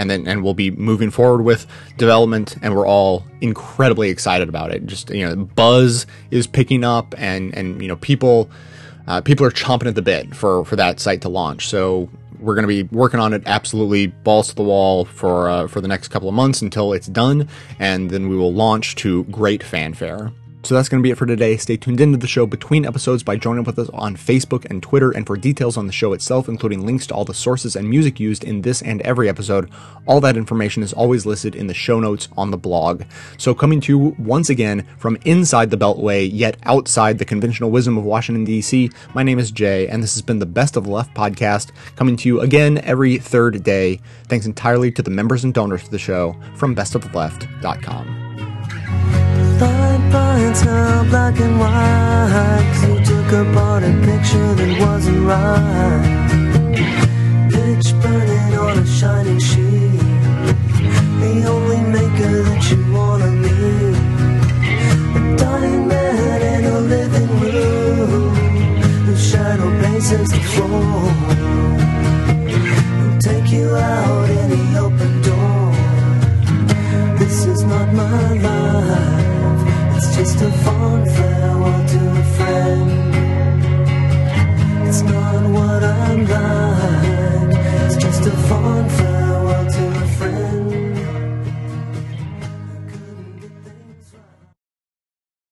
and 0.00 0.08
then 0.08 0.26
and 0.26 0.42
we'll 0.42 0.54
be 0.54 0.70
moving 0.70 1.10
forward 1.10 1.42
with 1.42 1.66
development 1.98 2.56
and 2.62 2.74
we're 2.74 2.86
all 2.86 3.24
incredibly 3.40 4.08
excited 4.08 4.48
about 4.48 4.70
it. 4.70 4.86
Just 4.86 5.10
you 5.10 5.26
know 5.26 5.36
buzz 5.36 6.06
is 6.30 6.46
picking 6.46 6.84
up 6.84 7.14
and 7.18 7.54
and 7.54 7.80
you 7.82 7.88
know 7.88 7.96
people 7.96 8.50
uh, 9.06 9.20
people 9.20 9.44
are 9.44 9.50
chomping 9.50 9.86
at 9.86 9.94
the 9.94 10.02
bit 10.02 10.34
for 10.34 10.64
for 10.64 10.76
that 10.76 11.00
site 11.00 11.20
to 11.22 11.28
launch. 11.28 11.68
So 11.68 12.08
we're 12.38 12.54
going 12.54 12.66
to 12.66 12.68
be 12.68 12.84
working 12.84 13.20
on 13.20 13.34
it 13.34 13.42
absolutely 13.44 14.06
balls 14.06 14.48
to 14.48 14.54
the 14.54 14.62
wall 14.62 15.04
for 15.04 15.50
uh, 15.50 15.68
for 15.68 15.82
the 15.82 15.88
next 15.88 16.08
couple 16.08 16.28
of 16.28 16.34
months 16.34 16.62
until 16.62 16.94
it's 16.94 17.06
done 17.06 17.48
and 17.78 18.10
then 18.10 18.28
we 18.28 18.36
will 18.36 18.52
launch 18.52 18.96
to 18.96 19.24
great 19.24 19.62
fanfare 19.62 20.32
so 20.62 20.74
that's 20.74 20.88
going 20.88 21.02
to 21.02 21.06
be 21.06 21.10
it 21.10 21.16
for 21.16 21.26
today. 21.26 21.56
Stay 21.56 21.76
tuned 21.76 22.00
into 22.00 22.18
the 22.18 22.26
show 22.26 22.46
between 22.46 22.84
episodes 22.84 23.22
by 23.22 23.36
joining 23.36 23.60
up 23.60 23.66
with 23.66 23.78
us 23.78 23.88
on 23.94 24.16
Facebook 24.16 24.66
and 24.66 24.82
Twitter. 24.82 25.10
And 25.10 25.26
for 25.26 25.36
details 25.36 25.76
on 25.76 25.86
the 25.86 25.92
show 25.92 26.12
itself, 26.12 26.48
including 26.48 26.84
links 26.84 27.06
to 27.06 27.14
all 27.14 27.24
the 27.24 27.34
sources 27.34 27.76
and 27.76 27.88
music 27.88 28.20
used 28.20 28.44
in 28.44 28.60
this 28.62 28.82
and 28.82 29.00
every 29.02 29.28
episode, 29.28 29.70
all 30.06 30.20
that 30.20 30.36
information 30.36 30.82
is 30.82 30.92
always 30.92 31.24
listed 31.24 31.54
in 31.54 31.66
the 31.66 31.74
show 31.74 31.98
notes 31.98 32.28
on 32.36 32.50
the 32.50 32.58
blog. 32.58 33.04
So 33.38 33.54
coming 33.54 33.80
to 33.82 33.92
you 33.92 34.16
once 34.18 34.50
again 34.50 34.86
from 34.98 35.16
inside 35.24 35.70
the 35.70 35.78
Beltway, 35.78 36.28
yet 36.30 36.56
outside 36.64 37.18
the 37.18 37.24
conventional 37.24 37.70
wisdom 37.70 37.96
of 37.96 38.04
Washington, 38.04 38.44
D.C., 38.44 38.90
my 39.14 39.22
name 39.22 39.38
is 39.38 39.50
Jay, 39.50 39.88
and 39.88 40.02
this 40.02 40.14
has 40.14 40.22
been 40.22 40.38
the 40.38 40.46
Best 40.46 40.76
of 40.76 40.84
the 40.84 40.90
Left 40.90 41.14
podcast, 41.14 41.70
coming 41.96 42.16
to 42.16 42.28
you 42.28 42.40
again 42.40 42.78
every 42.78 43.18
third 43.18 43.62
day. 43.62 44.00
Thanks 44.28 44.46
entirely 44.46 44.92
to 44.92 45.02
the 45.02 45.10
members 45.10 45.44
and 45.44 45.54
donors 45.54 45.84
to 45.84 45.90
the 45.90 45.98
show 45.98 46.36
from 46.54 46.76
bestoftheleft.com 46.76 48.29
fine 49.60 50.10
lines 50.10 50.64
now 50.64 51.04
black 51.10 51.38
and 51.38 51.56
white. 51.60 52.64
Cause 52.72 52.82
you 52.88 52.96
took 53.10 53.30
apart 53.40 53.82
a 53.82 53.92
picture 54.08 54.50
that 54.58 54.72
wasn't 54.84 55.22
right. 55.32 56.02
Pitch 57.52 57.88
burning 58.02 58.52
on 58.64 58.78
a 58.84 58.86
shining 58.98 59.42
sheet. 59.48 60.00
The 61.22 61.34
only 61.54 61.80
maker 61.96 62.34
that 62.48 62.62
you 62.70 62.78
wanna 62.96 63.30
meet 63.44 63.96
A 65.18 65.20
dying 65.42 65.84
man 65.88 66.40
in 66.52 66.62
a 66.76 66.80
living 66.94 67.32
room. 67.42 68.34
Whose 69.06 69.24
shadow 69.30 69.70
paces 69.82 70.28
the 70.36 70.42
floor. 70.52 71.00
Who'll 72.98 73.18
take 73.28 73.48
you 73.56 73.66
out 73.76 74.28
any 74.44 74.64
open 74.84 75.12
door? 75.28 75.64
This 77.20 77.36
is 77.52 77.62
not 77.72 77.88
my 77.92 78.32
life 78.44 78.49
just 80.20 80.42
a 80.42 80.50
farewell 80.52 81.06
friend 81.06 81.39